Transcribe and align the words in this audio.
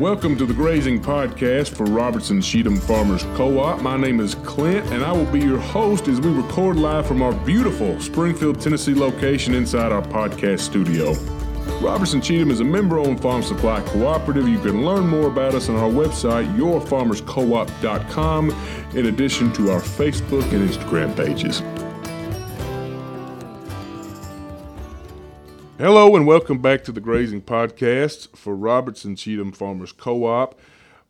Welcome 0.00 0.36
to 0.38 0.44
the 0.44 0.52
Grazing 0.52 1.00
Podcast 1.00 1.76
for 1.76 1.84
Robertson 1.84 2.42
Cheatham 2.42 2.78
Farmers 2.78 3.22
Co 3.36 3.60
op. 3.60 3.80
My 3.80 3.96
name 3.96 4.18
is 4.18 4.34
Clint, 4.34 4.84
and 4.92 5.04
I 5.04 5.12
will 5.12 5.24
be 5.26 5.38
your 5.38 5.60
host 5.60 6.08
as 6.08 6.20
we 6.20 6.32
record 6.32 6.76
live 6.76 7.06
from 7.06 7.22
our 7.22 7.32
beautiful 7.32 8.00
Springfield, 8.00 8.60
Tennessee 8.60 8.92
location 8.92 9.54
inside 9.54 9.92
our 9.92 10.02
podcast 10.02 10.60
studio. 10.60 11.12
Robertson 11.80 12.20
Cheatham 12.20 12.50
is 12.50 12.58
a 12.58 12.64
member 12.64 12.98
owned 12.98 13.22
farm 13.22 13.44
supply 13.44 13.82
cooperative. 13.82 14.48
You 14.48 14.58
can 14.58 14.84
learn 14.84 15.06
more 15.06 15.28
about 15.28 15.54
us 15.54 15.68
on 15.68 15.76
our 15.76 15.88
website, 15.88 16.52
yourfarmerscoop.com, 16.56 18.50
in 18.94 19.06
addition 19.06 19.52
to 19.52 19.70
our 19.70 19.80
Facebook 19.80 20.42
and 20.52 20.68
Instagram 20.68 21.16
pages. 21.16 21.62
Hello 25.76 26.14
and 26.14 26.24
welcome 26.24 26.62
back 26.62 26.84
to 26.84 26.92
the 26.92 27.00
Grazing 27.00 27.42
Podcast 27.42 28.36
for 28.36 28.54
Robertson 28.54 29.16
Cheatham 29.16 29.50
Farmers 29.50 29.90
Co 29.90 30.24
op. 30.24 30.60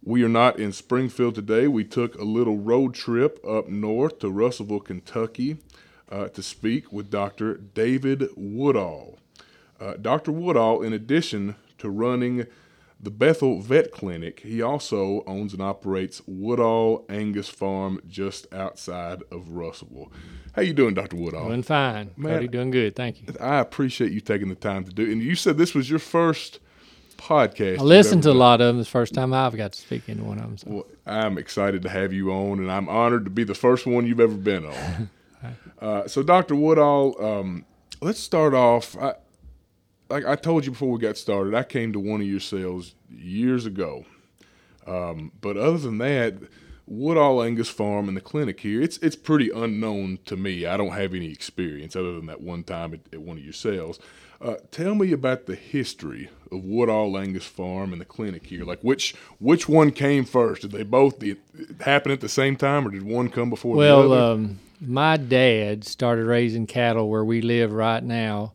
We 0.03 0.23
are 0.25 0.29
not 0.29 0.59
in 0.59 0.73
Springfield 0.73 1.35
today. 1.35 1.69
We 1.69 1.85
took 1.85 2.15
a 2.15 2.25
little 2.25 2.57
road 2.57 2.95
trip 2.95 3.45
up 3.47 3.69
north 3.69 4.21
to 4.21 4.31
Russellville, 4.31 4.81
Kentucky 4.81 5.59
uh, 6.11 6.29
to 6.29 6.43
speak 6.43 6.91
with 6.91 7.11
Dr. 7.11 7.59
David 7.59 8.31
Woodall. 8.37 9.19
Uh, 9.79 9.95
Dr. 10.01 10.33
Woodall, 10.33 10.81
in 10.81 10.95
addition 10.95 11.57
to 11.77 11.91
running 11.91 12.47
the 12.99 13.11
Bethel 13.11 13.61
Vet 13.61 13.93
Clinic, 13.93 14.41
he 14.41 14.63
also 14.63 15.25
owns 15.27 15.53
and 15.53 15.61
operates 15.61 16.23
Woodall 16.27 17.05
Angus 17.11 17.51
Farm 17.51 18.01
just 18.09 18.51
outside 18.51 19.23
of 19.31 19.51
Russellville. 19.51 20.11
How 20.55 20.63
you 20.63 20.73
doing, 20.73 20.95
Dr. 20.95 21.17
Woodall? 21.17 21.49
Doing 21.49 21.65
fine. 21.65 22.13
Man, 22.17 22.35
Cody, 22.35 22.49
doing 22.49 22.71
good. 22.71 22.95
Thank 22.95 23.21
you. 23.21 23.35
I 23.41 23.59
appreciate 23.59 24.13
you 24.13 24.21
taking 24.21 24.49
the 24.49 24.55
time 24.55 24.85
to 24.85 24.93
do. 24.93 25.11
And 25.11 25.21
you 25.21 25.35
said 25.35 25.59
this 25.59 25.75
was 25.75 25.91
your 25.91 25.99
first 25.99 26.61
podcast. 27.17 27.81
I 27.81 27.83
listened 27.83 28.23
to 28.23 28.31
a 28.31 28.33
lot 28.33 28.61
of 28.61 28.69
them. 28.69 28.79
It's 28.79 28.89
the 28.89 28.93
first 28.93 29.15
time 29.15 29.33
I've 29.33 29.57
got 29.57 29.73
to 29.73 29.81
speak 29.81 30.09
into 30.09 30.23
one 30.23 30.39
of 30.39 30.45
them. 30.45 30.59
So. 30.59 30.71
Well, 30.71 30.87
I'm 31.07 31.39
excited 31.39 31.83
to 31.83 31.89
have 31.89 32.13
you 32.13 32.31
on, 32.31 32.61
and 32.61 32.71
I'm 32.71 32.89
honored 32.89 33.25
to 33.25 33.31
be 33.31 33.43
the 33.43 33.55
first 33.55 33.85
one 33.85 34.07
you've 34.07 34.21
ever 34.21 34.35
been 34.35 34.67
on. 34.67 35.11
uh, 35.81 36.07
so, 36.07 36.23
Dr. 36.23 36.55
Woodall, 36.55 37.17
um, 37.21 37.65
let's 38.01 38.21
start 38.21 38.55
off. 38.55 38.97
I, 38.97 39.15
like 40.09 40.25
I 40.25 40.37
told 40.37 40.65
you 40.67 40.71
before 40.71 40.91
we 40.91 41.01
got 41.01 41.17
started, 41.17 41.55
I 41.55 41.65
came 41.65 41.93
to 41.95 41.99
one 41.99 42.21
of 42.21 42.29
your 42.29 42.39
sales 42.41 42.95
years 43.11 43.67
ago. 43.67 44.05
Um, 44.87 45.33
but 45.41 45.57
other 45.57 45.79
than 45.79 45.99
that, 45.99 46.35
Woodall 46.87 47.43
Angus 47.43 47.71
Farm 47.71 48.09
and 48.09 48.17
the 48.17 48.21
clinic 48.21 48.61
here, 48.61 48.83
it's 48.83 48.99
it's 48.99 49.17
pretty 49.17 49.51
unknown 49.51 50.19
to 50.27 50.37
me. 50.37 50.67
I 50.67 50.77
don't 50.77 50.93
have 50.93 51.15
any 51.15 51.31
experience 51.31 51.97
other 51.97 52.15
than 52.15 52.27
that 52.27 52.41
one 52.41 52.63
time 52.63 52.95
at, 52.95 53.01
at 53.13 53.23
one 53.23 53.39
of 53.39 53.45
your 53.45 53.53
sales. 53.53 53.99
Uh, 54.41 54.57
tell 54.71 54.95
me 54.95 55.13
about 55.13 55.47
the 55.47 55.55
history 55.55 56.29
of 56.53 56.65
Woodall 56.65 57.17
Angus 57.17 57.47
Farm 57.47 57.93
and 57.93 58.01
the 58.01 58.05
clinic 58.05 58.47
here. 58.47 58.65
Like 58.65 58.81
which 58.83 59.15
which 59.39 59.69
one 59.69 59.91
came 59.93 60.27
first? 60.27 60.63
Did 60.63 60.73
they 60.73 60.83
both 60.83 61.21
the, 61.21 61.39
happen 61.81 62.13
at 62.13 62.21
the 62.21 62.29
same 62.29 62.57
time, 62.57 62.87
or 62.87 62.91
did 62.91 63.03
one 63.03 63.31
come 63.31 63.49
before 63.49 63.77
well, 63.77 64.09
the 64.09 64.15
other? 64.15 64.33
Um, 64.33 64.59
my 64.81 65.17
dad 65.17 65.85
started 65.85 66.27
raising 66.27 66.67
cattle 66.67 67.09
where 67.09 67.25
we 67.25 67.41
live 67.41 67.73
right 67.73 68.03
now. 68.03 68.53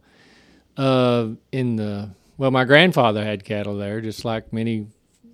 Uh, 0.78 1.30
in 1.52 1.78
the 1.78 2.12
well, 2.38 2.52
my 2.52 2.66
grandfather 2.66 3.24
had 3.24 3.44
cattle 3.44 3.76
there, 3.76 4.00
just 4.02 4.24
like 4.24 4.54
many. 4.54 4.88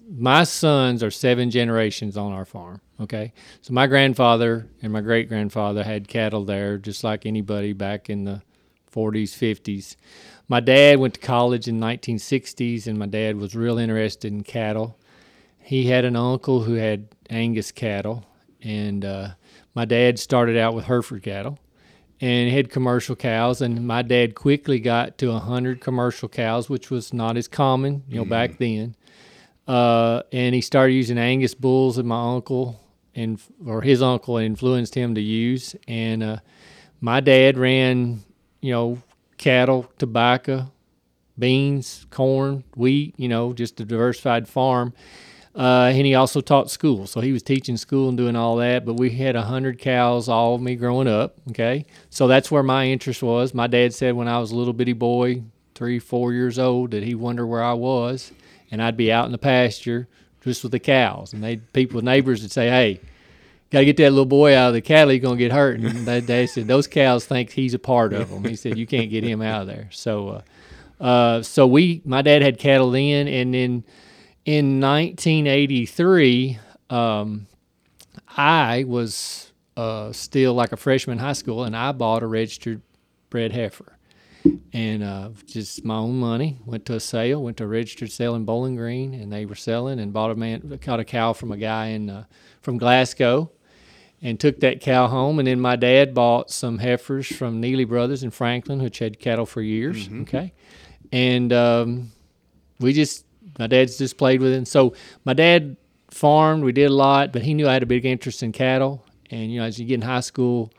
My 0.07 0.43
sons 0.43 1.01
are 1.03 1.11
seven 1.11 1.49
generations 1.49 2.15
on 2.15 2.31
our 2.31 2.45
farm. 2.45 2.81
Okay, 2.99 3.33
so 3.61 3.73
my 3.73 3.87
grandfather 3.87 4.67
and 4.81 4.93
my 4.93 5.01
great 5.01 5.27
grandfather 5.27 5.83
had 5.83 6.07
cattle 6.07 6.45
there, 6.45 6.77
just 6.77 7.03
like 7.03 7.25
anybody 7.25 7.73
back 7.73 8.09
in 8.09 8.23
the 8.23 8.41
40s, 8.93 9.31
50s. 9.31 9.95
My 10.47 10.59
dad 10.59 10.99
went 10.99 11.15
to 11.15 11.19
college 11.19 11.67
in 11.67 11.79
1960s, 11.79 12.87
and 12.87 12.97
my 12.97 13.07
dad 13.07 13.37
was 13.37 13.55
real 13.55 13.77
interested 13.77 14.31
in 14.31 14.43
cattle. 14.43 14.97
He 15.59 15.87
had 15.87 16.05
an 16.05 16.15
uncle 16.15 16.63
who 16.63 16.75
had 16.75 17.07
Angus 17.29 17.71
cattle, 17.71 18.25
and 18.61 19.03
uh, 19.03 19.29
my 19.73 19.85
dad 19.85 20.19
started 20.19 20.55
out 20.57 20.75
with 20.75 20.85
Hereford 20.85 21.23
cattle 21.23 21.59
and 22.21 22.51
had 22.51 22.69
commercial 22.69 23.15
cows. 23.15 23.61
And 23.61 23.85
my 23.85 24.01
dad 24.01 24.35
quickly 24.35 24.79
got 24.79 25.17
to 25.17 25.31
100 25.31 25.81
commercial 25.81 26.29
cows, 26.29 26.69
which 26.69 26.89
was 26.89 27.13
not 27.13 27.37
as 27.37 27.47
common, 27.47 28.03
you 28.07 28.17
know, 28.17 28.25
mm 28.25 28.29
back 28.29 28.57
then. 28.57 28.95
Uh, 29.67 30.21
and 30.31 30.53
he 30.53 30.61
started 30.61 30.93
using 30.93 31.17
Angus 31.17 31.55
bulls, 31.55 31.97
and 31.97 32.07
my 32.07 32.33
uncle 32.33 32.79
and 33.15 33.41
or 33.65 33.81
his 33.81 34.01
uncle 34.01 34.37
influenced 34.37 34.93
him 34.93 35.15
to 35.15 35.21
use. 35.21 35.75
And 35.87 36.21
uh, 36.21 36.37
my 36.99 37.21
dad 37.21 37.57
ran, 37.57 38.23
you 38.61 38.73
know, 38.73 39.01
cattle, 39.37 39.89
tobacco, 39.97 40.71
beans, 41.39 42.05
corn, 42.11 42.63
wheat, 42.75 43.15
you 43.17 43.27
know, 43.27 43.53
just 43.53 43.79
a 43.79 43.85
diversified 43.85 44.47
farm. 44.47 44.93
Uh, 45.55 45.89
and 45.93 46.05
he 46.05 46.13
also 46.15 46.41
taught 46.41 46.69
school. 46.69 47.07
So 47.07 47.21
he 47.21 47.31
was 47.31 47.41
teaching 47.41 47.77
school 47.77 48.09
and 48.09 48.17
doing 48.17 48.35
all 48.35 48.57
that. 48.57 48.85
But 48.85 48.95
we 48.95 49.11
had 49.11 49.37
a 49.37 49.39
100 49.39 49.79
cows, 49.79 50.27
all 50.27 50.55
of 50.55 50.61
me 50.61 50.75
growing 50.75 51.07
up. 51.07 51.35
Okay. 51.51 51.85
So 52.09 52.27
that's 52.27 52.51
where 52.51 52.63
my 52.63 52.87
interest 52.87 53.23
was. 53.23 53.53
My 53.53 53.67
dad 53.67 53.93
said 53.93 54.15
when 54.15 54.27
I 54.27 54.37
was 54.39 54.51
a 54.51 54.55
little 54.55 54.73
bitty 54.73 54.93
boy, 54.93 55.43
three, 55.73 55.97
four 55.97 56.33
years 56.33 56.59
old, 56.59 56.91
that 56.91 57.03
he 57.03 57.15
wondered 57.15 57.47
where 57.47 57.63
I 57.63 57.73
was. 57.73 58.33
And 58.75 58.83
I'd 58.83 58.97
be 58.97 59.09
out 59.09 59.25
in 59.25 59.31
the 59.31 59.37
pasture 59.37 60.05
just 60.41 60.63
with 60.63 60.73
the 60.73 60.79
cows. 60.79 61.31
And 61.31 61.41
they 61.41 61.55
people, 61.55 62.01
neighbors 62.01 62.41
would 62.41 62.51
say, 62.51 62.67
hey, 62.67 62.99
got 63.71 63.79
to 63.79 63.85
get 63.85 63.95
that 63.95 64.09
little 64.09 64.25
boy 64.25 64.53
out 64.53 64.67
of 64.67 64.73
the 64.73 64.81
cattle. 64.81 65.11
He's 65.11 65.21
to 65.21 65.35
get 65.37 65.53
hurt. 65.53 65.79
And 65.79 66.05
they, 66.05 66.19
they, 66.19 66.45
said, 66.45 66.67
those 66.67 66.87
cows 66.87 67.23
think 67.23 67.51
he's 67.51 67.73
a 67.73 67.79
part 67.79 68.11
of 68.11 68.29
them. 68.29 68.43
He 68.43 68.57
said, 68.57 68.77
you 68.77 68.85
can't 68.85 69.09
get 69.09 69.23
him 69.23 69.41
out 69.41 69.61
of 69.61 69.67
there. 69.67 69.87
So, 69.93 70.43
uh, 70.99 71.01
uh, 71.01 71.41
so 71.41 71.65
we, 71.65 72.01
my 72.03 72.21
dad 72.21 72.41
had 72.41 72.59
cattle 72.59 72.91
then. 72.91 73.29
And 73.29 73.53
then 73.53 73.85
in 74.43 74.81
1983, 74.81 76.59
um, 76.89 77.47
I 78.35 78.83
was 78.85 79.53
uh, 79.77 80.11
still 80.11 80.53
like 80.53 80.73
a 80.73 80.77
freshman 80.77 81.17
in 81.17 81.23
high 81.23 81.31
school 81.31 81.63
and 81.63 81.77
I 81.77 81.93
bought 81.93 82.23
a 82.23 82.27
registered 82.27 82.81
bred 83.29 83.53
heifer 83.53 83.94
and 84.73 85.03
uh, 85.03 85.29
just 85.45 85.85
my 85.85 85.97
own 85.97 86.19
money. 86.19 86.57
Went 86.65 86.85
to 86.87 86.95
a 86.95 86.99
sale, 86.99 87.41
went 87.41 87.57
to 87.57 87.63
a 87.63 87.67
registered 87.67 88.11
sale 88.11 88.35
in 88.35 88.45
Bowling 88.45 88.75
Green, 88.75 89.13
and 89.13 89.31
they 89.31 89.45
were 89.45 89.55
selling 89.55 89.99
and 89.99 90.13
bought 90.13 90.31
a 90.31 90.35
man, 90.35 90.77
caught 90.81 90.99
a 90.99 91.05
cow 91.05 91.33
from 91.33 91.51
a 91.51 91.57
guy 91.57 91.87
in 91.87 92.09
uh, 92.09 92.25
from 92.61 92.77
Glasgow, 92.77 93.51
and 94.21 94.39
took 94.39 94.59
that 94.59 94.81
cow 94.81 95.07
home. 95.07 95.39
And 95.39 95.47
then 95.47 95.59
my 95.59 95.75
dad 95.75 96.13
bought 96.13 96.49
some 96.51 96.79
heifers 96.79 97.27
from 97.27 97.61
Neely 97.61 97.85
Brothers 97.85 98.23
in 98.23 98.31
Franklin, 98.31 98.81
which 98.81 98.99
had 98.99 99.19
cattle 99.19 99.45
for 99.45 99.61
years. 99.61 100.07
Mm-hmm. 100.07 100.21
Okay, 100.21 100.53
and 101.11 101.51
um, 101.53 102.11
we 102.79 102.93
just 102.93 103.25
my 103.57 103.67
dad's 103.67 103.97
just 103.97 104.17
played 104.17 104.41
with 104.41 104.53
it. 104.53 104.57
And 104.57 104.67
so 104.67 104.93
my 105.23 105.33
dad 105.33 105.77
farmed. 106.09 106.63
We 106.63 106.71
did 106.71 106.85
a 106.85 106.93
lot, 106.93 107.33
but 107.33 107.41
he 107.41 107.53
knew 107.53 107.67
I 107.67 107.73
had 107.73 107.83
a 107.83 107.87
big 107.87 108.05
interest 108.05 108.41
in 108.43 108.51
cattle. 108.51 109.05
And 109.31 109.51
you 109.51 109.59
know, 109.59 109.65
as 109.65 109.79
you 109.79 109.85
get 109.85 109.95
in 109.95 110.01
high 110.01 110.21
school 110.21 110.71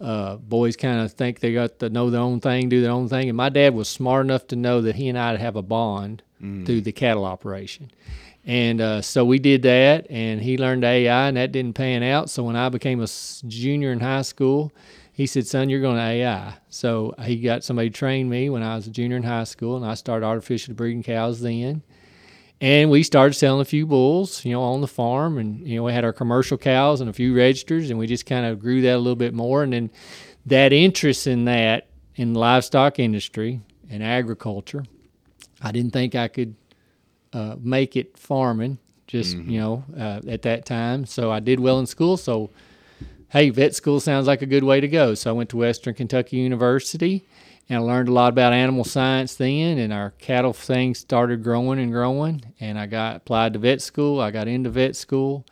uh, 0.00 0.36
boys 0.36 0.76
kind 0.76 1.00
of 1.00 1.12
think 1.12 1.40
they 1.40 1.52
got 1.52 1.78
to 1.80 1.90
know 1.90 2.10
their 2.10 2.20
own 2.20 2.40
thing, 2.40 2.68
do 2.68 2.80
their 2.80 2.90
own 2.90 3.08
thing. 3.08 3.28
And 3.28 3.36
my 3.36 3.48
dad 3.48 3.74
was 3.74 3.88
smart 3.88 4.24
enough 4.24 4.46
to 4.48 4.56
know 4.56 4.80
that 4.82 4.96
he 4.96 5.08
and 5.08 5.18
I'd 5.18 5.40
have 5.40 5.56
a 5.56 5.62
bond 5.62 6.22
mm. 6.42 6.64
through 6.64 6.82
the 6.82 6.92
cattle 6.92 7.24
operation. 7.24 7.90
And 8.44 8.80
uh, 8.80 9.02
so 9.02 9.24
we 9.24 9.38
did 9.38 9.62
that, 9.62 10.06
and 10.08 10.40
he 10.40 10.56
learned 10.56 10.82
AI, 10.82 11.28
and 11.28 11.36
that 11.36 11.52
didn't 11.52 11.74
pan 11.74 12.02
out. 12.02 12.30
So 12.30 12.42
when 12.44 12.56
I 12.56 12.70
became 12.70 13.02
a 13.02 13.08
junior 13.46 13.92
in 13.92 14.00
high 14.00 14.22
school, 14.22 14.72
he 15.12 15.26
said, 15.26 15.46
Son, 15.46 15.68
you're 15.68 15.82
going 15.82 15.96
to 15.96 16.02
AI. 16.02 16.54
So 16.70 17.14
he 17.20 17.40
got 17.40 17.62
somebody 17.62 17.90
to 17.90 17.94
train 17.94 18.28
me 18.28 18.48
when 18.48 18.62
I 18.62 18.76
was 18.76 18.86
a 18.86 18.90
junior 18.90 19.16
in 19.16 19.24
high 19.24 19.44
school, 19.44 19.76
and 19.76 19.84
I 19.84 19.94
started 19.94 20.24
artificial 20.24 20.74
breeding 20.74 21.02
cows 21.02 21.40
then 21.40 21.82
and 22.60 22.90
we 22.90 23.02
started 23.02 23.34
selling 23.34 23.60
a 23.60 23.64
few 23.64 23.86
bulls, 23.86 24.44
you 24.44 24.52
know, 24.52 24.62
on 24.62 24.80
the 24.80 24.88
farm, 24.88 25.38
and 25.38 25.66
you 25.66 25.76
know, 25.76 25.84
we 25.84 25.92
had 25.92 26.04
our 26.04 26.12
commercial 26.12 26.58
cows 26.58 27.00
and 27.00 27.08
a 27.08 27.12
few 27.12 27.36
registers, 27.36 27.90
and 27.90 27.98
we 27.98 28.06
just 28.06 28.26
kind 28.26 28.46
of 28.46 28.58
grew 28.58 28.82
that 28.82 28.96
a 28.96 28.98
little 28.98 29.16
bit 29.16 29.34
more, 29.34 29.62
and 29.62 29.72
then 29.72 29.90
that 30.46 30.72
interest 30.72 31.26
in 31.26 31.44
that 31.44 31.86
in 32.16 32.32
the 32.32 32.40
livestock 32.40 32.98
industry 32.98 33.60
and 33.90 34.02
agriculture, 34.02 34.84
I 35.62 35.70
didn't 35.72 35.92
think 35.92 36.14
I 36.14 36.28
could 36.28 36.56
uh, 37.32 37.56
make 37.60 37.96
it 37.96 38.18
farming, 38.18 38.78
just 39.06 39.36
mm-hmm. 39.36 39.50
you 39.50 39.60
know, 39.60 39.84
uh, 39.96 40.20
at 40.28 40.42
that 40.42 40.66
time. 40.66 41.06
So 41.06 41.30
I 41.30 41.40
did 41.40 41.60
well 41.60 41.78
in 41.78 41.86
school, 41.86 42.16
so 42.16 42.50
hey, 43.30 43.50
vet 43.50 43.74
school 43.74 44.00
sounds 44.00 44.26
like 44.26 44.42
a 44.42 44.46
good 44.46 44.64
way 44.64 44.80
to 44.80 44.88
go. 44.88 45.14
So 45.14 45.30
I 45.30 45.32
went 45.32 45.50
to 45.50 45.58
Western 45.58 45.94
Kentucky 45.94 46.38
University 46.38 47.24
and 47.68 47.78
I 47.78 47.80
learned 47.80 48.08
a 48.08 48.12
lot 48.12 48.30
about 48.32 48.52
animal 48.52 48.84
science 48.84 49.34
then, 49.34 49.78
and 49.78 49.92
our 49.92 50.10
cattle 50.12 50.54
thing 50.54 50.94
started 50.94 51.42
growing 51.42 51.78
and 51.78 51.92
growing. 51.92 52.42
And 52.60 52.78
I 52.78 52.86
got 52.86 53.16
applied 53.16 53.52
to 53.52 53.58
vet 53.58 53.82
school. 53.82 54.20
I 54.20 54.30
got 54.30 54.48
into 54.48 54.70
vet 54.70 54.96
school, 54.96 55.44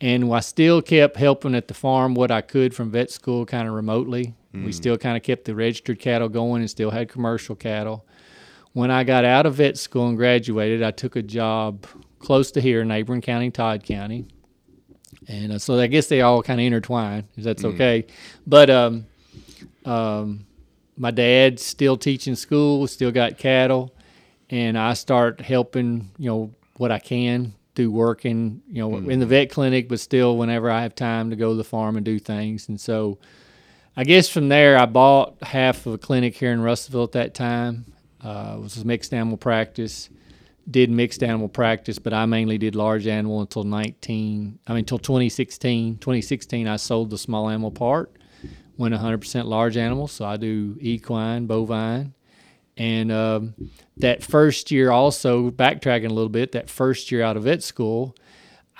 and 0.00 0.32
I 0.32 0.40
still 0.40 0.82
kept 0.82 1.16
helping 1.16 1.54
at 1.54 1.68
the 1.68 1.74
farm 1.74 2.14
what 2.14 2.32
I 2.32 2.40
could 2.40 2.74
from 2.74 2.90
vet 2.90 3.10
school, 3.10 3.46
kind 3.46 3.68
of 3.68 3.74
remotely. 3.74 4.34
Mm. 4.52 4.64
We 4.64 4.72
still 4.72 4.98
kind 4.98 5.16
of 5.16 5.22
kept 5.22 5.44
the 5.44 5.54
registered 5.54 6.00
cattle 6.00 6.28
going, 6.28 6.62
and 6.62 6.70
still 6.70 6.90
had 6.90 7.08
commercial 7.08 7.54
cattle. 7.54 8.06
When 8.72 8.90
I 8.90 9.04
got 9.04 9.24
out 9.24 9.46
of 9.46 9.54
vet 9.54 9.78
school 9.78 10.08
and 10.08 10.16
graduated, 10.16 10.82
I 10.82 10.90
took 10.90 11.14
a 11.14 11.22
job 11.22 11.86
close 12.18 12.50
to 12.52 12.60
here, 12.60 12.84
neighboring 12.84 13.20
county, 13.20 13.50
Todd 13.50 13.84
County. 13.84 14.26
And 15.28 15.52
uh, 15.52 15.58
so 15.58 15.78
I 15.78 15.86
guess 15.86 16.08
they 16.08 16.22
all 16.22 16.42
kind 16.42 16.58
of 16.58 16.66
intertwine, 16.66 17.28
if 17.36 17.44
that's 17.44 17.62
mm. 17.62 17.74
okay. 17.74 18.06
But 18.46 18.70
um, 18.70 19.06
um, 19.84 20.46
my 20.96 21.10
dad's 21.10 21.64
still 21.64 21.96
teaching 21.96 22.34
school, 22.34 22.86
still 22.86 23.10
got 23.10 23.38
cattle, 23.38 23.94
and 24.50 24.78
I 24.78 24.94
start 24.94 25.40
helping, 25.40 26.10
you 26.18 26.28
know, 26.30 26.54
what 26.76 26.92
I 26.92 26.98
can 26.98 27.54
through 27.74 27.90
working, 27.90 28.62
you 28.68 28.82
know, 28.82 28.96
in 28.96 29.18
the 29.18 29.26
vet 29.26 29.50
clinic, 29.50 29.88
but 29.88 29.98
still 29.98 30.36
whenever 30.36 30.70
I 30.70 30.82
have 30.82 30.94
time 30.94 31.30
to 31.30 31.36
go 31.36 31.50
to 31.50 31.56
the 31.56 31.64
farm 31.64 31.96
and 31.96 32.04
do 32.04 32.18
things. 32.18 32.68
And 32.68 32.78
so 32.78 33.18
I 33.96 34.04
guess 34.04 34.28
from 34.28 34.48
there, 34.48 34.76
I 34.78 34.86
bought 34.86 35.42
half 35.42 35.86
of 35.86 35.94
a 35.94 35.98
clinic 35.98 36.36
here 36.36 36.52
in 36.52 36.60
Russellville 36.60 37.04
at 37.04 37.12
that 37.12 37.34
time. 37.34 37.86
Uh, 38.22 38.54
it 38.56 38.62
was 38.62 38.76
a 38.76 38.86
mixed 38.86 39.14
animal 39.14 39.36
practice. 39.36 40.10
Did 40.70 40.90
mixed 40.90 41.22
animal 41.22 41.48
practice, 41.48 41.98
but 41.98 42.12
I 42.12 42.24
mainly 42.24 42.56
did 42.56 42.76
large 42.76 43.06
animal 43.06 43.40
until 43.40 43.64
19. 43.64 44.58
I 44.66 44.72
mean, 44.72 44.78
until 44.78 44.98
2016. 44.98 45.98
2016, 45.98 46.68
I 46.68 46.76
sold 46.76 47.10
the 47.10 47.18
small 47.18 47.48
animal 47.48 47.70
part. 47.70 48.12
Went 48.76 48.94
100% 48.94 49.44
large 49.44 49.76
animals. 49.76 50.12
so 50.12 50.24
I 50.24 50.36
do 50.36 50.76
equine, 50.80 51.46
bovine, 51.46 52.14
and 52.76 53.12
um, 53.12 53.54
that 53.98 54.22
first 54.22 54.70
year, 54.70 54.90
also 54.90 55.50
backtracking 55.50 56.06
a 56.06 56.12
little 56.12 56.30
bit, 56.30 56.52
that 56.52 56.70
first 56.70 57.10
year 57.12 57.22
out 57.22 57.36
of 57.36 57.44
vet 57.44 57.62
school, 57.62 58.16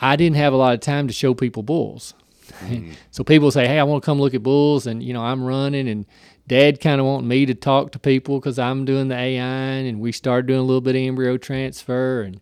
I 0.00 0.16
didn't 0.16 0.36
have 0.36 0.52
a 0.52 0.56
lot 0.56 0.74
of 0.74 0.80
time 0.80 1.06
to 1.08 1.12
show 1.12 1.34
people 1.34 1.62
bulls. 1.62 2.14
Mm. 2.60 2.94
so 3.10 3.22
people 3.22 3.50
say, 3.50 3.66
"Hey, 3.66 3.78
I 3.78 3.84
want 3.84 4.02
to 4.02 4.06
come 4.06 4.20
look 4.20 4.34
at 4.34 4.42
bulls," 4.42 4.86
and 4.86 5.02
you 5.02 5.12
know, 5.12 5.22
I'm 5.22 5.44
running, 5.44 5.88
and 5.88 6.06
Dad 6.48 6.80
kind 6.80 7.00
of 7.00 7.06
wanted 7.06 7.26
me 7.26 7.46
to 7.46 7.54
talk 7.54 7.92
to 7.92 7.98
people 7.98 8.40
because 8.40 8.58
I'm 8.58 8.84
doing 8.84 9.08
the 9.08 9.16
AIN, 9.16 9.86
and 9.86 10.00
we 10.00 10.10
started 10.10 10.46
doing 10.46 10.60
a 10.60 10.64
little 10.64 10.80
bit 10.80 10.96
of 10.96 11.02
embryo 11.02 11.36
transfer, 11.36 12.22
and 12.22 12.40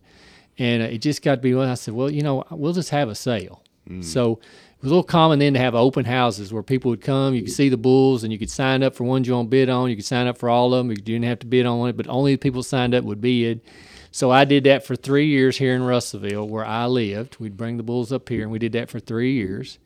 and 0.57 0.81
uh, 0.81 0.87
it 0.87 0.99
just 0.99 1.21
got 1.21 1.35
to 1.35 1.41
be. 1.41 1.53
Well, 1.53 1.69
I 1.69 1.75
said, 1.75 1.93
"Well, 1.93 2.09
you 2.09 2.23
know, 2.23 2.43
we'll 2.49 2.73
just 2.73 2.89
have 2.89 3.09
a 3.09 3.15
sale." 3.15 3.61
Mm. 3.89 4.03
So 4.03 4.39
it 4.81 4.85
was 4.85 4.91
a 4.91 4.95
little 4.95 5.03
common 5.03 5.37
then 5.37 5.53
to 5.53 5.59
have 5.59 5.75
open 5.75 6.05
houses 6.05 6.51
where 6.51 6.63
people 6.63 6.89
would 6.89 7.01
come. 7.01 7.35
You 7.35 7.43
could 7.43 7.51
see 7.51 7.69
the 7.69 7.77
bulls, 7.77 8.23
and 8.23 8.33
you 8.33 8.39
could 8.39 8.49
sign 8.49 8.81
up 8.81 8.95
for 8.95 9.03
ones 9.03 9.27
you 9.27 9.35
want 9.35 9.45
to 9.45 9.49
bid 9.51 9.69
on. 9.69 9.91
You 9.91 9.95
could 9.95 10.05
sign 10.05 10.25
up 10.25 10.39
for 10.39 10.49
all 10.49 10.73
of 10.73 10.79
them. 10.79 10.89
You 10.89 10.95
didn't 10.95 11.25
have 11.25 11.37
to 11.39 11.45
bid 11.45 11.67
on 11.67 11.87
it, 11.87 11.95
but 11.95 12.07
only 12.07 12.33
the 12.33 12.39
people 12.39 12.63
signed 12.63 12.95
up 12.95 13.03
would 13.03 13.21
bid. 13.21 13.61
So 14.09 14.31
I 14.31 14.43
did 14.43 14.63
that 14.63 14.83
for 14.83 14.95
three 14.95 15.27
years 15.27 15.57
here 15.57 15.75
in 15.75 15.83
Russellville, 15.83 16.47
where 16.47 16.65
I 16.65 16.87
lived. 16.87 17.37
We'd 17.39 17.57
bring 17.57 17.77
the 17.77 17.83
bulls 17.83 18.11
up 18.11 18.27
here, 18.27 18.41
and 18.41 18.51
we 18.51 18.57
did 18.57 18.71
that 18.71 18.89
for 18.89 18.99
three 18.99 19.33
years. 19.33 19.77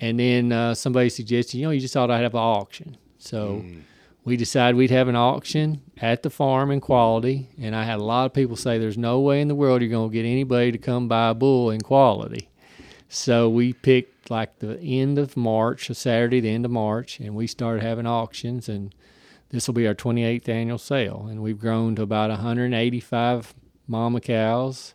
And 0.00 0.20
then 0.20 0.52
uh, 0.52 0.74
somebody 0.74 1.08
suggested, 1.08 1.56
you 1.56 1.64
know, 1.64 1.70
you 1.70 1.80
just 1.80 1.96
ought 1.96 2.08
to 2.08 2.16
have 2.18 2.34
an 2.34 2.40
auction. 2.40 2.98
So 3.16 3.62
mm. 3.64 3.80
we 4.26 4.36
decided 4.36 4.76
we'd 4.76 4.90
have 4.90 5.08
an 5.08 5.16
auction 5.16 5.80
at 5.96 6.22
the 6.22 6.28
farm 6.28 6.70
in 6.70 6.82
quality. 6.82 7.48
And 7.58 7.74
I 7.74 7.84
had 7.84 8.00
a 8.00 8.04
lot 8.04 8.26
of 8.26 8.34
people 8.34 8.56
say, 8.56 8.76
there's 8.76 8.98
no 8.98 9.20
way 9.20 9.40
in 9.40 9.48
the 9.48 9.54
world 9.54 9.80
you're 9.80 9.90
going 9.90 10.10
to 10.10 10.14
get 10.14 10.26
anybody 10.26 10.72
to 10.72 10.78
come 10.78 11.08
buy 11.08 11.30
a 11.30 11.34
bull 11.34 11.70
in 11.70 11.80
quality. 11.80 12.50
So 13.08 13.48
we 13.48 13.72
picked 13.72 14.15
like 14.30 14.58
the 14.58 14.78
end 14.80 15.18
of 15.18 15.36
March, 15.36 15.90
a 15.90 15.94
Saturday, 15.94 16.40
the 16.40 16.50
end 16.50 16.64
of 16.64 16.70
March, 16.70 17.20
and 17.20 17.34
we 17.34 17.46
started 17.46 17.82
having 17.82 18.06
auctions. 18.06 18.68
And 18.68 18.94
this 19.50 19.66
will 19.66 19.74
be 19.74 19.86
our 19.86 19.94
28th 19.94 20.48
annual 20.48 20.78
sale. 20.78 21.26
And 21.30 21.42
we've 21.42 21.58
grown 21.58 21.96
to 21.96 22.02
about 22.02 22.30
185 22.30 23.54
mama 23.86 24.20
cows. 24.20 24.94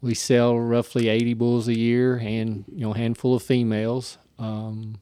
We 0.00 0.14
sell 0.14 0.58
roughly 0.58 1.08
80 1.08 1.34
bulls 1.34 1.68
a 1.68 1.78
year 1.78 2.16
and 2.16 2.64
you 2.72 2.80
know 2.80 2.94
a 2.94 2.96
handful 2.96 3.34
of 3.34 3.42
females. 3.42 4.16
Um, 4.38 4.96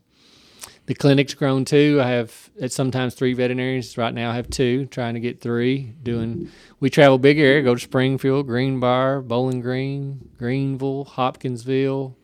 the 0.87 0.95
clinic's 0.95 1.35
grown 1.35 1.67
too. 1.67 2.01
I 2.03 2.09
have 2.09 2.51
at 2.61 2.73
sometimes 2.73 3.15
three 3.15 3.35
veterinarians. 3.35 3.99
Right 3.99 4.15
now, 4.15 4.31
I 4.31 4.37
have 4.37 4.49
two. 4.49 4.87
Trying 4.87 5.15
to 5.15 5.21
get 5.21 5.39
three. 5.39 5.93
Doing. 6.03 6.51
We 6.81 6.89
travel 6.89 7.19
big 7.19 7.39
area. 7.39 7.63
Go 7.63 7.75
to 7.75 7.81
Springfield, 7.81 8.47
Greenbrier, 8.47 9.21
Bowling 9.21 9.61
Green, 9.61 10.31
Greenville, 10.39 11.05
Hopkinsville, 11.05 12.17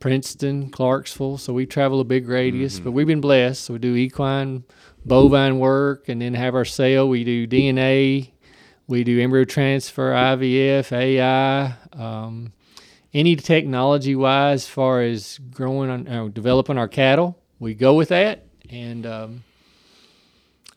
Princeton, 0.00 0.70
Clarksville. 0.70 1.38
So 1.38 1.52
we 1.52 1.66
travel 1.66 2.00
a 2.00 2.04
big 2.04 2.26
radius, 2.26 2.76
mm-hmm. 2.76 2.84
but 2.84 2.92
we've 2.92 3.06
been 3.06 3.20
blessed. 3.20 3.64
So 3.64 3.74
we 3.74 3.78
do 3.78 3.94
equine, 3.94 4.64
bovine 5.04 5.58
work, 5.58 6.08
and 6.08 6.20
then 6.20 6.34
have 6.34 6.54
our 6.54 6.64
sale. 6.64 7.08
We 7.08 7.22
do 7.22 7.46
DNA, 7.46 8.30
we 8.88 9.04
do 9.04 9.20
embryo 9.20 9.44
transfer, 9.44 10.12
IVF, 10.12 10.90
AI, 10.90 11.74
um, 11.92 12.52
any 13.12 13.36
technology 13.36 14.16
wise, 14.16 14.64
as 14.64 14.68
far 14.68 15.02
as 15.02 15.38
growing 15.52 15.90
on, 15.90 16.08
uh, 16.08 16.28
developing 16.28 16.78
our 16.78 16.88
cattle, 16.88 17.38
we 17.58 17.74
go 17.74 17.94
with 17.94 18.08
that. 18.08 18.46
And 18.70 19.04
um, 19.04 19.44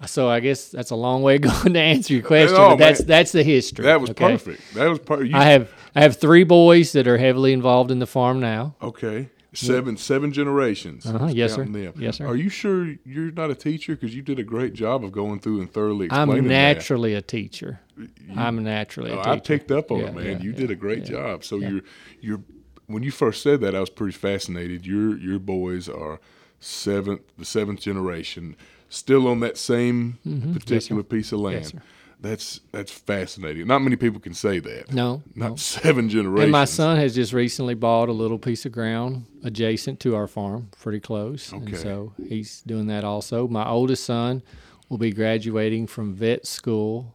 so 0.06 0.30
I 0.30 0.40
guess 0.40 0.70
that's 0.70 0.92
a 0.92 0.96
long 0.96 1.22
way 1.22 1.38
going 1.40 1.74
to 1.74 1.80
answer 1.80 2.14
your 2.14 2.24
question. 2.24 2.56
No, 2.56 2.70
but 2.70 2.80
that's 2.80 3.00
man. 3.02 3.08
that's 3.08 3.32
the 3.32 3.44
history. 3.44 3.86
That 3.86 4.02
was 4.02 4.10
okay? 4.12 4.32
perfect. 4.32 4.74
That 4.74 4.90
was 4.90 5.00
perfect. 5.00 5.34
I 5.34 5.46
have 5.46 5.72
I 5.96 6.02
have 6.02 6.18
three 6.18 6.44
boys 6.44 6.92
that 6.94 7.08
are 7.08 7.18
heavily 7.18 7.54
involved 7.54 7.92
in 7.92 8.00
the 8.00 8.08
farm 8.08 8.40
now. 8.40 8.76
Okay. 8.82 9.30
Seven 9.56 9.98
seven 9.98 10.34
generations. 10.34 11.06
Uh-huh. 11.06 11.28
Yes, 11.28 11.54
sir. 11.54 11.64
Them. 11.64 11.94
Yes, 11.96 12.18
sir. 12.18 12.26
Are 12.26 12.36
you 12.36 12.50
sure 12.50 12.96
you're 13.06 13.32
not 13.32 13.52
a 13.52 13.56
teacher? 13.56 13.96
Because 13.96 14.16
you 14.16 14.24
did 14.24 14.40
a 14.40 14.44
great 14.44 14.74
job 14.74 15.04
of 15.04 15.12
going 15.12 15.40
through 15.40 15.62
and 15.62 15.72
thoroughly 15.72 16.08
explaining. 16.08 16.38
I'm 16.38 16.48
naturally 16.48 17.14
that. 17.14 17.20
a 17.20 17.22
teacher. 17.22 17.80
You, 17.96 18.10
I'm 18.36 18.64
naturally. 18.64 19.12
Oh, 19.12 19.22
I 19.22 19.40
picked 19.40 19.70
up 19.70 19.92
on 19.92 20.00
yeah, 20.00 20.06
it, 20.08 20.16
man. 20.16 20.26
Yeah, 20.26 20.38
you 20.40 20.52
yeah, 20.52 20.58
did 20.58 20.72
a 20.72 20.76
great 20.76 21.06
job. 21.06 21.44
So 21.44 21.58
you're 21.58 21.82
you're 22.20 22.42
when 22.88 23.04
you 23.04 23.12
first 23.12 23.44
said 23.44 23.62
that, 23.62 23.76
I 23.76 23.80
was 23.80 23.92
pretty 23.92 24.14
fascinated. 24.14 24.88
Your 24.88 25.16
your 25.18 25.38
boys 25.38 25.88
are 25.88 26.20
seventh 26.60 27.22
the 27.38 27.46
seventh 27.46 27.82
generation, 27.82 28.56
still 28.90 29.28
on 29.28 29.40
that 29.42 29.60
same 29.60 30.18
mm-hmm. 30.26 30.54
particular 30.54 31.02
yes, 31.02 31.12
piece 31.12 31.32
of 31.32 31.40
land. 31.42 31.72
Yes, 31.76 31.84
that's 32.24 32.62
that's 32.72 32.92
fascinating. 32.92 33.68
Not 33.68 33.80
many 33.80 33.98
people 33.98 34.20
can 34.20 34.34
say 34.34 34.60
that. 34.60 34.94
No, 34.94 35.22
not 35.36 35.50
no. 35.50 35.56
seven 35.58 36.10
generations. 36.10 36.44
And 36.44 36.52
my 36.52 36.66
son 36.66 36.98
has 36.98 37.14
just 37.14 37.34
recently 37.34 37.76
bought 37.76 38.08
a 38.10 38.14
little 38.14 38.40
piece 38.40 38.66
of 38.66 38.72
ground 38.72 39.26
adjacent 39.44 40.00
to 40.00 40.16
our 40.16 40.28
farm, 40.28 40.70
pretty 40.80 41.02
close. 41.02 41.54
Okay. 41.54 41.66
And 41.66 41.78
so 41.78 42.14
he's 42.28 42.62
doing 42.62 42.88
that 42.88 43.04
also. 43.04 43.48
My 43.48 43.68
oldest 43.68 44.06
son 44.06 44.42
will 44.90 44.98
be 44.98 45.12
graduating 45.12 45.88
from 45.88 46.14
vet 46.14 46.48
school 46.48 47.14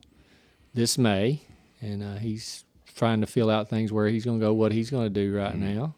this 0.74 0.98
May, 0.98 1.42
and 1.80 2.02
uh, 2.02 2.16
he's 2.16 2.64
trying 2.94 3.22
to 3.22 3.26
fill 3.26 3.48
out 3.48 3.70
things 3.70 3.90
where 3.92 4.08
he's 4.08 4.26
going 4.26 4.38
to 4.38 4.44
go, 4.44 4.52
what 4.52 4.72
he's 4.72 4.90
going 4.90 5.04
to 5.04 5.10
do 5.10 5.34
right 5.34 5.54
mm-hmm. 5.54 5.74
now. 5.74 5.94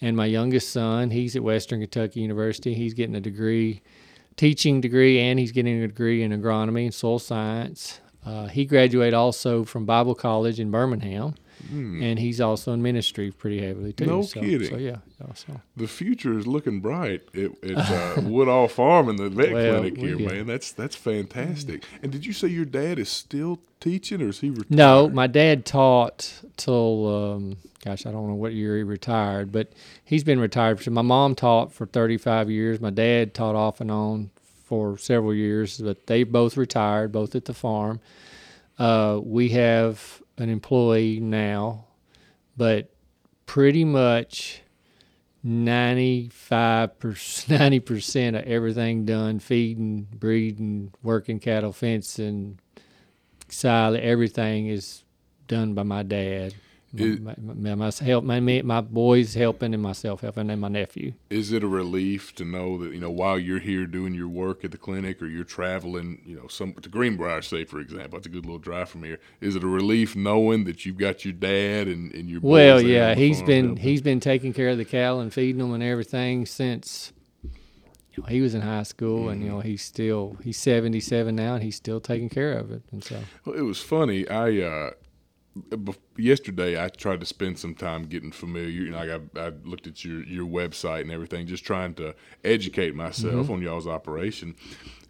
And 0.00 0.16
my 0.16 0.26
youngest 0.26 0.70
son, 0.70 1.10
he's 1.10 1.34
at 1.34 1.42
Western 1.42 1.80
Kentucky 1.80 2.20
University. 2.20 2.74
He's 2.74 2.94
getting 2.94 3.16
a 3.16 3.20
degree, 3.20 3.82
teaching 4.36 4.80
degree, 4.80 5.18
and 5.18 5.38
he's 5.38 5.52
getting 5.52 5.82
a 5.82 5.86
degree 5.88 6.22
in 6.22 6.30
agronomy 6.30 6.84
and 6.84 6.94
soil 6.94 7.18
science. 7.18 8.00
Uh, 8.26 8.48
he 8.48 8.64
graduated 8.64 9.14
also 9.14 9.64
from 9.64 9.86
Bible 9.86 10.16
College 10.16 10.58
in 10.58 10.72
Birmingham, 10.72 11.36
mm. 11.72 12.02
and 12.02 12.18
he's 12.18 12.40
also 12.40 12.72
in 12.72 12.82
ministry 12.82 13.30
pretty 13.30 13.64
heavily 13.64 13.92
too. 13.92 14.04
No 14.04 14.22
so, 14.22 14.40
kidding. 14.40 14.68
So 14.68 14.76
yeah, 14.78 14.96
so. 15.34 15.60
the 15.76 15.86
future 15.86 16.36
is 16.36 16.44
looking 16.44 16.80
bright 16.80 17.22
at, 17.34 17.52
at 17.62 17.76
uh, 17.76 18.20
Woodall 18.24 18.66
Farm 18.66 19.08
and 19.08 19.16
the 19.16 19.30
vet 19.30 19.52
well, 19.52 19.80
clinic 19.80 19.96
here, 19.96 20.18
yeah. 20.18 20.28
man. 20.28 20.46
That's 20.48 20.72
that's 20.72 20.96
fantastic. 20.96 21.84
And 22.02 22.10
did 22.10 22.26
you 22.26 22.32
say 22.32 22.48
your 22.48 22.64
dad 22.64 22.98
is 22.98 23.08
still 23.08 23.60
teaching, 23.78 24.20
or 24.20 24.30
is 24.30 24.40
he 24.40 24.50
retired? 24.50 24.70
No, 24.70 25.08
my 25.08 25.28
dad 25.28 25.64
taught 25.64 26.42
till 26.56 27.34
um, 27.34 27.58
gosh, 27.86 28.06
I 28.06 28.10
don't 28.10 28.26
know 28.26 28.34
what 28.34 28.52
year 28.52 28.76
he 28.76 28.82
retired, 28.82 29.52
but 29.52 29.72
he's 30.04 30.24
been 30.24 30.40
retired. 30.40 30.80
For, 30.80 30.90
my 30.90 31.02
mom 31.02 31.36
taught 31.36 31.72
for 31.72 31.86
35 31.86 32.50
years. 32.50 32.80
My 32.80 32.90
dad 32.90 33.34
taught 33.34 33.54
off 33.54 33.80
and 33.80 33.92
on 33.92 34.30
for 34.66 34.98
several 34.98 35.32
years, 35.32 35.78
but 35.78 36.08
they 36.08 36.24
both 36.24 36.56
retired, 36.56 37.12
both 37.12 37.36
at 37.36 37.44
the 37.44 37.54
farm. 37.54 38.00
Uh, 38.78 39.20
we 39.22 39.50
have 39.50 40.20
an 40.38 40.50
employee 40.50 41.20
now, 41.20 41.84
but 42.56 42.90
pretty 43.46 43.84
much 43.84 44.60
95 45.44 46.98
percent 46.98 47.60
90 47.60 47.80
percent 47.80 48.36
of 48.36 48.42
everything 48.44 49.04
done 49.04 49.38
feeding 49.38 50.08
breeding 50.12 50.92
working 51.04 51.38
cattle 51.38 51.72
fencing 51.72 52.58
silage 53.48 54.02
everything 54.02 54.66
is 54.66 55.04
done 55.46 55.72
by 55.72 55.84
my 55.84 56.02
dad 56.02 56.52
my, 56.92 57.34
my, 57.38 57.74
my, 57.74 57.92
help, 58.00 58.24
my, 58.24 58.40
my 58.40 58.80
boys 58.80 59.34
helping 59.34 59.74
and 59.74 59.82
myself 59.82 60.20
helping 60.20 60.50
and 60.50 60.60
my 60.60 60.68
nephew. 60.68 61.12
Is 61.30 61.52
it 61.52 61.62
a 61.62 61.68
relief 61.68 62.34
to 62.36 62.44
know 62.44 62.78
that 62.78 62.92
you 62.92 63.00
know 63.00 63.10
while 63.10 63.38
you're 63.38 63.58
here 63.58 63.86
doing 63.86 64.14
your 64.14 64.28
work 64.28 64.64
at 64.64 64.70
the 64.70 64.78
clinic 64.78 65.20
or 65.20 65.26
you're 65.26 65.44
traveling, 65.44 66.22
you 66.24 66.36
know, 66.36 66.46
some 66.48 66.74
to 66.74 66.88
Greenbrier, 66.88 67.42
say 67.42 67.64
for 67.64 67.80
example, 67.80 68.18
it's 68.18 68.26
a 68.26 68.30
good 68.30 68.46
little 68.46 68.58
drive 68.58 68.88
from 68.88 69.02
here. 69.02 69.18
Is 69.40 69.56
it 69.56 69.64
a 69.64 69.68
relief 69.68 70.16
knowing 70.16 70.64
that 70.64 70.86
you've 70.86 70.98
got 70.98 71.24
your 71.24 71.34
dad 71.34 71.88
and, 71.88 72.12
and 72.14 72.28
your 72.28 72.40
well, 72.40 72.80
yeah, 72.80 73.14
he's 73.14 73.42
been 73.42 73.76
he's 73.76 74.02
been 74.02 74.20
taking 74.20 74.52
care 74.52 74.68
of 74.68 74.78
the 74.78 74.84
cattle 74.84 75.20
and 75.20 75.32
feeding 75.32 75.58
them 75.58 75.72
and 75.72 75.82
everything 75.82 76.46
since 76.46 77.12
you 78.16 78.22
know, 78.22 78.28
he 78.28 78.40
was 78.40 78.54
in 78.54 78.62
high 78.62 78.82
school, 78.82 79.20
mm-hmm. 79.20 79.28
and 79.30 79.42
you 79.42 79.50
know 79.50 79.60
he's 79.60 79.82
still 79.82 80.36
he's 80.42 80.56
seventy 80.56 81.00
seven 81.00 81.36
now, 81.36 81.54
and 81.54 81.62
he's 81.62 81.76
still 81.76 82.00
taking 82.00 82.28
care 82.28 82.52
of 82.52 82.70
it. 82.70 82.82
And 82.90 83.04
so, 83.04 83.18
well, 83.44 83.56
it 83.56 83.62
was 83.62 83.80
funny. 83.80 84.26
I 84.28 84.62
uh, 84.62 84.90
yesterday 86.16 86.82
I 86.82 86.88
tried 86.88 87.20
to 87.20 87.26
spend 87.26 87.58
some 87.58 87.74
time 87.74 88.04
getting 88.04 88.32
familiar. 88.32 88.68
You 88.68 88.90
know, 88.90 89.20
I, 89.36 89.40
I 89.40 89.52
looked 89.64 89.86
at 89.86 90.04
your 90.04 90.22
your 90.24 90.46
website 90.46 91.02
and 91.02 91.10
everything, 91.10 91.46
just 91.46 91.64
trying 91.64 91.94
to 91.94 92.14
educate 92.44 92.94
myself 92.94 93.34
mm-hmm. 93.34 93.52
on 93.52 93.62
y'all's 93.62 93.86
operation. 93.86 94.54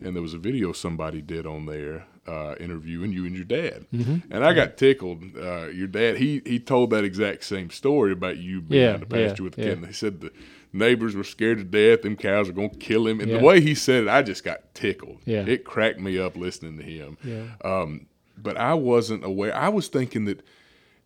And 0.02 0.14
there 0.14 0.22
was 0.22 0.34
a 0.34 0.38
video 0.38 0.72
somebody 0.72 1.22
did 1.22 1.46
on 1.46 1.66
there 1.66 2.06
uh, 2.26 2.54
interviewing 2.58 3.12
you 3.12 3.24
and 3.24 3.34
your 3.34 3.44
dad, 3.44 3.86
mm-hmm. 3.92 4.32
and 4.32 4.44
I 4.44 4.52
got 4.52 4.76
tickled. 4.76 5.22
Uh, 5.36 5.68
your 5.68 5.86
dad, 5.86 6.16
he 6.16 6.42
he 6.44 6.58
told 6.58 6.90
that 6.90 7.04
exact 7.04 7.44
same 7.44 7.70
story 7.70 8.12
about 8.12 8.36
you 8.36 8.60
being 8.60 8.82
yeah, 8.82 8.92
out 8.92 9.00
the 9.00 9.06
pasture 9.06 9.42
yeah, 9.42 9.44
with 9.44 9.54
the 9.54 9.62
yeah. 9.62 9.68
kid. 9.68 9.78
And 9.78 9.86
he 9.86 9.92
said 9.92 10.20
the 10.20 10.32
neighbors 10.72 11.14
were 11.14 11.24
scared 11.24 11.58
to 11.58 11.64
death. 11.64 12.02
Them 12.02 12.16
cows 12.16 12.48
are 12.48 12.52
gonna 12.52 12.68
kill 12.68 13.06
him. 13.06 13.20
And 13.20 13.30
yeah. 13.30 13.38
the 13.38 13.44
way 13.44 13.60
he 13.60 13.74
said 13.74 14.04
it, 14.04 14.08
I 14.08 14.22
just 14.22 14.44
got 14.44 14.74
tickled. 14.74 15.18
Yeah. 15.24 15.44
It 15.46 15.64
cracked 15.64 16.00
me 16.00 16.18
up 16.18 16.36
listening 16.36 16.78
to 16.78 16.84
him. 16.84 17.18
Yeah. 17.22 17.44
Um, 17.64 18.06
but 18.46 18.56
I 18.56 18.74
wasn't 18.74 19.24
aware. 19.24 19.54
I 19.54 19.68
was 19.68 19.88
thinking 19.88 20.24
that 20.26 20.40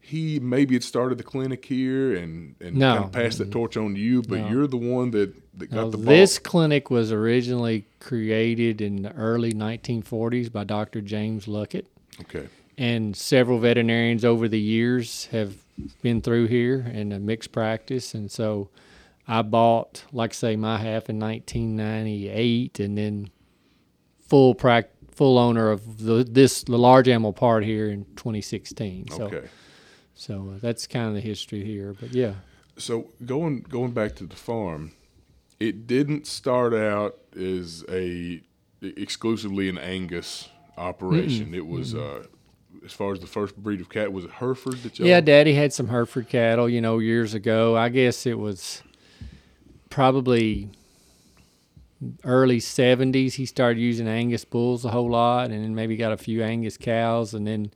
he 0.03 0.39
maybe 0.41 0.75
had 0.75 0.83
started 0.85 1.19
the 1.19 1.25
clinic 1.25 1.65
here 1.65 2.15
and 2.17 2.55
and 2.61 2.77
No. 2.77 2.93
kind 2.95 3.05
of 3.05 3.13
passed 3.13 3.39
that 3.39 3.45
mm-hmm. 3.45 3.53
torch 3.53 3.77
on 3.77 3.95
to 3.95 4.01
you, 4.01 4.23
but 4.23 4.39
No. 4.41 4.49
you're 4.51 4.67
the 4.67 4.77
one 4.77 5.11
that 5.11 5.35
that 5.59 5.71
got 5.71 5.77
Now, 5.77 5.89
the 5.91 5.97
ball. 5.99 6.07
this 6.07 6.39
clinic 6.39 6.91
was 6.91 7.11
originally 7.13 7.85
created 7.99 8.81
in 8.81 9.03
the 9.03 9.13
early 9.15 9.53
1940s 9.53 10.51
by 10.53 10.65
Dr. 10.65 11.01
James 11.01 11.47
Luckett, 11.47 11.87
Okay. 12.21 12.47
and 12.79 13.15
several 13.17 13.59
veterinarians 13.59 14.25
over 14.25 14.49
the 14.49 14.61
years 14.61 15.27
have 15.27 15.55
been 16.03 16.21
through 16.21 16.47
here 16.47 16.81
in 16.93 17.13
a 17.13 17.19
mixed 17.19 17.53
practice, 17.53 18.15
and 18.15 18.31
so 18.31 18.69
I 19.29 19.43
bought, 19.43 20.05
like 20.13 20.31
I 20.33 20.35
say, 20.35 20.57
my 20.57 20.79
half 20.79 21.09
in 21.11 21.19
1998, 21.19 22.81
and 22.81 22.97
then 22.99 23.31
full 24.21 24.55
prac 24.55 24.91
full 25.21 25.37
owner 25.37 25.71
of 25.71 26.03
the, 26.03 26.25
this 26.25 26.63
the 26.65 26.79
large 26.79 27.07
animal 27.07 27.35
part 27.35 27.63
here 27.63 27.91
in 27.91 28.07
2016. 28.17 29.09
So 29.11 29.25
Okay. 29.25 29.47
so 30.15 30.53
uh, 30.55 30.59
that's 30.63 30.87
kind 30.87 31.09
of 31.09 31.15
the 31.15 31.21
history 31.21 31.63
here, 31.63 31.95
but 32.01 32.15
yeah. 32.15 32.37
So 32.79 33.11
going 33.27 33.61
going 33.61 33.91
back 33.93 34.17
to 34.17 34.25
the 34.27 34.35
farm, 34.37 34.93
it 35.59 35.87
didn't 35.87 36.27
start 36.27 36.73
out 36.73 37.19
as 37.39 37.85
a 37.91 38.41
exclusively 38.81 39.69
an 39.69 39.77
Angus 39.77 40.49
operation. 40.79 41.53
It 41.55 41.67
was 41.67 41.95
uh, 41.95 42.25
as 42.83 42.95
far 42.95 43.13
as 43.13 43.21
the 43.21 43.27
first 43.27 43.55
breed 43.57 43.83
of 43.83 43.91
cat 43.91 44.11
was 44.11 44.25
it 44.25 44.31
Hereford 44.31 44.83
that 44.85 44.99
y'all 44.99 45.07
Yeah, 45.07 45.21
Daddy 45.21 45.53
had 45.53 45.75
some 45.75 45.89
Hereford 45.89 46.31
cattle, 46.31 46.67
you 46.67 46.81
know, 46.81 46.99
years 46.99 47.35
ago. 47.35 47.77
I 47.77 47.91
guess 47.91 48.25
it 48.25 48.39
was 48.39 48.83
probably 49.91 50.71
early 52.25 52.59
70s. 52.59 53.35
He 53.35 53.47
started 53.47 53.81
using 53.81 54.09
Angus 54.09 54.45
bulls 54.45 54.85
a 54.85 54.91
whole 54.91 55.11
lot 55.11 55.51
and 55.51 55.63
then 55.65 55.75
maybe 55.75 55.97
got 55.97 56.13
a 56.13 56.17
few 56.17 56.43
Angus 56.43 56.77
cows. 56.77 57.35
And 57.35 57.47
then 57.47 57.73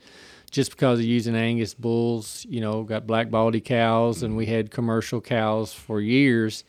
just 0.51 0.71
because 0.71 0.99
of 0.99 1.05
using 1.05 1.35
Angus 1.35 1.75
bulls, 1.75 2.47
you 2.49 2.61
know, 2.61 2.83
got 2.85 3.07
black 3.07 3.31
baldy 3.31 3.61
cows 3.61 4.23
and 4.23 4.37
we 4.37 4.47
had 4.47 4.71
commercial 4.71 5.21
cows 5.21 5.73
for 5.73 6.01
years. 6.01 6.65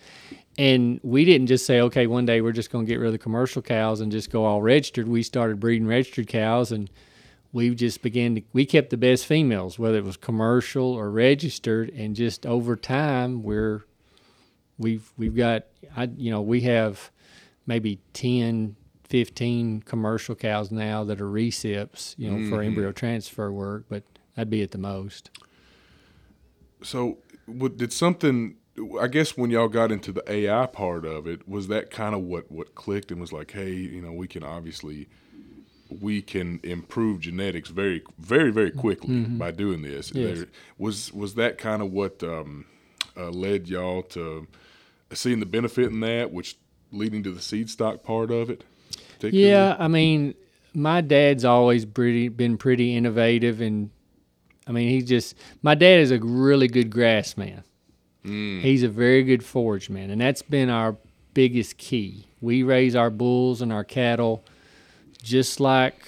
And 0.57 0.99
we 1.03 1.25
didn't 1.25 1.47
just 1.47 1.65
say, 1.65 1.81
okay, 1.81 2.07
one 2.07 2.25
day 2.25 2.41
we're 2.41 2.53
just 2.53 2.71
going 2.71 2.85
to 2.85 2.89
get 2.89 2.99
rid 2.99 3.07
of 3.07 3.13
the 3.13 3.19
commercial 3.19 3.61
cows 3.61 3.99
and 4.01 4.11
just 4.11 4.29
go 4.29 4.45
all 4.45 4.61
registered. 4.61 5.07
We 5.07 5.23
started 5.23 5.59
breeding 5.59 5.87
registered 5.87 6.27
cows 6.27 6.71
and 6.71 6.89
we 7.55 7.73
just 7.73 8.01
began 8.01 8.35
to 8.35 8.41
we 8.51 8.65
kept 8.65 8.89
the 8.89 8.97
best 8.97 9.25
females 9.25 9.79
whether 9.79 9.97
it 9.97 10.03
was 10.03 10.17
commercial 10.17 10.91
or 10.91 11.09
registered 11.09 11.89
and 11.91 12.13
just 12.13 12.45
over 12.45 12.75
time 12.75 13.43
we're 13.43 13.85
we've 14.77 15.13
we've 15.15 15.37
got 15.37 15.63
I 15.95 16.09
you 16.17 16.31
know 16.31 16.41
we 16.41 16.61
have 16.61 17.11
maybe 17.65 17.99
10 18.13 18.75
15 19.07 19.81
commercial 19.81 20.35
cows 20.35 20.71
now 20.71 21.03
that 21.03 21.21
are 21.21 21.29
recips 21.29 22.15
you 22.17 22.29
know 22.29 22.49
for 22.49 22.61
embryo 22.61 22.91
transfer 22.91 23.51
work 23.51 23.85
but 23.89 24.03
that'd 24.35 24.49
be 24.49 24.61
at 24.63 24.71
the 24.71 24.77
most 24.77 25.29
So, 26.81 27.19
what, 27.45 27.77
did 27.77 27.93
something? 27.93 28.57
I 28.99 29.07
guess 29.07 29.37
when 29.37 29.49
y'all 29.49 29.69
got 29.69 29.91
into 29.91 30.11
the 30.11 30.23
AI 30.29 30.65
part 30.65 31.05
of 31.05 31.25
it, 31.27 31.47
was 31.47 31.67
that 31.69 31.89
kind 31.89 32.13
of 32.13 32.21
what 32.21 32.51
what 32.51 32.75
clicked 32.75 33.11
and 33.11 33.19
was 33.21 33.31
like, 33.31 33.51
hey, 33.51 33.71
you 33.73 34.01
know, 34.01 34.11
we 34.11 34.27
can 34.27 34.43
obviously 34.43 35.07
we 36.01 36.21
can 36.21 36.59
improve 36.63 37.21
genetics 37.21 37.69
very 37.69 38.01
very 38.19 38.51
very 38.51 38.71
quickly 38.71 39.21
by 39.21 39.51
doing 39.51 39.81
this. 39.81 40.11
Yes. 40.13 40.37
There- 40.39 40.47
was 40.77 41.13
was 41.13 41.35
that 41.35 41.57
kind 41.57 41.81
of 41.81 41.91
what 41.91 42.21
um, 42.23 42.65
uh, 43.15 43.29
led 43.29 43.67
y'all 43.69 44.03
to 44.03 44.47
seeing 45.13 45.39
the 45.39 45.45
benefit 45.45 45.85
in 45.91 46.01
that, 46.01 46.31
which 46.31 46.57
leading 46.91 47.23
to 47.23 47.31
the 47.31 47.41
seed 47.41 47.69
stock 47.69 48.03
part 48.03 48.31
of 48.31 48.49
it? 48.49 48.63
Yeah, 49.21 49.75
I 49.79 49.87
mean, 49.87 50.35
my 50.73 51.01
dad's 51.01 51.45
always 51.45 51.85
pretty 51.85 52.27
been 52.27 52.57
pretty 52.57 52.95
innovative, 52.95 53.61
and 53.61 53.89
I 54.67 54.71
mean, 54.71 54.89
he's 54.89 55.05
just 55.05 55.35
my 55.61 55.75
dad 55.75 55.99
is 55.99 56.11
a 56.11 56.19
really 56.19 56.67
good 56.67 56.89
grass 56.89 57.37
man. 57.37 57.63
Mm. 58.23 58.61
He's 58.61 58.83
a 58.83 58.89
very 58.89 59.23
good 59.23 59.43
forage 59.43 59.89
man, 59.89 60.09
and 60.09 60.19
that's 60.19 60.41
been 60.41 60.69
our 60.69 60.97
biggest 61.33 61.77
key. 61.77 62.27
We 62.41 62.63
raise 62.63 62.95
our 62.95 63.09
bulls 63.09 63.61
and 63.61 63.71
our 63.71 63.83
cattle 63.83 64.43
just 65.21 65.59
like 65.59 66.05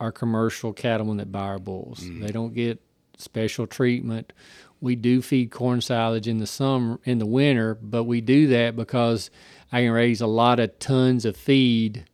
our 0.00 0.10
commercial 0.10 0.72
cattlemen 0.72 1.18
that 1.18 1.30
buy 1.30 1.40
our 1.40 1.58
bulls. 1.58 2.00
Mm-hmm. 2.00 2.22
They 2.24 2.32
don't 2.32 2.54
get 2.54 2.80
special 3.18 3.66
treatment. 3.66 4.32
We 4.80 4.96
do 4.96 5.22
feed 5.22 5.50
corn 5.50 5.80
silage 5.80 6.26
in 6.28 6.38
the 6.38 6.46
summer, 6.46 6.98
in 7.04 7.18
the 7.18 7.26
winter, 7.26 7.74
but 7.74 8.04
we 8.04 8.20
do 8.20 8.48
that 8.48 8.76
because 8.76 9.30
I 9.74 9.82
can 9.82 9.90
raise 9.90 10.20
a 10.20 10.28
lot 10.28 10.60
of 10.60 10.78
tons 10.78 11.24
of 11.24 11.36
feed 11.36 12.04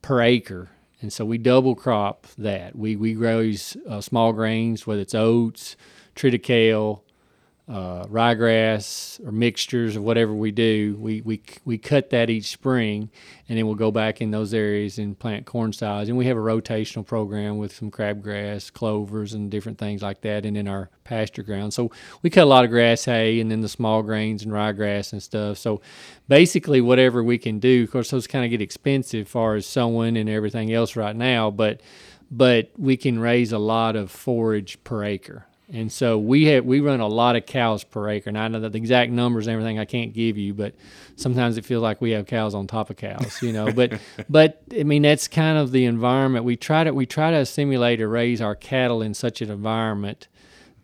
per 0.00 0.22
acre, 0.22 0.70
and 1.02 1.12
so 1.12 1.26
we 1.26 1.36
double 1.36 1.74
crop 1.74 2.26
that. 2.38 2.74
We 2.74 2.96
we 2.96 3.16
raise 3.16 3.76
uh, 3.86 4.00
small 4.00 4.32
grains, 4.32 4.86
whether 4.86 5.02
it's 5.02 5.14
oats, 5.14 5.76
triticale, 6.16 7.01
uh, 7.72 8.04
ryegrass, 8.04 9.18
or 9.26 9.32
mixtures 9.32 9.96
of 9.96 10.02
whatever 10.02 10.34
we 10.34 10.50
do. 10.50 10.94
We 11.00 11.22
we 11.22 11.42
we 11.64 11.78
cut 11.78 12.10
that 12.10 12.28
each 12.28 12.50
spring, 12.50 13.10
and 13.48 13.56
then 13.56 13.64
we'll 13.66 13.76
go 13.76 13.90
back 13.90 14.20
in 14.20 14.30
those 14.30 14.52
areas 14.52 14.98
and 14.98 15.18
plant 15.18 15.46
corn 15.46 15.72
silage. 15.72 16.10
And 16.10 16.18
we 16.18 16.26
have 16.26 16.36
a 16.36 16.40
rotational 16.40 17.06
program 17.06 17.56
with 17.56 17.74
some 17.74 17.90
crabgrass, 17.90 18.70
clovers, 18.70 19.32
and 19.32 19.50
different 19.50 19.78
things 19.78 20.02
like 20.02 20.20
that, 20.20 20.44
and 20.44 20.54
in 20.54 20.68
our 20.68 20.90
pasture 21.04 21.42
ground. 21.42 21.72
So 21.72 21.90
we 22.20 22.28
cut 22.28 22.44
a 22.44 22.44
lot 22.44 22.64
of 22.64 22.70
grass 22.70 23.06
hay, 23.06 23.40
and 23.40 23.50
then 23.50 23.62
the 23.62 23.70
small 23.70 24.02
grains 24.02 24.42
and 24.42 24.52
ryegrass 24.52 25.14
and 25.14 25.22
stuff. 25.22 25.56
So 25.56 25.80
basically, 26.28 26.82
whatever 26.82 27.24
we 27.24 27.38
can 27.38 27.58
do. 27.58 27.84
Of 27.84 27.90
course, 27.90 28.10
those 28.10 28.26
kind 28.26 28.44
of 28.44 28.50
get 28.50 28.60
expensive, 28.60 29.26
as 29.26 29.32
far 29.32 29.54
as 29.54 29.64
sowing 29.64 30.18
and 30.18 30.28
everything 30.28 30.74
else 30.74 30.94
right 30.94 31.16
now, 31.16 31.50
but 31.50 31.80
but 32.30 32.70
we 32.76 32.98
can 32.98 33.18
raise 33.18 33.50
a 33.52 33.58
lot 33.58 33.96
of 33.96 34.10
forage 34.10 34.82
per 34.84 35.04
acre. 35.04 35.46
And 35.72 35.90
so 35.90 36.18
we 36.18 36.44
have 36.46 36.66
we 36.66 36.80
run 36.80 37.00
a 37.00 37.06
lot 37.08 37.34
of 37.34 37.46
cows 37.46 37.82
per 37.82 38.08
acre. 38.10 38.28
And 38.28 38.38
I 38.38 38.46
know 38.48 38.60
that 38.60 38.72
the 38.72 38.78
exact 38.78 39.10
numbers 39.10 39.46
and 39.46 39.54
everything 39.54 39.78
I 39.78 39.86
can't 39.86 40.12
give 40.12 40.36
you, 40.36 40.52
but 40.52 40.74
sometimes 41.16 41.56
it 41.56 41.64
feels 41.64 41.82
like 41.82 42.00
we 42.02 42.10
have 42.10 42.26
cows 42.26 42.54
on 42.54 42.66
top 42.66 42.90
of 42.90 42.96
cows, 42.96 43.40
you 43.42 43.52
know. 43.52 43.72
but 43.72 43.98
but 44.28 44.62
I 44.78 44.82
mean 44.82 45.02
that's 45.02 45.28
kind 45.28 45.56
of 45.56 45.72
the 45.72 45.86
environment 45.86 46.44
we 46.44 46.56
try 46.56 46.84
to 46.84 46.92
we 46.92 47.06
try 47.06 47.30
to 47.30 47.38
assimilate 47.38 48.02
or 48.02 48.08
raise 48.08 48.42
our 48.42 48.54
cattle 48.54 49.00
in 49.00 49.14
such 49.14 49.40
an 49.40 49.50
environment 49.50 50.28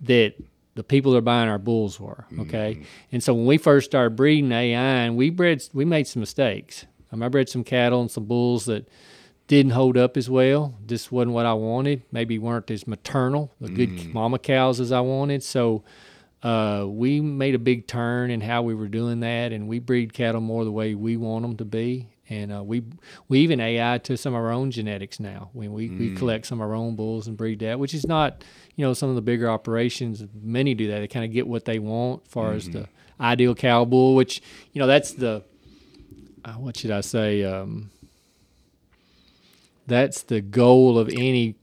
that 0.00 0.35
the 0.75 0.85
people 0.85 1.12
that 1.12 1.18
are 1.18 1.23
buying 1.23 1.49
our 1.50 1.59
bulls 1.59 2.00
were 2.00 2.25
okay. 2.38 2.83
And 3.12 3.23
so 3.23 3.35
when 3.35 3.45
we 3.47 3.59
first 3.59 3.90
started 3.90 4.16
breeding 4.16 4.52
AI, 4.52 4.78
and 4.78 5.16
we 5.16 5.28
bred 5.28 5.62
we 5.75 5.85
made 5.85 6.07
some 6.07 6.21
mistakes. 6.21 6.87
Um, 7.12 7.23
I 7.23 7.28
bred 7.28 7.49
some 7.50 7.64
cattle 7.64 8.00
and 8.00 8.11
some 8.11 8.25
bulls 8.25 8.66
that 8.66 8.88
didn't 9.49 9.73
hold 9.73 9.97
up 9.97 10.17
as 10.17 10.31
well. 10.31 10.75
This 10.87 11.11
wasn't 11.11 11.33
what 11.33 11.47
I 11.47 11.55
wanted. 11.55 12.02
Maybe 12.12 12.38
weren't 12.38 12.71
as 12.71 12.87
maternal, 12.87 13.52
the 13.61 13.71
good 13.71 14.14
mama 14.14 14.38
cows 14.38 14.78
as 14.78 14.93
I 14.93 15.00
wanted. 15.00 15.43
So 15.43 15.83
uh, 16.43 16.85
we 16.87 17.21
made 17.21 17.55
a 17.55 17.59
big 17.59 17.87
turn 17.87 18.31
in 18.31 18.43
how 18.43 18.62
we 18.62 18.75
were 18.75 18.88
doing 18.88 19.21
that, 19.21 19.52
and 19.52 19.67
we 19.67 19.81
breed 19.81 20.12
cattle 20.12 20.43
more 20.43 20.64
the 20.64 20.71
way 20.71 20.95
we 20.95 21.17
want 21.17 21.43
them 21.43 21.57
to 21.57 21.64
be. 21.64 22.09
And 22.31 22.52
uh, 22.52 22.62
we 22.62 22.85
we 23.28 23.40
even 23.40 23.59
AI 23.59 23.97
to 24.05 24.19
some 24.19 24.35
of 24.35 24.40
our 24.40 24.52
own 24.52 24.71
genetics 24.71 25.19
now. 25.19 25.49
When 25.55 25.73
we, 25.73 25.88
we 25.88 26.14
collect 26.14 26.47
some 26.47 26.61
of 26.61 26.69
our 26.69 26.75
own 26.75 26.95
bulls 26.95 27.26
and 27.26 27.38
breed 27.38 27.61
that, 27.61 27.78
which 27.78 27.95
is 27.95 28.07
not 28.07 28.45
you 28.76 28.85
know 28.85 28.93
some 28.93 29.09
of 29.09 29.14
the 29.14 29.23
bigger 29.23 29.49
operations. 29.49 30.23
Many 30.43 30.75
do 30.75 30.88
that. 30.88 30.99
They 30.99 31.09
kind 31.09 31.25
of 31.25 31.33
get 31.33 31.47
what 31.47 31.64
they 31.64 31.78
want, 31.78 32.25
as 32.26 32.31
far 32.31 32.52
as 32.52 32.69
the 32.69 32.87
ideal 33.19 33.55
cow 33.55 33.87
bull. 33.87 34.14
Which 34.14 34.43
you 34.75 34.78
know 34.78 34.87
that's 34.87 35.12
the 35.12 35.43
uh, 36.45 36.52
what 36.52 36.76
should 36.76 36.90
I 36.90 37.00
say? 37.00 37.45
Um, 37.45 37.90
that's 39.88 40.23
the 40.23 40.40
goal 40.40 40.99
of 40.99 41.09
any 41.09 41.57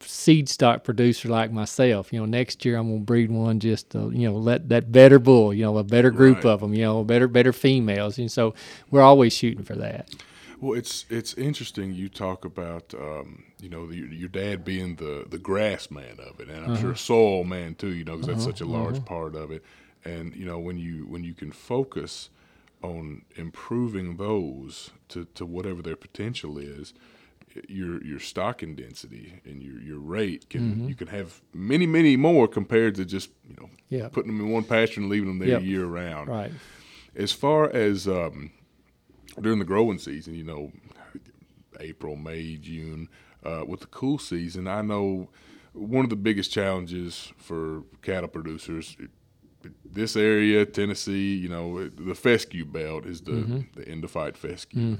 seed 0.00 0.48
stock 0.48 0.84
producer 0.84 1.28
like 1.28 1.52
myself. 1.52 2.12
You 2.12 2.20
know, 2.20 2.26
next 2.26 2.64
year 2.64 2.76
I'm 2.76 2.88
gonna 2.88 3.00
breed 3.00 3.30
one 3.30 3.60
just 3.60 3.90
to, 3.90 4.10
you 4.14 4.30
know 4.30 4.36
let 4.36 4.68
that 4.70 4.92
better 4.92 5.18
bull. 5.18 5.52
You 5.52 5.64
know, 5.64 5.78
a 5.78 5.84
better 5.84 6.10
group 6.10 6.38
Right. 6.38 6.46
of 6.46 6.60
them. 6.60 6.74
You 6.74 6.82
know, 6.82 7.04
better 7.04 7.28
better 7.28 7.52
females. 7.52 8.18
And 8.18 8.30
so 8.30 8.54
we're 8.90 9.02
always 9.02 9.32
shooting 9.32 9.64
for 9.64 9.74
that. 9.76 10.08
Well, 10.60 10.78
it's 10.78 11.04
it's 11.10 11.34
interesting. 11.34 11.94
You 11.94 12.08
talk 12.08 12.44
about 12.44 12.94
um, 12.94 13.44
you 13.60 13.68
know 13.68 13.86
the, 13.86 13.96
your 13.96 14.28
dad 14.28 14.64
being 14.64 14.96
the 14.96 15.26
the 15.28 15.38
grass 15.38 15.90
man 15.90 16.18
of 16.18 16.40
it, 16.40 16.48
and 16.48 16.64
I'm 16.64 16.76
sure 16.76 16.90
uh-huh. 16.90 16.98
soil 16.98 17.44
man 17.44 17.74
too. 17.74 17.92
You 17.92 18.04
know, 18.04 18.12
because 18.12 18.28
that's 18.28 18.42
uh-huh, 18.44 18.52
such 18.52 18.60
a 18.60 18.64
uh-huh. 18.64 18.72
large 18.72 19.04
part 19.04 19.34
of 19.34 19.50
it. 19.50 19.62
And 20.04 20.34
you 20.34 20.46
know 20.46 20.58
when 20.58 20.78
you 20.78 21.06
when 21.06 21.24
you 21.24 21.34
can 21.34 21.50
focus 21.52 22.30
on 22.82 23.22
improving 23.36 24.18
those 24.18 24.90
to, 25.08 25.24
to 25.34 25.46
whatever 25.46 25.80
their 25.80 25.96
potential 25.96 26.58
is, 26.58 26.92
your 27.68 28.02
your 28.04 28.18
stocking 28.18 28.74
density 28.74 29.40
and 29.44 29.62
your, 29.62 29.80
your 29.80 29.98
rate 29.98 30.48
can 30.50 30.88
you 30.88 30.94
can 30.94 31.06
have 31.08 31.40
many 31.52 31.86
many 31.86 32.16
more 32.16 32.48
compared 32.48 32.94
to 32.96 33.04
just 33.04 33.30
you 33.48 33.54
know 33.60 33.70
Yeah. 33.88 34.08
putting 34.08 34.36
them 34.36 34.44
in 34.44 34.52
one 34.52 34.64
pasture 34.64 35.00
and 35.00 35.08
leaving 35.08 35.28
them 35.28 35.38
there 35.38 35.48
Yep. 35.50 35.62
year 35.62 35.86
round 35.86 36.28
Right. 36.28 36.52
as 37.14 37.32
far 37.32 37.70
as 37.70 38.08
um, 38.08 38.50
during 39.40 39.58
the 39.58 39.64
growing 39.64 39.98
season, 39.98 40.34
you 40.34 40.44
know, 40.44 40.70
April, 41.80 42.14
May, 42.16 42.56
June, 42.56 43.08
uh, 43.44 43.64
with 43.66 43.80
the 43.80 43.86
cool 43.88 44.18
season, 44.18 44.68
I 44.68 44.80
know 44.82 45.28
one 45.72 46.04
of 46.04 46.10
the 46.10 46.16
biggest 46.16 46.52
challenges 46.52 47.32
for 47.36 47.82
cattle 48.02 48.28
producers, 48.28 48.96
this 49.84 50.14
area, 50.16 50.64
Tennessee, 50.66 51.34
you 51.34 51.48
know, 51.48 51.88
the 51.88 52.14
fescue 52.14 52.64
belt 52.64 53.06
is 53.06 53.22
the 53.22 53.64
the 53.74 53.82
endophyte 53.84 54.36
fescue. 54.36 54.96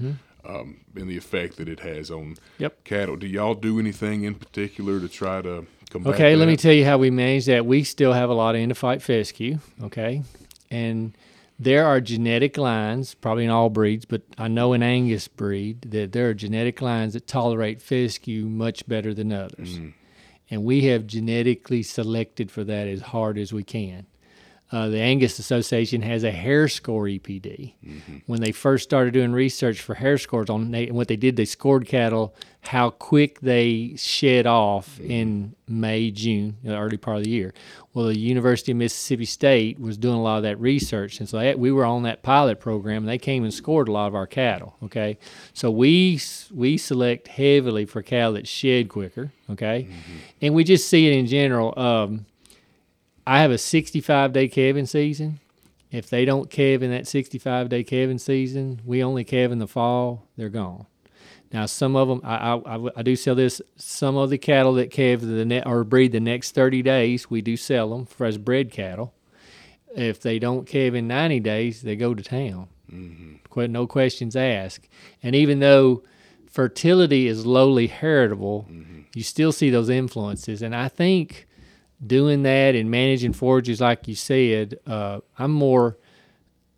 Um, 0.46 0.80
and 0.94 1.08
the 1.08 1.16
effect 1.16 1.56
that 1.56 1.68
it 1.68 1.80
has 1.80 2.10
on 2.10 2.36
Yep. 2.58 2.84
cattle. 2.84 3.16
Do 3.16 3.26
y'all 3.26 3.54
do 3.54 3.78
anything 3.78 4.24
in 4.24 4.34
particular 4.34 5.00
to 5.00 5.08
try 5.08 5.40
to 5.40 5.66
combat 5.90 6.14
Okay, 6.14 6.36
let 6.36 6.48
me 6.48 6.56
tell 6.56 6.72
you 6.72 6.84
how 6.84 6.98
we 6.98 7.10
manage 7.10 7.46
that. 7.46 7.64
We 7.64 7.82
still 7.82 8.12
have 8.12 8.28
a 8.28 8.34
lot 8.34 8.54
of 8.54 8.60
endophyte 8.60 9.00
fescue, 9.00 9.58
okay? 9.82 10.22
And 10.70 11.16
there 11.58 11.86
are 11.86 12.00
genetic 12.00 12.58
lines, 12.58 13.14
probably 13.14 13.44
in 13.44 13.50
all 13.50 13.70
breeds, 13.70 14.04
but 14.04 14.22
I 14.36 14.48
know 14.48 14.72
in 14.72 14.82
Angus 14.82 15.28
breed 15.28 15.82
that 15.82 16.12
there 16.12 16.28
are 16.28 16.34
genetic 16.34 16.82
lines 16.82 17.12
that 17.14 17.26
tolerate 17.26 17.80
fescue 17.80 18.46
much 18.46 18.86
better 18.88 19.14
than 19.14 19.32
others. 19.32 19.78
And 20.50 20.64
we 20.64 20.82
have 20.82 21.06
genetically 21.06 21.82
selected 21.82 22.50
for 22.50 22.64
that 22.64 22.86
as 22.86 23.00
hard 23.00 23.38
as 23.38 23.52
we 23.52 23.62
can. 23.62 24.06
Uh, 24.72 24.88
the 24.88 24.98
Angus 24.98 25.38
Association 25.38 26.02
has 26.02 26.24
a 26.24 26.32
hair 26.32 26.66
score 26.68 27.04
EPD. 27.04 27.74
When 28.26 28.40
they 28.40 28.50
first 28.50 28.82
started 28.82 29.12
doing 29.14 29.32
research 29.32 29.80
for 29.80 29.94
hair 29.94 30.18
scores 30.18 30.50
on 30.50 30.70
they, 30.72 30.86
what 30.90 31.06
they 31.06 31.16
did, 31.16 31.36
they 31.36 31.44
scored 31.44 31.86
cattle 31.86 32.34
how 32.62 32.90
quick 32.90 33.40
they 33.40 33.94
shed 33.96 34.46
off 34.46 34.98
in 34.98 35.54
May, 35.68 36.10
June, 36.10 36.56
the 36.64 36.76
early 36.76 36.96
part 36.96 37.18
of 37.18 37.24
the 37.24 37.30
year. 37.30 37.52
Well, 37.92 38.06
the 38.06 38.18
University 38.18 38.72
of 38.72 38.78
Mississippi 38.78 39.26
State 39.26 39.78
was 39.78 39.96
doing 39.98 40.16
a 40.16 40.22
lot 40.22 40.38
of 40.38 40.42
that 40.44 40.58
research, 40.58 41.20
and 41.20 41.28
so 41.28 41.38
they, 41.38 41.54
we 41.54 41.70
were 41.70 41.84
on 41.84 42.02
that 42.04 42.22
pilot 42.22 42.58
program. 42.58 43.02
and 43.02 43.08
They 43.08 43.18
came 43.18 43.44
and 43.44 43.52
scored 43.54 43.86
a 43.88 43.92
lot 43.92 44.06
of 44.08 44.14
our 44.14 44.26
cattle. 44.26 44.74
Okay, 44.82 45.18
so 45.52 45.70
we 45.70 46.18
we 46.52 46.78
select 46.78 47.28
heavily 47.28 47.84
for 47.84 48.02
cattle 48.02 48.32
that 48.32 48.48
shed 48.48 48.88
quicker. 48.88 49.30
Okay, 49.50 49.88
and 50.40 50.54
we 50.54 50.64
just 50.64 50.88
see 50.88 51.06
it 51.06 51.12
in 51.16 51.26
general. 51.26 51.74
Um, 51.78 52.26
I 53.26 53.40
have 53.40 53.50
a 53.50 53.58
65 53.58 54.32
day 54.32 54.48
calving 54.48 54.86
season. 54.86 55.40
If 55.90 56.10
they 56.10 56.24
don't 56.24 56.50
calve 56.50 56.82
in 56.82 56.90
that 56.90 57.06
65 57.06 57.68
day 57.68 57.84
calving 57.84 58.18
season, 58.18 58.80
we 58.84 59.02
only 59.02 59.24
calve 59.24 59.52
in 59.52 59.58
the 59.58 59.68
fall, 59.68 60.26
they're 60.36 60.48
gone. 60.48 60.86
Now, 61.52 61.66
some 61.66 61.94
of 61.94 62.08
them, 62.08 62.20
I, 62.24 62.54
I, 62.54 62.88
I- 62.96 63.02
do 63.02 63.14
sell 63.14 63.36
this. 63.36 63.62
Some 63.76 64.16
of 64.16 64.28
the 64.30 64.38
cattle 64.38 64.74
that 64.74 64.90
calve 64.90 65.20
the 65.20 65.44
net 65.44 65.66
or 65.66 65.84
breed 65.84 66.10
the 66.10 66.18
next 66.18 66.50
30 66.52 66.82
days, 66.82 67.30
we 67.30 67.42
do 67.42 67.56
sell 67.56 67.90
them 67.90 68.06
for 68.06 68.26
as 68.26 68.38
bred 68.38 68.72
cattle. 68.72 69.14
If 69.96 70.20
they 70.20 70.40
don't 70.40 70.66
calve 70.66 70.96
in 70.96 71.06
90 71.06 71.38
days, 71.40 71.82
they 71.82 71.94
go 71.94 72.12
to 72.12 72.22
town. 72.24 72.68
Mm-hmm. 72.92 73.34
Que- 73.52 73.68
No 73.68 73.86
questions 73.86 74.34
asked. 74.34 74.88
And 75.22 75.36
even 75.36 75.60
though 75.60 76.02
fertility 76.50 77.28
is 77.28 77.46
lowly 77.46 77.86
heritable, 77.86 78.66
mm-hmm. 78.68 79.02
you 79.14 79.22
still 79.22 79.52
see 79.52 79.70
those 79.70 79.88
influences. 79.88 80.60
And 80.60 80.74
I 80.74 80.88
think 80.88 81.46
doing 82.06 82.42
that 82.42 82.74
and 82.74 82.90
managing 82.90 83.32
forages, 83.32 83.80
like 83.80 84.06
you 84.08 84.14
said, 84.14 84.78
uh, 84.86 85.20
I'm 85.38 85.52
more, 85.52 85.98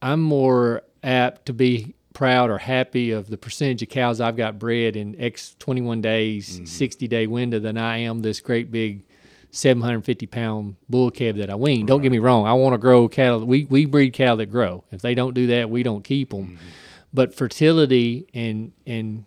I'm 0.03 0.21
more 0.21 0.83
apt 1.03 1.47
to 1.47 1.53
be 1.53 1.95
proud 2.13 2.49
or 2.49 2.59
happy 2.59 3.11
of 3.11 3.29
the 3.29 3.37
percentage 3.37 3.83
of 3.83 3.91
cows 3.91 4.21
I've 4.21 4.37
got 4.37 4.59
bred 4.59 4.97
in 4.97 5.21
X 5.21 5.55
21 5.59 6.01
days, 6.01 6.57
mm-hmm. 6.57 6.65
60 6.65 7.09
day 7.09 7.27
window 7.27 7.59
than 7.59 7.77
I 7.77 7.99
am 7.99 8.23
this 8.23 8.41
great 8.41 8.71
big 8.71 9.05
750 9.51 10.27
pound 10.27 10.77
bull 10.89 11.11
calf 11.11 11.37
that 11.37 11.51
I 11.51 11.55
wean. 11.55 11.87
Don't 11.87 12.03
get 12.03 12.13
me 12.13 12.19
wrong. 12.19 12.47
I 12.47 12.53
want 12.55 12.75
to 12.75 12.79
grow 12.79 13.09
cattle. 13.09 13.45
We, 13.45 13.65
we 13.65 13.85
breed 13.85 14.13
cattle 14.13 14.37
that 14.39 14.47
grow. 14.47 14.85
If 14.91 15.03
they 15.03 15.15
don't 15.15 15.35
do 15.35 15.47
that, 15.49 15.71
we 15.71 15.83
don't 15.83 16.05
keep 16.05 16.31
them. 16.31 16.47
Mm-hmm. 16.47 16.57
But 17.13 17.35
fertility 17.35 18.27
and, 18.35 18.73
and, 18.87 19.25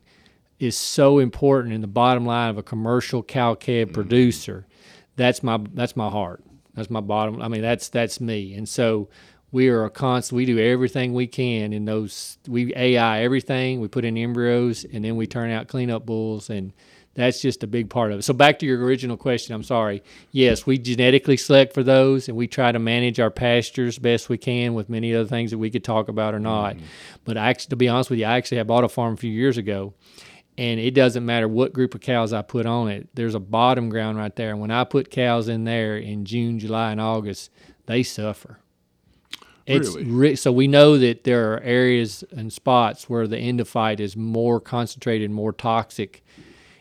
is 0.59 0.75
so 0.75 1.19
important 1.19 1.73
in 1.73 1.79
the 1.79 1.87
bottom 1.87 2.25
line 2.25 2.49
of 2.49 2.57
a 2.57 2.63
commercial 2.63 3.23
cow 3.23 3.55
calf 3.55 3.85
mm-hmm. 3.85 3.93
producer. 3.93 4.65
That's 5.19 5.43
my 5.43 5.59
that's 5.73 5.97
my 5.97 6.09
heart. 6.09 6.41
That's 6.75 6.89
my 6.89 7.01
bottom. 7.01 7.41
I 7.41 7.49
mean, 7.49 7.61
that's 7.61 7.89
that's 7.89 8.21
me. 8.21 8.53
And 8.53 8.67
so 8.67 9.09
we 9.51 9.67
are 9.67 9.83
a 9.83 9.89
constant. 9.89 10.37
We 10.37 10.45
do 10.45 10.57
everything 10.57 11.13
we 11.13 11.27
can 11.27 11.73
in 11.73 11.83
those. 11.83 12.37
We 12.47 12.73
AI 12.73 13.21
everything. 13.23 13.81
We 13.81 13.89
put 13.89 14.05
in 14.05 14.17
embryos, 14.17 14.85
and 14.85 15.03
then 15.03 15.17
we 15.17 15.27
turn 15.27 15.51
out 15.51 15.67
cleanup 15.67 16.05
bulls, 16.05 16.49
and 16.49 16.71
that's 17.15 17.41
just 17.41 17.63
a 17.63 17.67
big 17.67 17.89
part 17.89 18.13
of 18.13 18.19
it. 18.19 18.21
So 18.21 18.33
back 18.33 18.59
to 18.59 18.65
your 18.65 18.81
original 18.81 19.17
question. 19.17 19.53
I'm 19.53 19.63
sorry. 19.63 20.03
Yes, 20.31 20.65
we 20.65 20.77
genetically 20.77 21.35
select 21.35 21.73
for 21.73 21.83
those, 21.83 22.29
and 22.29 22.37
we 22.37 22.47
try 22.47 22.71
to 22.71 22.79
manage 22.79 23.19
our 23.19 23.29
pastures 23.29 23.99
best 23.99 24.29
we 24.29 24.37
can 24.37 24.73
with 24.73 24.87
many 24.87 25.13
other 25.13 25.27
things 25.27 25.51
that 25.51 25.57
we 25.57 25.69
could 25.69 25.83
talk 25.83 26.07
about 26.07 26.33
or 26.33 26.39
not. 26.39 26.75
Mm-hmm. 26.75 26.85
But 27.25 27.35
actually, 27.35 27.71
to 27.71 27.75
be 27.75 27.89
honest 27.89 28.09
with 28.09 28.19
you, 28.19 28.25
I 28.25 28.37
actually 28.37 28.61
I 28.61 28.63
bought 28.63 28.85
a 28.85 28.89
farm 28.89 29.15
a 29.15 29.17
few 29.17 29.31
years 29.31 29.57
ago 29.57 29.93
and 30.59 30.77
it 30.77 30.91
doesn't 30.91 31.25
matter 31.25 31.47
what 31.47 31.71
group 31.71 31.95
of 31.95 32.01
cows 32.01 32.33
I 32.33 32.41
put 32.41 32.65
on 32.65 32.89
it. 32.89 33.07
There's 33.13 33.33
a 33.33 33.39
bottom 33.39 33.87
ground 33.87 34.17
right 34.17 34.35
there. 34.35 34.49
And 34.51 34.59
when 34.59 34.71
I 34.71 34.83
put 34.83 35.09
cows 35.09 35.47
in 35.47 35.63
there 35.63 35.95
in 35.97 36.25
June, 36.25 36.59
July, 36.59 36.91
and 36.91 36.99
August, 36.99 37.49
they 37.85 38.03
suffer. 38.03 38.59
It's 39.65 39.95
Really? 39.95 40.03
ri- 40.11 40.35
so 40.35 40.51
we 40.51 40.67
know 40.67 40.97
that 40.97 41.23
there 41.23 41.53
are 41.53 41.61
areas 41.61 42.25
and 42.35 42.51
spots 42.51 43.09
where 43.09 43.25
the 43.25 43.37
endophyte 43.37 44.01
is 44.01 44.17
more 44.17 44.59
concentrated, 44.59 45.31
more 45.31 45.53
toxic 45.53 46.25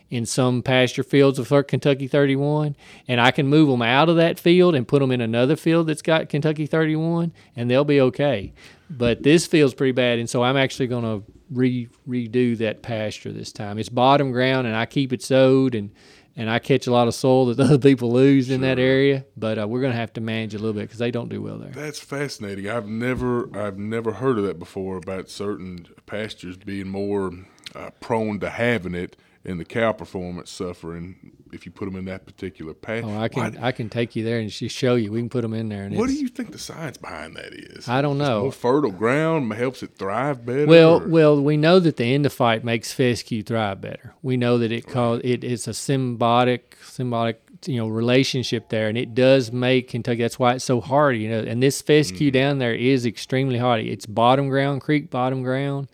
in 0.09 0.25
some 0.25 0.61
pasture 0.61 1.03
fields 1.03 1.39
of 1.39 1.47
Kentucky 1.67 2.07
31, 2.07 2.75
and 3.07 3.21
I 3.21 3.31
can 3.31 3.47
move 3.47 3.69
them 3.69 3.81
out 3.83 4.09
of 4.09 4.17
that 4.17 4.39
field 4.39 4.75
and 4.75 4.85
put 4.87 4.99
them 4.99 5.11
in 5.11 5.21
another 5.21 5.55
field 5.55 5.87
that's 5.87 6.01
got 6.01 6.27
Kentucky 6.27 6.65
31, 6.65 7.31
and 7.55 7.69
they'll 7.71 7.85
be 7.85 8.01
okay. 8.01 8.51
But 8.89 9.21
this 9.23 9.45
field's 9.45 9.75
pretty 9.75 9.91
bad, 9.93 10.19
and 10.19 10.27
so 10.29 10.43
I'm 10.43 10.57
actually 10.57 10.87
going 10.87 11.03
to 11.03 11.31
re- 11.51 11.89
redo 12.07 12.57
that 12.57 12.81
pasture 12.81 13.31
this 13.31 13.51
time. 13.51 13.77
It's 13.77 13.89
bottom 13.89 14.31
ground, 14.31 14.67
and 14.67 14.75
I 14.75 14.85
keep 14.85 15.13
it 15.13 15.21
sowed, 15.21 15.75
and 15.75 15.91
and 16.35 16.49
I 16.49 16.59
catch 16.59 16.87
a 16.87 16.91
lot 16.91 17.07
of 17.07 17.15
soil 17.15 17.47
that 17.47 17.59
other 17.59 17.77
people 17.77 18.11
lose 18.11 18.49
in 18.49 18.61
that 18.61 18.79
area. 18.79 19.25
But 19.35 19.59
uh, 19.59 19.67
we're 19.67 19.81
going 19.81 19.91
to 19.91 19.99
have 19.99 20.13
to 20.13 20.21
manage 20.21 20.53
a 20.53 20.57
little 20.57 20.73
bit 20.73 20.83
because 20.83 20.99
they 20.99 21.11
don't 21.11 21.29
do 21.29 21.41
well 21.41 21.57
there. 21.57 21.71
That's 21.71 21.99
fascinating. 21.99 22.69
I've 22.69 22.87
never 22.87 23.55
I've 23.57 23.77
never 23.77 24.13
heard 24.13 24.37
of 24.37 24.45
that 24.45 24.59
before 24.59 24.97
about 24.97 25.29
certain 25.29 25.87
pastures 26.05 26.57
being 26.57 26.87
more 26.87 27.31
uh, 27.75 27.89
prone 27.99 28.39
to 28.39 28.49
having 28.49 28.95
it 28.95 29.15
and 29.45 29.59
the 29.59 29.65
cow 29.65 29.91
performance 29.93 30.51
suffering 30.51 31.31
if 31.53 31.65
you 31.65 31.71
put 31.71 31.85
them 31.85 31.95
in 31.95 32.05
that 32.05 32.25
particular 32.25 32.73
pasture. 32.73 33.07
Oh, 33.09 33.17
I 33.19 33.27
can 33.29 33.57
I 33.57 33.71
can 33.71 33.89
take 33.89 34.15
you 34.15 34.23
there 34.23 34.39
and 34.39 34.49
just 34.49 34.75
show 34.75 34.95
you. 34.95 35.11
We 35.11 35.19
can 35.19 35.29
put 35.29 35.41
them 35.41 35.53
in 35.53 35.69
there. 35.69 35.83
And 35.83 35.95
what 35.95 36.07
do 36.09 36.13
you 36.13 36.27
think 36.27 36.51
the 36.51 36.59
science 36.59 36.97
behind 36.97 37.35
that 37.37 37.53
is? 37.53 37.87
I 37.87 38.01
don't 38.01 38.17
know. 38.17 38.41
More 38.43 38.51
fertile 38.51 38.91
ground 38.91 39.51
helps 39.53 39.81
it 39.81 39.95
thrive 39.97 40.45
better. 40.45 40.65
Well, 40.67 41.01
or- 41.01 41.07
well, 41.07 41.41
we 41.41 41.57
know 41.57 41.79
that 41.79 41.97
the 41.97 42.03
endophyte 42.03 42.63
makes 42.63 42.91
fescue 42.93 43.41
thrive 43.43 43.81
better. 43.81 44.13
We 44.21 44.37
know 44.37 44.57
that 44.57 44.71
it 44.71 44.87
cause 44.87 45.21
it 45.23 45.43
is 45.43 45.67
a 45.67 45.71
symbiotic 45.71 46.61
symbiotic 46.83 47.35
you 47.65 47.77
know 47.77 47.87
relationship 47.87 48.69
there, 48.69 48.87
and 48.89 48.97
it 48.97 49.13
does 49.15 49.51
make 49.51 49.89
Kentucky. 49.89 50.21
That's 50.21 50.37
why 50.39 50.53
it's 50.55 50.65
so 50.65 50.81
hardy. 50.81 51.19
You 51.19 51.29
know, 51.29 51.39
and 51.39 51.63
this 51.63 51.81
fescue 51.81 52.29
down 52.31 52.59
there 52.59 52.73
is 52.75 53.05
extremely 53.05 53.57
hardy. 53.57 53.89
It's 53.91 54.05
bottom 54.05 54.49
ground, 54.49 54.81
creek 54.81 55.09
bottom 55.09 55.43
ground, 55.43 55.89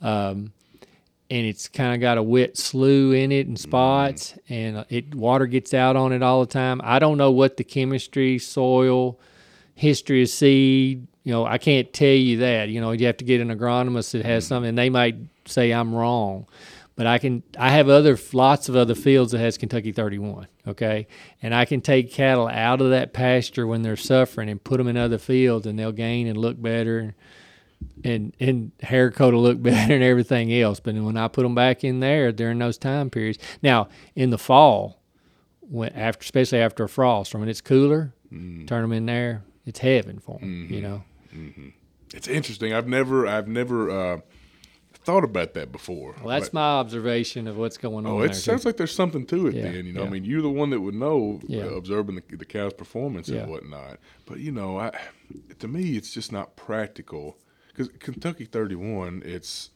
um, 0.00 0.52
and 1.30 1.46
it's 1.46 1.68
kind 1.68 1.94
of 1.94 2.00
got 2.00 2.18
a 2.18 2.22
wet 2.22 2.56
slough 2.56 3.14
in 3.14 3.32
it 3.32 3.46
in 3.46 3.56
spots, 3.56 4.38
and 4.48 4.78
uh, 4.78 4.84
it 4.88 5.14
water 5.14 5.46
gets 5.46 5.74
out 5.74 5.96
on 5.96 6.12
it 6.12 6.22
all 6.22 6.40
the 6.40 6.52
time. 6.52 6.80
I 6.84 6.98
don't 6.98 7.18
know 7.18 7.30
what 7.30 7.56
the 7.56 7.64
chemistry, 7.64 8.38
soil, 8.38 9.18
history 9.74 10.22
of 10.22 10.28
seed. 10.28 11.06
You 11.24 11.32
know, 11.32 11.44
I 11.44 11.58
can't 11.58 11.92
tell 11.92 12.08
you 12.08 12.38
that. 12.38 12.68
You 12.68 12.80
know, 12.80 12.92
you 12.92 13.06
have 13.06 13.16
to 13.16 13.24
get 13.24 13.40
an 13.40 13.48
agronomist 13.48 14.12
that 14.12 14.24
has 14.24 14.46
something, 14.46 14.68
and 14.68 14.78
they 14.78 14.90
might 14.90 15.16
say 15.44 15.72
I'm 15.72 15.94
wrong. 15.94 16.46
But 16.94 17.06
I 17.06 17.18
can. 17.18 17.42
I 17.58 17.70
have 17.70 17.88
other 17.88 18.18
lots 18.32 18.68
of 18.68 18.76
other 18.76 18.94
fields 18.94 19.32
that 19.32 19.38
has 19.38 19.58
Kentucky 19.58 19.92
31. 19.92 20.46
Okay, 20.66 21.08
and 21.42 21.54
I 21.54 21.64
can 21.64 21.80
take 21.80 22.12
cattle 22.12 22.48
out 22.48 22.80
of 22.80 22.90
that 22.90 23.12
pasture 23.12 23.66
when 23.66 23.82
they're 23.82 23.96
suffering 23.96 24.48
and 24.48 24.62
put 24.62 24.78
them 24.78 24.88
in 24.88 24.96
other 24.96 25.18
fields, 25.18 25.66
and 25.66 25.78
they'll 25.78 25.92
gain 25.92 26.26
and 26.26 26.38
look 26.38 26.60
better, 26.60 27.14
and 28.04 28.34
and 28.40 28.72
hair 28.80 29.10
coat 29.10 29.34
will 29.34 29.42
look 29.42 29.62
better 29.62 29.94
and 29.94 30.02
everything 30.02 30.52
else. 30.52 30.80
But 30.80 30.94
when 30.94 31.16
I 31.16 31.28
put 31.28 31.42
them 31.42 31.54
back 31.54 31.84
in 31.84 32.00
there 32.00 32.32
during 32.32 32.58
those 32.58 32.78
time 32.78 33.10
periods, 33.10 33.38
now 33.62 33.88
in 34.14 34.30
the 34.30 34.38
fall, 34.38 35.00
when 35.60 35.90
after 35.92 36.22
especially 36.24 36.58
after 36.60 36.84
a 36.84 36.88
frost 36.88 37.34
or 37.34 37.38
when 37.38 37.48
it's 37.48 37.60
cooler, 37.60 38.14
turn 38.30 38.66
them 38.66 38.92
in 38.92 39.06
there. 39.06 39.42
It's 39.64 39.80
heaven 39.80 40.18
for 40.20 40.38
them. 40.38 40.68
You 40.70 40.80
know. 40.80 41.02
it's 42.14 42.28
interesting. 42.28 42.72
I've 42.72 42.86
never 42.86 43.26
I've 43.26 43.48
never 43.48 43.90
uh, 43.90 44.20
thought 44.94 45.24
about 45.24 45.54
that 45.54 45.72
before. 45.72 46.14
Well, 46.22 46.28
that's 46.28 46.48
But- 46.50 46.54
my 46.54 46.68
observation 46.78 47.46
of 47.48 47.56
what's 47.56 47.76
going 47.76 48.06
on. 48.06 48.12
Oh, 48.12 48.18
there, 48.18 48.26
it 48.26 48.34
too. 48.34 48.34
sounds 48.40 48.64
like 48.64 48.76
there's 48.76 48.94
something 48.94 49.26
to 49.26 49.48
it 49.48 49.54
Yeah, 49.54 49.62
then. 49.62 49.86
You 49.86 49.92
know, 49.92 50.02
yeah. 50.02 50.06
I 50.06 50.10
mean, 50.10 50.24
you're 50.24 50.42
the 50.42 50.50
one 50.50 50.70
that 50.70 50.80
would 50.80 50.94
know, 50.94 51.40
Yeah. 51.46 51.64
uh, 51.64 51.68
observing 51.70 52.16
the, 52.16 52.36
the 52.36 52.44
cow's 52.44 52.72
performance 52.74 53.28
and 53.28 53.48
whatnot. 53.50 53.98
But 54.24 54.38
you 54.38 54.52
know, 54.52 54.78
I, 54.78 54.92
to 55.58 55.68
me, 55.68 55.96
it's 55.96 56.12
just 56.12 56.32
not 56.32 56.56
practical 56.56 57.36
because 57.76 57.88
Kentucky 57.98 58.44
31, 58.44 59.22
it's, 59.24 59.70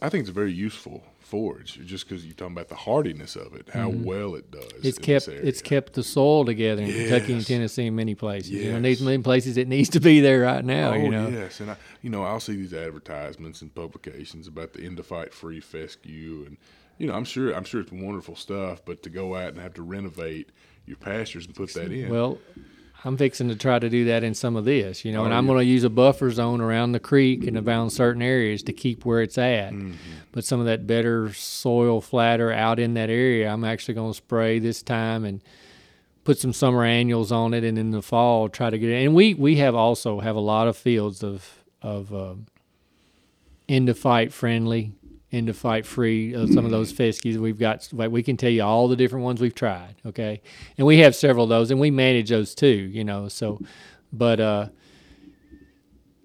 I- 0.00 0.08
think 0.08 0.22
it's 0.22 0.30
a 0.30 0.32
very 0.32 0.52
useful 0.52 1.04
forage 1.20 1.80
just 1.84 2.08
because 2.08 2.24
you're 2.24 2.34
talking 2.34 2.52
about 2.54 2.68
the 2.68 2.76
hardiness 2.76 3.34
of 3.36 3.52
it, 3.54 3.68
how 3.72 3.88
well 3.88 4.36
it 4.36 4.50
does. 4.50 4.62
Mm-hmm. 4.64 4.86
It's 4.86 4.98
kept 4.98 5.26
it's 5.28 5.60
kept 5.60 5.94
the 5.94 6.04
soil 6.04 6.44
together 6.44 6.82
in 6.82 6.92
Kentucky 6.92 7.32
and 7.34 7.44
Tennessee 7.46 7.86
in 7.86 7.96
many 7.96 8.14
places. 8.14 8.50
You 8.52 8.66
know, 8.72 8.78
Yes. 8.78 8.82
these 8.98 9.02
many 9.02 9.22
places 9.22 9.56
it 9.56 9.66
needs 9.66 9.88
to 9.90 10.00
be 10.00 10.20
there 10.20 10.42
right 10.42 10.64
now. 10.64 10.92
Oh 10.92 10.96
you 10.96 11.10
know. 11.10 11.28
yes, 11.28 11.58
and 11.60 11.72
I, 11.72 11.76
you 12.00 12.10
know, 12.10 12.22
I'll 12.22 12.38
see 12.40 12.54
these 12.56 12.72
advertisements 12.72 13.60
and 13.60 13.74
publications 13.74 14.46
about 14.46 14.72
the 14.72 14.80
endophyte 14.88 15.32
free 15.32 15.58
fescue, 15.60 16.44
and 16.46 16.56
you 16.98 17.08
know, 17.08 17.14
I'm 17.14 17.24
sure, 17.24 17.52
I'm 17.52 17.64
sure 17.64 17.80
it's 17.80 17.92
wonderful 17.92 18.36
stuff. 18.36 18.82
But 18.84 19.02
to 19.02 19.10
go 19.10 19.34
out 19.34 19.48
and 19.48 19.58
have 19.58 19.74
to 19.74 19.82
renovate 19.82 20.50
your 20.86 20.96
pastures 20.96 21.46
and 21.46 21.54
put 21.56 21.74
that 21.74 21.90
in, 21.92 22.08
Well, 22.08 22.38
I'm 23.04 23.16
fixing 23.16 23.48
to 23.48 23.56
try 23.56 23.78
to 23.78 23.88
do 23.88 24.06
that 24.06 24.24
in 24.24 24.34
some 24.34 24.56
of 24.56 24.64
this, 24.64 25.04
you 25.04 25.12
know, 25.12 25.24
and 25.24 25.32
Oh, 25.32 25.36
I'm 25.36 25.44
yeah. 25.46 25.52
going 25.52 25.64
to 25.64 25.70
use 25.70 25.84
a 25.84 25.90
buffer 25.90 26.30
zone 26.32 26.60
around 26.60 26.92
the 26.92 26.98
creek 27.00 27.46
and 27.46 27.56
around 27.56 27.90
certain 27.90 28.20
areas 28.22 28.62
to 28.64 28.72
keep 28.72 29.04
where 29.04 29.22
it's 29.22 29.38
at. 29.38 29.72
Mm-hmm. 29.72 29.92
But 30.32 30.44
some 30.44 30.58
of 30.58 30.66
that 30.66 30.86
better 30.86 31.32
soil, 31.32 32.00
flatter 32.00 32.50
out 32.52 32.78
in 32.80 32.94
that 32.94 33.08
area, 33.10 33.48
I'm 33.48 33.64
actually 33.64 33.94
going 33.94 34.10
to 34.12 34.16
spray 34.16 34.58
this 34.58 34.82
time 34.82 35.24
and 35.24 35.40
put 36.24 36.38
some 36.38 36.52
summer 36.52 36.82
annuals 36.82 37.30
on 37.30 37.54
it, 37.54 37.62
and 37.62 37.78
in 37.78 37.92
the 37.92 38.02
fall 38.02 38.48
try 38.48 38.70
to 38.70 38.78
get 38.78 38.90
it. 38.90 39.04
And 39.04 39.14
we 39.14 39.34
we 39.34 39.56
have 39.56 39.76
also 39.76 40.18
have 40.20 40.34
a 40.34 40.40
lot 40.40 40.66
of 40.66 40.76
fields 40.76 41.22
of 41.22 41.62
of 41.82 42.12
um, 42.12 42.46
endophyte 43.68 44.32
friendly, 44.32 44.92
endophyte 45.36 45.84
free. 45.84 46.34
Uh, 46.34 46.46
some 46.46 46.64
of 46.64 46.70
those 46.70 46.92
fescues 46.92 47.38
we've 47.38 47.58
got. 47.58 47.88
Like 47.92 48.10
we 48.10 48.22
can 48.22 48.36
tell 48.36 48.50
you 48.50 48.62
all 48.62 48.88
the 48.88 48.96
different 48.96 49.24
ones 49.24 49.40
we've 49.40 49.54
tried. 49.54 49.94
Okay, 50.04 50.40
and 50.78 50.86
we 50.86 50.98
have 50.98 51.14
several 51.14 51.44
of 51.44 51.50
those, 51.50 51.70
and 51.70 51.80
we 51.80 51.90
manage 51.90 52.30
those 52.30 52.54
too. 52.54 52.66
You 52.66 53.04
know, 53.04 53.28
so 53.28 53.60
but 54.12 54.40
uh, 54.40 54.68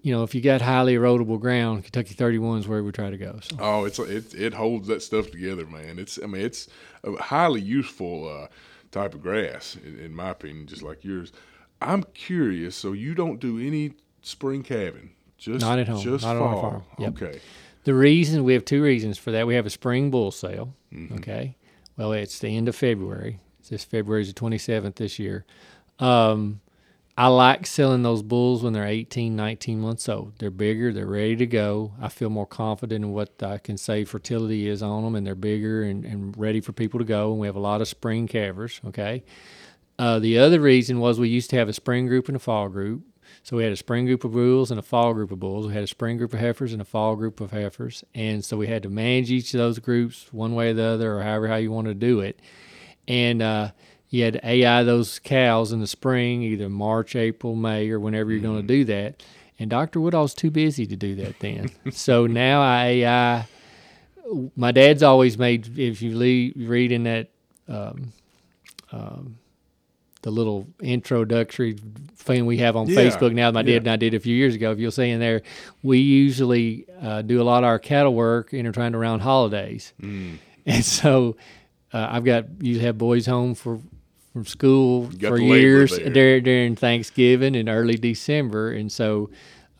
you 0.02 0.12
know, 0.12 0.24
if 0.24 0.34
you 0.34 0.40
got 0.40 0.60
highly 0.60 0.94
erodible 0.94 1.40
ground, 1.40 1.84
Kentucky 1.84 2.14
31 2.14 2.60
is 2.60 2.68
where 2.68 2.82
we 2.82 2.90
try 2.90 3.10
to 3.10 3.16
go. 3.16 3.38
So. 3.42 3.56
Oh, 3.60 3.84
it's 3.84 3.98
it 3.98 4.34
it 4.34 4.54
holds 4.54 4.88
that 4.88 5.02
stuff 5.02 5.30
together, 5.30 5.66
man. 5.66 5.98
It's 5.98 6.18
I 6.22 6.26
mean 6.26 6.42
it's 6.42 6.68
a 7.04 7.12
highly 7.22 7.60
useful 7.60 8.28
uh, 8.28 8.48
type 8.90 9.14
of 9.14 9.22
grass, 9.22 9.76
in, 9.84 9.98
in 9.98 10.14
my 10.14 10.30
opinion, 10.30 10.66
just 10.66 10.82
like 10.82 11.04
yours. 11.04 11.32
I'm 11.80 12.04
curious. 12.14 12.76
So 12.76 12.92
you 12.92 13.14
don't 13.14 13.40
do 13.40 13.58
any 13.58 13.94
spring 14.22 14.62
calving, 14.62 15.10
just 15.38 15.60
Not 15.60 15.78
at 15.78 15.88
home, 15.88 16.02
just 16.02 16.24
not 16.24 16.36
on 16.36 16.42
our 16.42 16.60
farm. 16.60 16.82
Yep. 16.98 17.22
Okay. 17.22 17.40
The 17.84 17.94
reason 17.94 18.44
we 18.44 18.52
have 18.52 18.64
two 18.64 18.82
reasons 18.82 19.18
for 19.18 19.32
that. 19.32 19.46
We 19.46 19.54
have 19.54 19.66
a 19.66 19.70
spring 19.70 20.10
bull 20.10 20.30
sale. 20.30 20.74
Mm-hmm. 20.92 21.14
Okay. 21.16 21.56
Well, 21.96 22.12
it's 22.12 22.38
the 22.38 22.56
end 22.56 22.68
of 22.68 22.76
February. 22.76 23.40
It's 23.60 23.68
this 23.68 23.84
February 23.84 24.22
is 24.22 24.32
the 24.32 24.40
27th 24.40 24.96
this 24.96 25.18
year. 25.18 25.44
Um, 25.98 26.60
I 27.16 27.26
like 27.26 27.66
selling 27.66 28.02
those 28.02 28.22
bulls 28.22 28.62
when 28.62 28.72
they're 28.72 28.86
18, 28.86 29.36
19 29.36 29.80
months 29.80 30.08
old. 30.08 30.38
They're 30.38 30.50
bigger, 30.50 30.92
they're 30.92 31.06
ready 31.06 31.36
to 31.36 31.46
go. 31.46 31.92
I 32.00 32.08
feel 32.08 32.30
more 32.30 32.46
confident 32.46 33.04
in 33.04 33.12
what 33.12 33.42
I 33.42 33.58
can 33.58 33.76
say 33.76 34.04
fertility 34.04 34.66
is 34.66 34.82
on 34.82 35.04
them, 35.04 35.14
and 35.14 35.26
they're 35.26 35.34
bigger 35.34 35.82
and, 35.82 36.04
and 36.06 36.36
ready 36.38 36.60
for 36.60 36.72
people 36.72 36.98
to 37.00 37.04
go. 37.04 37.30
And 37.32 37.40
we 37.40 37.46
have 37.46 37.56
a 37.56 37.60
lot 37.60 37.82
of 37.82 37.88
spring 37.88 38.26
calvers. 38.26 38.80
Okay. 38.86 39.24
Uh, 39.98 40.18
the 40.18 40.38
other 40.38 40.58
reason 40.58 41.00
was 41.00 41.20
we 41.20 41.28
used 41.28 41.50
to 41.50 41.56
have 41.56 41.68
a 41.68 41.74
spring 41.74 42.06
group 42.06 42.28
and 42.28 42.36
a 42.36 42.40
fall 42.40 42.68
group. 42.68 43.02
So 43.42 43.56
we 43.56 43.64
had 43.64 43.72
a 43.72 43.76
spring 43.76 44.06
group 44.06 44.24
of 44.24 44.32
bulls 44.32 44.70
and 44.70 44.78
a 44.78 44.82
fall 44.82 45.14
group 45.14 45.30
of 45.30 45.40
bulls. 45.40 45.66
We 45.66 45.74
had 45.74 45.82
a 45.84 45.88
spring 45.88 46.16
group 46.16 46.32
of 46.32 46.40
heifers 46.40 46.72
and 46.72 46.82
a 46.82 46.84
fall 46.84 47.16
group 47.16 47.40
of 47.40 47.50
heifers. 47.50 48.04
And 48.14 48.44
so 48.44 48.56
we 48.56 48.66
had 48.66 48.82
to 48.84 48.88
manage 48.88 49.30
each 49.30 49.54
of 49.54 49.58
those 49.58 49.78
groups 49.78 50.32
one 50.32 50.54
way 50.54 50.70
or 50.70 50.74
the 50.74 50.84
other, 50.84 51.18
or 51.18 51.22
however 51.22 51.48
how 51.48 51.56
you 51.56 51.70
want 51.70 51.88
to 51.88 51.94
do 51.94 52.20
it. 52.20 52.40
And 53.08 53.42
uh, 53.42 53.70
you 54.10 54.24
had 54.24 54.34
to 54.34 54.46
AI 54.46 54.82
those 54.82 55.18
cows 55.18 55.72
in 55.72 55.80
the 55.80 55.86
spring, 55.86 56.42
either 56.42 56.68
March, 56.68 57.16
April, 57.16 57.56
May, 57.56 57.90
or 57.90 57.98
whenever 57.98 58.30
you're 58.30 58.40
going 58.40 58.60
to 58.60 58.66
do 58.66 58.84
that. 58.84 59.22
And 59.58 59.70
Dr. 59.70 60.00
Woodall's 60.00 60.34
too 60.34 60.50
busy 60.50 60.86
to 60.86 60.96
do 60.96 61.14
that 61.16 61.38
then. 61.40 61.70
so 61.92 62.26
now 62.26 62.62
I 62.62 62.84
AI. 62.86 63.46
My 64.56 64.72
dad's 64.72 65.02
always 65.02 65.36
made. 65.38 65.78
If 65.78 66.02
you 66.02 66.16
leave, 66.16 66.54
read 66.56 66.92
in 66.92 67.04
that 67.04 67.28
um, 67.68 68.12
um, 68.92 69.38
the 70.22 70.30
little 70.30 70.66
introductory 70.80 71.76
thing 72.16 72.46
we 72.46 72.58
have 72.58 72.76
on 72.76 72.88
Yeah, 72.88 73.00
Facebook 73.00 73.32
now 73.34 73.50
did 73.50 73.68
yeah. 73.68 73.76
and 73.78 73.88
I 73.88 73.96
did 73.96 74.14
a 74.14 74.20
few 74.20 74.34
years 74.36 74.54
ago. 74.54 74.70
If 74.72 74.78
you'll 74.78 74.90
see 74.92 75.10
in 75.10 75.20
there, 75.20 75.42
we 75.82 75.98
usually 75.98 76.86
uh, 77.00 77.22
do 77.22 77.40
a 77.40 77.44
lot 77.44 77.64
of 77.64 77.68
our 77.68 77.78
cattle 77.78 78.14
work 78.14 78.54
intertwined 78.54 78.94
around 78.94 79.20
holidays, 79.20 79.92
Mm. 80.00 80.38
and 80.66 80.84
so 80.84 81.36
uh, 81.92 82.08
I've 82.10 82.24
got 82.24 82.46
you 82.62 82.78
have 82.80 82.96
boys 82.98 83.26
home 83.26 83.54
for 83.54 83.80
from 84.32 84.46
school 84.46 85.10
for 85.20 85.38
years 85.38 85.90
there. 85.98 86.08
during, 86.10 86.44
during 86.44 86.76
Thanksgiving 86.76 87.54
and 87.54 87.68
early 87.68 87.96
December, 87.96 88.72
and 88.72 88.90
so 88.90 89.30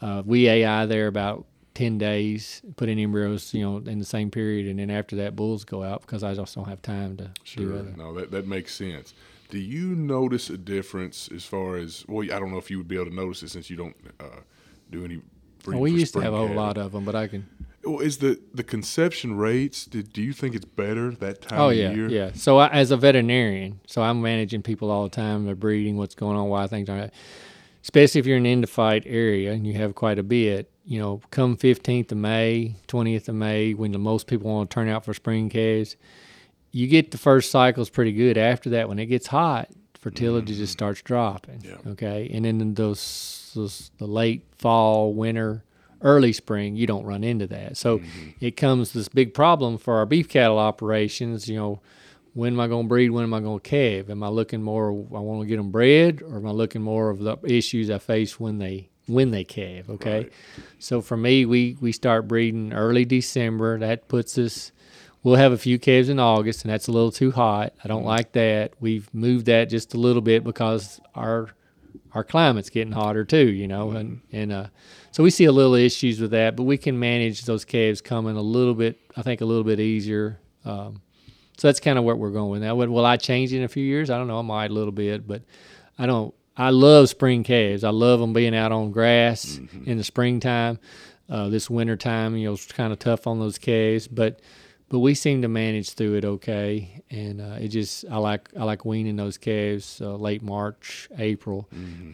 uh, 0.00 0.22
we 0.26 0.48
AI 0.48 0.86
there 0.86 1.06
about. 1.06 1.46
10 1.74 1.96
days, 1.96 2.60
put 2.76 2.90
in 2.90 2.98
embryos, 2.98 3.54
you 3.54 3.62
know, 3.62 3.78
in 3.78 3.98
the 3.98 4.04
same 4.04 4.30
period. 4.30 4.66
And 4.66 4.78
then 4.78 4.90
after 4.90 5.16
that, 5.16 5.34
bulls 5.34 5.64
go 5.64 5.82
out 5.82 6.02
because 6.02 6.22
I 6.22 6.34
just 6.34 6.54
don't 6.54 6.68
have 6.68 6.82
time 6.82 7.16
to 7.16 7.24
do 7.24 7.30
Sure. 7.44 7.78
other. 7.78 7.94
No, 7.96 8.12
that, 8.12 8.30
that 8.30 8.46
makes 8.46 8.74
sense. 8.74 9.14
Do 9.52 9.58
you 9.58 9.94
notice 9.94 10.48
a 10.48 10.56
difference 10.56 11.28
as 11.30 11.44
far 11.44 11.76
as 11.76 12.06
well? 12.08 12.24
I 12.24 12.38
don't 12.38 12.50
know 12.50 12.56
if 12.56 12.70
you 12.70 12.78
would 12.78 12.88
be 12.88 12.94
able 12.94 13.10
to 13.10 13.14
notice 13.14 13.42
it 13.42 13.50
since 13.50 13.68
you 13.68 13.76
don't 13.76 13.94
uh, 14.18 14.40
do 14.90 15.04
any. 15.04 15.20
breeding 15.62 15.82
we 15.82 15.90
used 15.90 16.14
to 16.14 16.20
have 16.20 16.32
a 16.32 16.38
whole 16.38 16.54
lot 16.54 16.78
of 16.78 16.92
them, 16.92 17.04
but 17.04 17.14
I 17.14 17.26
can. 17.28 17.46
Well, 17.84 17.98
is 17.98 18.16
the 18.16 18.40
the 18.54 18.62
conception 18.62 19.36
rates? 19.36 19.84
Did, 19.84 20.10
do 20.14 20.22
you 20.22 20.32
think 20.32 20.54
it's 20.54 20.64
better 20.64 21.10
that 21.10 21.42
time 21.42 21.60
Oh 21.60 21.68
of 21.68 21.76
yeah, 21.76 21.92
year? 21.92 22.08
yeah. 22.08 22.30
So 22.32 22.56
I, 22.56 22.68
as 22.68 22.92
a 22.92 22.96
veterinarian, 22.96 23.80
so 23.86 24.00
I'm 24.00 24.22
managing 24.22 24.62
people 24.62 24.90
all 24.90 25.02
the 25.02 25.10
time. 25.10 25.44
They're 25.44 25.54
breeding, 25.54 25.98
what's 25.98 26.14
going 26.14 26.34
on, 26.38 26.48
why 26.48 26.66
things 26.66 26.88
are. 26.88 26.96
Not? 26.96 27.10
Especially 27.82 28.20
if 28.20 28.26
you're 28.26 28.38
in 28.38 28.46
an 28.46 28.62
endophyte 28.62 29.02
area 29.04 29.52
and 29.52 29.66
you 29.66 29.74
have 29.74 29.94
quite 29.94 30.18
a 30.18 30.22
bit. 30.22 30.70
You 30.86 30.98
know, 30.98 31.20
come 31.30 31.58
15th 31.58 32.10
of 32.10 32.16
May, 32.18 32.76
20th 32.88 33.28
of 33.28 33.34
May, 33.34 33.74
when 33.74 33.92
the 33.92 33.98
most 33.98 34.26
people 34.28 34.50
want 34.50 34.70
to 34.70 34.74
turn 34.74 34.88
out 34.88 35.04
for 35.04 35.12
spring 35.12 35.50
calves, 35.50 35.96
you 36.72 36.86
get 36.88 37.10
the 37.10 37.18
first 37.18 37.50
cycles 37.50 37.88
pretty 37.90 38.12
good. 38.12 38.36
After 38.36 38.70
that, 38.70 38.88
when 38.88 38.98
it 38.98 39.06
gets 39.06 39.26
hot, 39.28 39.68
fertility 40.00 40.54
just 40.56 40.72
starts 40.72 41.00
dropping. 41.02 41.60
Mm-hmm. 41.60 41.86
Yeah. 41.88 41.92
Okay, 41.92 42.30
and 42.32 42.44
then 42.44 42.60
in 42.60 42.74
those, 42.74 43.52
those 43.54 43.90
the 43.98 44.06
late 44.06 44.42
fall, 44.58 45.12
winter, 45.14 45.62
early 46.00 46.32
spring, 46.32 46.74
you 46.74 46.86
don't 46.86 47.04
run 47.04 47.22
into 47.24 47.46
that. 47.48 47.76
So 47.76 47.98
Mm-hmm. 47.98 48.28
it 48.40 48.56
comes 48.56 48.92
this 48.92 49.08
big 49.08 49.32
problem 49.34 49.78
for 49.78 49.96
our 49.98 50.06
beef 50.06 50.28
cattle 50.28 50.58
operations. 50.58 51.48
You 51.48 51.56
know, 51.56 51.80
when 52.34 52.54
am 52.54 52.60
I 52.60 52.66
going 52.66 52.86
to 52.86 52.88
breed? 52.88 53.10
When 53.10 53.22
am 53.24 53.34
I 53.34 53.40
going 53.40 53.60
to 53.60 53.68
calve? 53.68 54.10
Am 54.10 54.22
I 54.22 54.28
looking 54.28 54.62
more? 54.62 54.88
I 54.88 55.20
want 55.20 55.42
to 55.42 55.46
get 55.46 55.58
them 55.58 55.70
bred, 55.70 56.22
or 56.22 56.36
am 56.38 56.46
I 56.46 56.50
looking 56.50 56.82
more 56.82 57.10
of 57.10 57.18
the 57.20 57.36
issues 57.44 57.90
I 57.90 57.98
face 57.98 58.40
when 58.40 58.58
they 58.58 58.88
when 59.06 59.30
they 59.32 59.44
calve? 59.44 59.90
Okay, 59.90 60.18
Right. 60.22 60.32
so 60.78 61.00
for 61.02 61.16
me, 61.16 61.44
we 61.44 61.76
we 61.80 61.92
start 61.92 62.26
breeding 62.26 62.72
early 62.72 63.04
December. 63.04 63.78
That 63.78 64.08
puts 64.08 64.38
us. 64.38 64.72
We'll 65.22 65.36
have 65.36 65.52
a 65.52 65.58
few 65.58 65.78
calves 65.78 66.08
in 66.08 66.18
August, 66.18 66.64
and 66.64 66.72
that's 66.72 66.88
a 66.88 66.92
little 66.92 67.12
too 67.12 67.30
hot. 67.30 67.74
I 67.84 67.88
don't 67.88 68.04
like 68.04 68.32
that. 68.32 68.72
We've 68.80 69.12
moved 69.14 69.46
that 69.46 69.66
just 69.66 69.94
a 69.94 69.98
little 69.98 70.22
bit 70.22 70.42
because 70.42 71.00
our 71.14 71.50
our 72.14 72.24
climate's 72.24 72.70
getting 72.70 72.92
hotter 72.92 73.24
too, 73.24 73.48
you 73.48 73.68
know, 73.68 73.92
and 73.92 74.20
and 74.32 74.52
uh, 74.52 74.66
so 75.12 75.22
we 75.22 75.30
see 75.30 75.44
a 75.44 75.52
little 75.52 75.74
issues 75.74 76.20
with 76.20 76.32
that, 76.32 76.56
but 76.56 76.64
we 76.64 76.76
can 76.76 76.98
manage 76.98 77.42
those 77.42 77.64
calves 77.64 78.00
coming 78.00 78.36
a 78.36 78.42
little 78.42 78.74
bit. 78.74 78.98
I 79.16 79.22
think 79.22 79.40
a 79.40 79.44
little 79.44 79.64
bit 79.64 79.78
easier. 79.78 80.40
Um, 80.64 81.02
so 81.56 81.68
that's 81.68 81.80
kind 81.80 81.98
of 81.98 82.04
what 82.04 82.18
we're 82.18 82.30
going 82.30 82.50
with 82.50 82.62
now. 82.62 82.74
Will, 82.74 82.88
will 82.88 83.06
I 83.06 83.16
change 83.16 83.52
it 83.52 83.58
in 83.58 83.62
a 83.62 83.68
few 83.68 83.84
years? 83.84 84.10
I 84.10 84.18
don't 84.18 84.26
know. 84.26 84.38
I 84.38 84.42
might 84.42 84.70
a 84.70 84.74
little 84.74 84.92
bit, 84.92 85.26
but 85.26 85.42
I 85.98 86.06
don't. 86.06 86.34
I 86.56 86.70
love 86.70 87.08
spring 87.08 87.44
calves. 87.44 87.82
I 87.84 87.90
love 87.90 88.20
them 88.20 88.32
being 88.32 88.54
out 88.54 88.72
on 88.72 88.90
grass 88.90 89.58
in 89.86 89.96
the 89.96 90.04
springtime. 90.04 90.78
Uh, 91.28 91.48
this 91.48 91.70
winter 91.70 91.96
time, 91.96 92.36
you 92.36 92.48
know, 92.48 92.54
it's 92.54 92.66
kind 92.66 92.92
of 92.92 92.98
tough 92.98 93.26
on 93.26 93.38
those 93.38 93.56
calves, 93.56 94.06
but 94.06 94.40
but 94.92 94.98
we 94.98 95.14
seem 95.14 95.40
to 95.40 95.48
manage 95.48 95.94
through 95.94 96.14
it 96.16 96.24
okay. 96.26 97.02
And 97.10 97.40
uh, 97.40 97.56
it 97.58 97.68
just 97.68 98.04
I 98.10 98.18
like 98.18 98.50
I 98.58 98.64
like 98.64 98.84
weaning 98.84 99.16
those 99.16 99.38
calves 99.38 100.00
uh, 100.02 100.14
late 100.16 100.42
March, 100.42 101.08
April. 101.18 101.66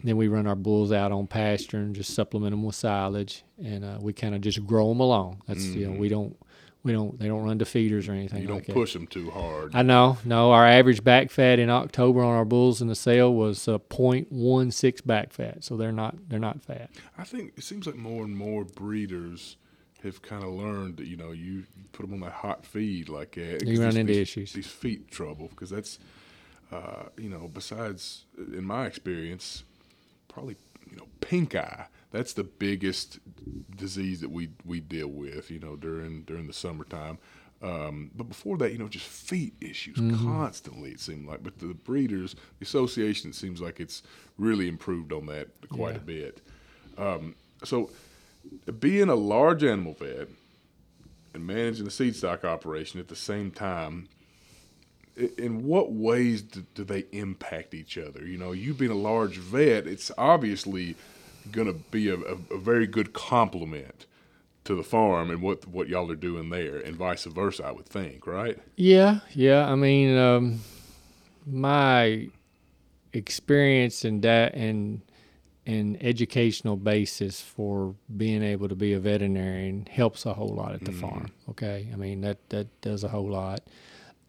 Then 0.03 0.15
we 0.15 0.29
run 0.29 0.47
our 0.47 0.55
bulls 0.55 0.91
out 0.93 1.11
on 1.11 1.27
pasture 1.27 1.77
and 1.77 1.93
just 1.93 2.13
supplement 2.15 2.51
them 2.51 2.63
with 2.63 2.75
silage, 2.75 3.43
and 3.61 3.83
uh, 3.83 3.97
we 4.01 4.13
kind 4.13 4.33
of 4.33 4.39
just 4.41 4.65
grow 4.65 4.87
them 4.89 5.01
along. 5.01 5.41
That's 5.45 5.65
you 5.65 5.87
know 5.89 5.99
we 5.99 6.07
don't 6.07 6.37
we 6.83 6.93
don't 6.93 7.19
they 7.19 7.27
don't 7.27 7.43
run 7.43 7.59
to 7.59 7.65
feeders 7.65 8.07
or 8.07 8.13
anything 8.13 8.41
You 8.41 8.47
don't 8.47 8.57
like 8.59 8.67
that. 8.67 8.73
push 8.73 8.93
them 8.93 9.07
too 9.07 9.29
hard. 9.29 9.75
I 9.75 9.81
know, 9.81 10.17
no. 10.23 10.51
Our 10.51 10.65
average 10.65 11.03
back 11.03 11.29
fat 11.31 11.59
in 11.59 11.69
October 11.69 12.21
on 12.23 12.33
our 12.33 12.45
bulls 12.45 12.81
in 12.81 12.87
the 12.87 12.95
sale 12.95 13.33
was 13.33 13.67
uh, 13.67 13.77
0.16 13.89 15.05
back 15.05 15.33
fat, 15.33 15.63
so 15.65 15.75
they're 15.75 15.91
not 15.91 16.15
they're 16.29 16.39
not 16.39 16.61
fat. 16.61 16.89
I 17.17 17.25
think 17.25 17.53
it 17.57 17.63
seems 17.65 17.85
like 17.85 17.97
more 17.97 18.23
and 18.23 18.37
more 18.37 18.63
breeders 18.63 19.57
have 20.03 20.21
kind 20.21 20.43
of 20.43 20.49
learned 20.51 20.97
that 20.97 21.07
you 21.07 21.17
know 21.17 21.31
you, 21.31 21.51
you 21.53 21.63
put 21.91 22.03
them 22.03 22.13
on 22.13 22.19
that 22.21 22.31
hot 22.33 22.65
feed 22.65 23.09
like 23.09 23.31
that. 23.35 23.65
You 23.65 23.79
run 23.79 23.89
these- 23.89 23.95
into 23.97 24.13
these- 24.13 24.21
issues. 24.21 24.53
These 24.53 24.67
feet 24.67 25.09
trouble 25.11 25.47
because 25.49 25.69
that's 25.69 25.99
uh, 26.71 27.05
you 27.17 27.29
know 27.29 27.49
besides 27.53 28.25
in 28.37 28.63
my 28.63 28.85
experience 28.85 29.63
probably 30.27 30.55
you 30.89 30.97
know 30.97 31.07
pink 31.21 31.55
eye. 31.55 31.87
That's 32.11 32.33
the 32.33 32.43
biggest 32.43 33.19
disease 33.75 34.21
that 34.21 34.31
we 34.31 34.49
we 34.65 34.79
deal 34.79 35.09
with. 35.09 35.51
You 35.51 35.59
know 35.59 35.75
during 35.75 36.23
during 36.23 36.47
the 36.47 36.53
summertime. 36.53 37.17
Um, 37.61 38.09
but 38.15 38.29
before 38.29 38.57
that, 38.59 38.71
you 38.71 38.77
know, 38.77 38.87
just 38.87 39.05
feet 39.05 39.53
issues 39.59 39.97
Mm-hmm. 39.97 40.25
constantly. 40.25 40.91
It 40.91 41.01
seemed 41.01 41.27
like, 41.27 41.43
but 41.43 41.59
the 41.59 41.73
breeders, 41.73 42.33
the 42.57 42.63
association, 42.63 43.31
it 43.31 43.35
seems 43.35 43.59
like 43.59 43.81
it's 43.81 44.01
really 44.37 44.69
improved 44.69 45.11
on 45.11 45.25
that 45.25 45.49
quite 45.67 45.97
a 45.97 45.99
bit. 45.99 46.39
Um, 46.97 47.35
so, 47.65 47.89
being 48.79 49.09
a 49.09 49.15
large 49.15 49.63
animal 49.63 49.93
vet 49.93 50.27
and 51.33 51.45
managing 51.45 51.87
a 51.87 51.91
seed 51.91 52.15
stock 52.15 52.43
operation 52.43 52.99
at 52.99 53.07
the 53.07 53.15
same 53.15 53.51
time, 53.51 54.07
in 55.37 55.65
what 55.65 55.91
ways 55.91 56.41
do, 56.41 56.83
they 56.83 57.05
impact 57.11 57.73
each 57.73 57.97
other? 57.97 58.25
You 58.25 58.37
know, 58.37 58.51
you 58.51 58.73
being 58.73 58.91
a 58.91 58.95
large 58.95 59.37
vet, 59.37 59.85
it's 59.85 60.11
obviously 60.17 60.95
going 61.51 61.67
to 61.67 61.73
be 61.73 62.09
a, 62.09 62.15
a, 62.15 62.37
a 62.51 62.57
very 62.57 62.87
good 62.87 63.13
complement 63.13 64.05
to 64.65 64.75
the 64.75 64.83
farm 64.83 65.29
and 65.29 65.41
what 65.41 65.67
what 65.67 65.87
y'all 65.87 66.11
are 66.11 66.15
doing 66.15 66.49
there, 66.49 66.77
and 66.77 66.95
vice 66.95 67.25
versa. 67.25 67.65
I 67.65 67.71
would 67.71 67.87
think, 67.87 68.27
right? 68.27 68.57
Yeah, 68.75 69.19
yeah. 69.33 69.69
I 69.69 69.75
mean, 69.75 70.17
um, 70.17 70.61
my 71.45 72.29
experience 73.13 74.05
in 74.05 74.21
that 74.21 74.53
and 74.53 75.01
and 75.69 75.97
educational 76.01 76.75
basis 76.75 77.41
for 77.41 77.93
being 78.17 78.41
able 78.41 78.67
to 78.67 78.75
be 78.75 78.93
a 78.93 78.99
veterinarian 78.99 79.87
helps 79.91 80.25
a 80.25 80.33
whole 80.33 80.55
lot 80.55 80.73
at 80.73 80.83
the 80.83 80.91
farm. 80.91 81.27
Okay, 81.47 81.87
I 81.93 81.95
mean 81.95 82.21
that 82.21 82.49
that 82.49 82.81
does 82.81 83.03
a 83.03 83.09
whole 83.09 83.29
lot. 83.29 83.61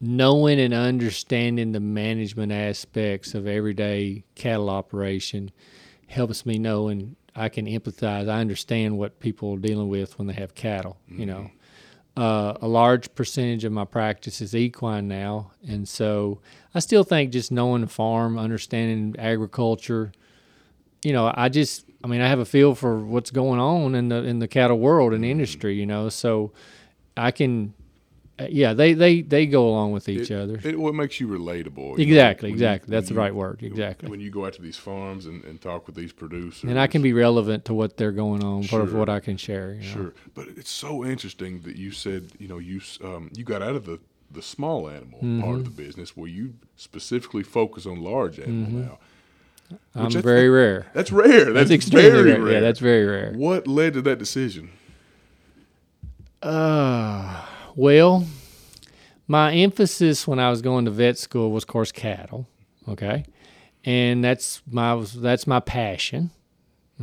Knowing 0.03 0.61
and 0.61 0.75
understanding 0.75 1.73
the 1.73 1.81
management 1.81 2.53
aspects 2.53 3.35
of 3.35 3.47
everyday 3.47 4.23
cattle 4.35 4.69
operation 4.69 5.51
helps 6.09 6.45
me 6.45 6.59
know 6.59 6.89
and 6.89 7.17
I 7.35 7.49
can 7.49 7.65
empathize. 7.65 8.29
I 8.29 8.41
understand 8.41 8.99
what 8.99 9.19
people 9.21 9.55
are 9.55 9.59
dealing 9.59 9.89
with 9.89 10.19
when 10.19 10.27
they 10.27 10.35
have 10.35 10.55
cattle. 10.55 10.99
You 11.09 11.25
know, 11.27 11.51
uh, 12.19 12.55
a 12.61 12.69
large 12.69 13.15
percentage 13.15 13.65
of 13.65 13.73
my 13.73 13.87
practice 13.87 14.43
is 14.43 14.55
equine 14.55 15.09
now, 15.09 15.53
and 15.67 15.89
so 15.89 16.41
I 16.75 16.81
still 16.81 17.05
think 17.05 17.33
just 17.33 17.51
knowing 17.51 17.81
the 17.81 17.87
farm, 17.87 18.39
understanding 18.39 19.15
agriculture, 19.19 20.13
you 21.03 21.13
know, 21.13 21.33
I 21.35 21.49
just, 21.49 21.85
I 22.05 22.09
mean, 22.09 22.21
I 22.21 22.29
have 22.29 22.39
a 22.39 22.45
feel 22.45 22.75
for 22.75 22.99
what's 22.99 23.31
going 23.31 23.61
on 23.61 23.95
in 23.95 24.09
the 24.09 24.17
in 24.25 24.39
the 24.39 24.49
cattle 24.49 24.79
world 24.79 25.13
and 25.15 25.25
industry, 25.25 25.75
you 25.75 25.87
know, 25.87 26.09
so 26.09 26.53
I 27.17 27.31
can, 27.31 27.75
uh, 28.39 28.47
yeah, 28.51 28.73
they 28.75 28.93
they 28.95 29.23
they 29.23 29.47
go 29.47 29.69
along 29.69 29.93
with 29.93 30.09
each 30.09 30.31
it, 30.31 30.35
other. 30.37 30.61
It, 30.65 30.79
what 30.79 30.95
makes 30.95 31.21
you 31.21 31.29
relatable? 31.29 31.99
you 31.99 32.07
know, 32.07 32.13
exactly, 32.13 32.49
you- 32.51 32.55
exactly. 32.55 32.91
That's 32.91 33.09
the 33.09 33.15
you- 33.15 33.21
right 33.21 33.35
word. 33.35 33.63
Exactly. 33.63 34.09
When 34.11 34.21
you 34.21 34.31
go 34.31 34.47
out 34.47 34.53
to 34.55 34.63
these 34.63 34.77
farms 34.79 35.27
and, 35.27 35.45
and 35.45 35.61
talk 35.61 35.87
with 35.87 35.95
these 35.97 36.13
producers, 36.13 36.65
And 36.65 36.79
I 36.79 36.87
can 36.87 37.03
be 37.03 37.13
relevant 37.13 37.65
to 37.67 37.75
what 37.75 37.97
they're 37.97 38.13
going 38.13 38.43
on, 38.45 38.63
Sure. 38.63 38.87
what 38.87 39.09
I 39.09 39.21
can 39.21 39.37
share. 39.37 39.73
You 39.75 39.81
know? 39.81 39.87
Sure, 39.95 40.15
but 40.35 40.49
it's 40.57 40.71
so 40.71 41.05
interesting 41.05 41.61
that 41.63 41.77
you 41.77 41.91
said 41.93 42.31
you 42.39 42.49
know 42.49 42.59
you 42.59 42.81
um, 43.05 43.31
you 43.35 43.45
got 43.45 43.63
out 43.63 43.75
of 43.77 43.85
the 43.85 43.99
the 44.33 44.43
small 44.43 44.89
animal 44.89 45.19
part 45.19 45.25
Mm-hmm. 45.25 45.51
of 45.55 45.65
the 45.65 45.71
business 45.71 46.17
where 46.17 46.29
you 46.29 46.55
specifically 46.77 47.43
focus 47.43 47.85
on 47.85 48.01
large 48.03 48.39
animal 48.39 48.71
now. 48.71 48.99
I'm 49.95 50.07
Which 50.07 50.17
I 50.17 50.21
very 50.21 50.49
rare. 50.49 50.87
That's 50.95 51.13
rare. 51.13 51.47
That's, 51.53 51.69
That's 51.69 51.71
extremely 51.71 52.11
very 52.11 52.33
rare. 52.33 52.41
rare. 52.43 52.53
Yeah, 52.55 52.61
that's 52.61 52.81
very 52.81 53.05
rare. 53.07 53.33
what 53.33 53.67
led 53.67 53.95
to 53.95 54.03
that 54.03 54.19
decision. 54.19 54.71
Uh, 56.43 57.45
well, 57.77 58.27
my 59.29 59.53
emphasis 59.53 60.27
when 60.27 60.39
I 60.39 60.51
was 60.51 60.63
going 60.63 60.85
to 60.87 60.91
vet 60.91 61.19
school 61.19 61.51
was, 61.53 61.65
of 61.65 61.69
course, 61.69 61.93
cattle. 61.93 62.47
Okay, 62.89 63.25
and 63.85 64.25
that's 64.25 64.63
my 64.71 65.05
that's 65.17 65.47
my 65.47 65.61
passion. 65.61 66.31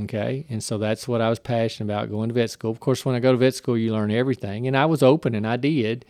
Okay, 0.01 0.45
and 0.49 0.63
so 0.63 0.77
that's 0.77 1.07
what 1.07 1.21
I 1.21 1.29
was 1.29 1.39
passionate 1.39 1.91
about 1.91 2.09
going 2.09 2.29
to 2.29 2.33
vet 2.33 2.49
school. 2.49 2.71
Of 2.71 2.79
course, 2.79 3.05
when 3.05 3.15
I 3.15 3.19
go 3.19 3.31
to 3.31 3.37
vet 3.37 3.55
school, 3.55 3.77
you 3.77 3.93
learn 3.93 4.11
everything, 4.11 4.67
and 4.67 4.75
I 4.75 4.85
was 4.85 5.01
open, 5.03 5.35
and 5.35 5.45
I 5.47 5.57
did. 5.57 6.05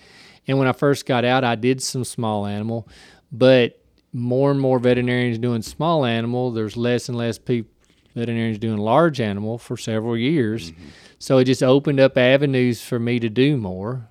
And 0.47 0.57
when 0.57 0.67
I 0.67 0.71
first 0.71 1.05
got 1.05 1.25
out, 1.25 1.43
I 1.43 1.55
did 1.55 1.81
some 1.83 2.05
small 2.05 2.45
animal, 2.45 2.87
but 3.31 3.81
more 4.17 4.51
and 4.51 4.59
more 4.59 4.79
veterinarians 4.79 5.37
doing 5.37 5.61
small 5.61 6.03
animal. 6.03 6.51
There's 6.51 6.75
less 6.75 7.07
and 7.07 7.17
less 7.17 7.37
people 7.37 7.71
veterinarians 8.15 8.57
doing 8.57 8.77
large 8.77 9.21
animal 9.21 9.59
for 9.59 9.77
several 9.77 10.17
years. 10.17 10.73
So 11.19 11.37
it 11.37 11.45
just 11.45 11.61
opened 11.61 11.99
up 11.99 12.17
avenues 12.17 12.81
for 12.81 12.97
me 12.97 13.19
to 13.19 13.29
do 13.29 13.57
more. 13.57 14.07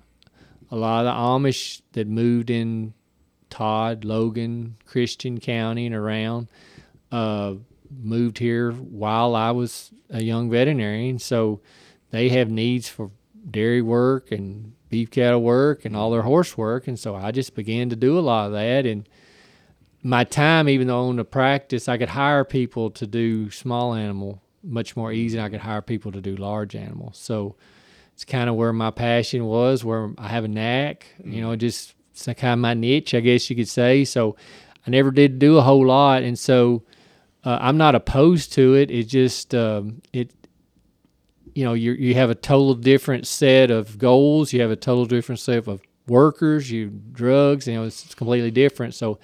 A 0.71 0.77
lot 0.77 1.05
of 1.05 1.05
the 1.05 1.11
Amish 1.11 1.81
that 1.91 2.07
moved 2.07 2.49
in 2.49 2.93
Todd, 3.49 4.05
Logan, 4.05 4.77
Christian 4.85 5.39
County, 5.39 5.85
and 5.85 5.95
around 5.95 6.47
uh, 7.11 7.55
moved 7.89 8.37
here 8.37 8.71
while 8.71 9.35
I 9.35 9.51
was 9.51 9.91
a 10.09 10.23
young 10.23 10.49
veterinarian. 10.49 11.19
So 11.19 11.59
they 12.11 12.29
have 12.29 12.49
needs 12.49 12.87
for 12.87 13.11
dairy 13.49 13.81
work 13.81 14.31
and 14.31 14.73
beef 14.89 15.11
cattle 15.11 15.41
work 15.41 15.83
and 15.83 15.97
all 15.97 16.11
their 16.11 16.21
horse 16.21 16.57
work. 16.57 16.87
And 16.87 16.97
so 16.97 17.15
I 17.15 17.31
just 17.31 17.55
began 17.55 17.89
to 17.89 17.95
do 17.95 18.17
a 18.17 18.21
lot 18.21 18.47
of 18.47 18.53
that. 18.53 18.85
And 18.85 19.07
my 20.03 20.23
time, 20.23 20.69
even 20.69 20.87
though 20.87 21.07
on 21.07 21.15
the 21.15 21.25
practice, 21.25 21.87
I 21.87 21.97
could 21.97 22.09
hire 22.09 22.43
people 22.43 22.89
to 22.91 23.07
do 23.07 23.49
small 23.51 23.93
animal 23.93 24.41
much 24.63 24.95
more 24.95 25.11
easy. 25.11 25.39
I 25.39 25.49
could 25.49 25.61
hire 25.61 25.81
people 25.81 26.11
to 26.11 26.21
do 26.21 26.35
large 26.35 26.75
animals. 26.75 27.17
So 27.17 27.55
it's 28.13 28.25
kind 28.25 28.49
of 28.49 28.55
where 28.55 28.73
my 28.73 28.91
passion 28.91 29.45
was, 29.45 29.83
where 29.83 30.11
I 30.17 30.27
have 30.27 30.43
a 30.43 30.47
knack, 30.47 31.07
you 31.23 31.41
know, 31.41 31.55
just 31.55 31.95
it's 32.11 32.25
kind 32.25 32.53
of 32.53 32.59
my 32.59 32.73
niche, 32.73 33.13
I 33.13 33.19
guess 33.19 33.49
you 33.49 33.55
could 33.55 33.69
say. 33.69 34.03
So 34.03 34.35
I 34.85 34.89
never 34.89 35.11
did 35.11 35.39
do 35.39 35.57
a 35.57 35.61
whole 35.61 35.85
lot. 35.85 36.23
And 36.23 36.37
so 36.37 36.83
uh, 37.43 37.59
I'm 37.61 37.77
not 37.77 37.95
opposed 37.95 38.53
to 38.53 38.75
it. 38.75 38.91
It 38.91 39.03
just, 39.03 39.53
um, 39.53 40.01
it, 40.13 40.31
you 41.53 41.63
know, 41.63 41.73
you 41.73 41.93
you 41.93 42.13
have 42.15 42.29
a 42.29 42.35
total 42.35 42.75
different 42.75 43.25
set 43.25 43.71
of 43.71 43.97
goals. 43.97 44.53
You 44.53 44.61
have 44.61 44.71
a 44.71 44.75
total 44.75 45.05
different 45.05 45.39
set 45.39 45.67
of 45.67 45.81
workers, 46.07 46.71
you 46.71 46.89
drugs, 47.11 47.67
you 47.67 47.73
know, 47.73 47.83
it's 47.83 48.15
completely 48.15 48.51
different. 48.51 48.93
So 48.93 49.19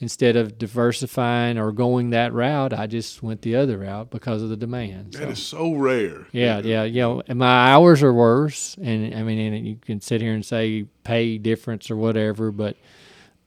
instead 0.00 0.36
of 0.36 0.58
diversifying 0.58 1.58
or 1.58 1.72
going 1.72 2.10
that 2.10 2.32
route, 2.32 2.72
I 2.72 2.86
just 2.86 3.22
went 3.22 3.42
the 3.42 3.56
other 3.56 3.78
route 3.78 4.10
because 4.10 4.42
of 4.42 4.48
the 4.48 4.56
demand. 4.56 5.12
That 5.14 5.22
So, 5.24 5.28
is 5.30 5.38
so 5.44 5.72
rare. 5.74 6.26
yeah, 6.32 6.60
yeah, 6.60 6.84
you 6.84 7.00
know, 7.00 7.22
and 7.26 7.38
my 7.38 7.68
hours 7.72 8.02
are 8.02 8.12
worse, 8.14 8.76
and 8.80 9.14
I 9.14 9.22
mean, 9.22 9.52
and 9.52 9.66
you 9.66 9.76
can 9.76 10.00
sit 10.00 10.20
here 10.20 10.34
and 10.34 10.44
say 10.44 10.86
pay 11.04 11.38
difference 11.38 11.90
or 11.90 11.96
whatever, 11.96 12.50
but 12.52 12.76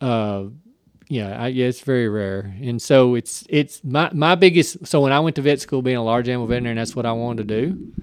uh, 0.01 0.45
yeah, 1.07 1.43
I, 1.43 1.47
yeah, 1.49 1.65
it's 1.67 1.81
very 1.81 2.07
rare, 2.07 2.53
and 2.61 2.81
so 2.81 3.15
it's 3.15 3.45
it's 3.49 3.83
my 3.83 4.09
my 4.13 4.35
biggest. 4.35 4.87
So 4.87 5.01
when 5.01 5.11
I 5.11 5.19
went 5.19 5.35
to 5.35 5.41
vet 5.41 5.59
school, 5.59 5.81
being 5.81 5.97
a 5.97 6.03
large 6.03 6.29
animal 6.29 6.47
veterinarian, 6.47 6.77
that's 6.77 6.95
what 6.95 7.05
I 7.05 7.11
wanted 7.11 7.47
to 7.49 7.61
do. 7.61 7.93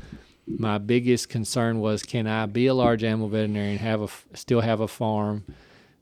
My 0.47 0.79
biggest 0.79 1.29
concern 1.29 1.81
was, 1.81 2.03
can 2.03 2.27
I 2.27 2.47
be 2.47 2.67
a 2.69 2.75
large 2.75 3.05
animal 3.05 3.29
veterinarian, 3.29 3.79
have 3.79 4.03
a 4.03 4.09
still 4.37 4.61
have 4.61 4.81
a 4.81 4.89
farm, 4.89 5.45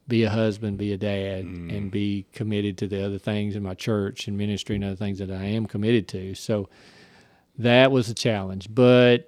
be 0.09 0.23
a 0.23 0.31
husband, 0.31 0.79
be 0.79 0.93
a 0.93 0.97
dad, 0.97 1.45
and 1.45 1.91
be 1.91 2.27
committed 2.33 2.79
to 2.79 2.87
the 2.87 3.05
other 3.05 3.19
things 3.19 3.57
in 3.57 3.63
my 3.63 3.75
church 3.75 4.29
and 4.29 4.39
ministry 4.39 4.77
and 4.77 4.85
other 4.85 4.97
things 4.97 5.19
that 5.19 5.31
I 5.31 5.45
am 5.45 5.67
committed 5.67 6.07
to. 6.09 6.35
So 6.35 6.69
that 7.59 7.91
was 7.91 8.09
a 8.09 8.15
challenge. 8.15 8.69
But 8.73 9.27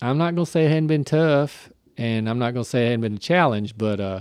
I'm 0.00 0.18
not 0.18 0.34
gonna 0.34 0.46
say 0.46 0.66
it 0.66 0.68
hadn't 0.68 0.88
been 0.88 1.04
tough, 1.04 1.70
and 1.96 2.28
I'm 2.28 2.38
not 2.38 2.52
gonna 2.52 2.64
say 2.64 2.82
it 2.82 2.90
hadn't 2.90 3.00
been 3.02 3.14
a 3.14 3.18
challenge. 3.18 3.78
But 3.78 4.00
uh, 4.00 4.20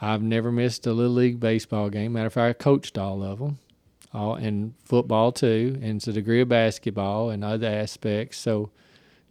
I've 0.00 0.22
never 0.22 0.50
missed 0.50 0.86
a 0.86 0.92
little 0.92 1.12
league 1.12 1.38
baseball 1.40 1.88
game. 1.88 2.14
Matter 2.14 2.26
of 2.26 2.32
fact, 2.32 2.60
I 2.60 2.64
coached 2.64 2.98
all 2.98 3.22
of 3.22 3.38
them, 3.38 3.58
all 4.12 4.34
and 4.34 4.74
football 4.84 5.30
too, 5.30 5.78
and 5.80 6.00
to 6.00 6.10
a 6.10 6.14
degree 6.14 6.40
of 6.40 6.48
basketball 6.48 7.30
and 7.30 7.44
other 7.44 7.68
aspects. 7.68 8.38
So 8.38 8.70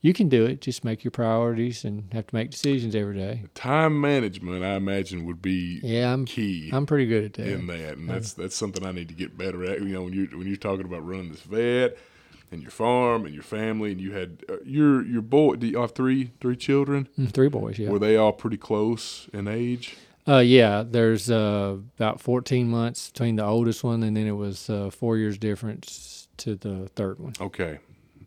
you 0.02 0.14
can 0.14 0.30
do 0.30 0.46
it. 0.46 0.62
Just 0.62 0.84
make 0.84 1.04
your 1.04 1.12
priorities 1.12 1.86
and 1.86 2.12
have 2.14 2.28
to 2.28 2.36
make 2.36 2.50
decisions 2.52 2.96
every 2.96 3.16
day. 3.16 3.44
Time 3.54 4.00
management, 4.02 4.64
I 4.64 4.76
imagine, 4.76 5.26
would 5.26 5.42
be 5.42 5.80
Yeah, 5.84 6.12
I'm 6.12 6.26
key 6.26 6.70
I'm 6.74 6.86
pretty 6.86 7.06
good 7.06 7.24
at 7.26 7.34
that. 7.34 7.48
in 7.48 7.68
that, 7.68 7.98
and 7.98 8.10
that's 8.10 8.34
that's 8.34 8.56
something 8.56 8.86
I 8.86 8.92
need 8.92 9.08
to 9.10 9.14
get 9.16 9.38
better 9.38 9.64
at. 9.66 9.80
You 9.80 9.90
know, 9.90 10.04
when 10.04 10.14
you 10.14 10.28
when 10.34 10.48
you're 10.48 10.56
talking 10.58 10.86
about 10.86 11.06
running 11.08 11.30
this 11.32 11.42
vet 11.42 11.98
and 12.52 12.62
your 12.62 12.72
farm 12.72 13.26
and 13.26 13.34
your 13.34 13.44
family, 13.44 13.92
and 13.94 14.02
you 14.02 14.12
had 14.12 14.44
uh, 14.50 14.56
your 14.66 15.06
your 15.06 15.22
boy. 15.22 15.56
Do 15.56 15.68
you 15.68 15.80
have 15.80 15.94
three 15.94 16.32
three 16.42 16.56
children? 16.58 17.08
Mm, 17.20 17.32
Three 17.32 17.48
boys, 17.50 17.78
yeah. 17.80 17.90
Were 17.90 18.00
they 18.00 18.18
all 18.18 18.34
pretty 18.34 18.58
close 18.58 19.30
in 19.34 19.48
age? 19.48 19.96
Uh, 20.28 20.38
yeah, 20.38 20.84
there's 20.88 21.32
uh, 21.32 21.78
about 21.98 22.22
14 22.22 22.68
months 22.68 23.10
between 23.10 23.38
the 23.38 23.44
oldest 23.44 23.84
one, 23.84 24.04
and 24.04 24.16
then 24.16 24.28
it 24.28 24.34
was 24.34 24.70
uh, 24.70 24.90
four 24.92 25.18
years 25.18 25.36
difference 25.40 26.28
to 26.38 26.56
the 26.56 26.88
third 26.96 27.20
one. 27.20 27.34
Okay, 27.42 27.80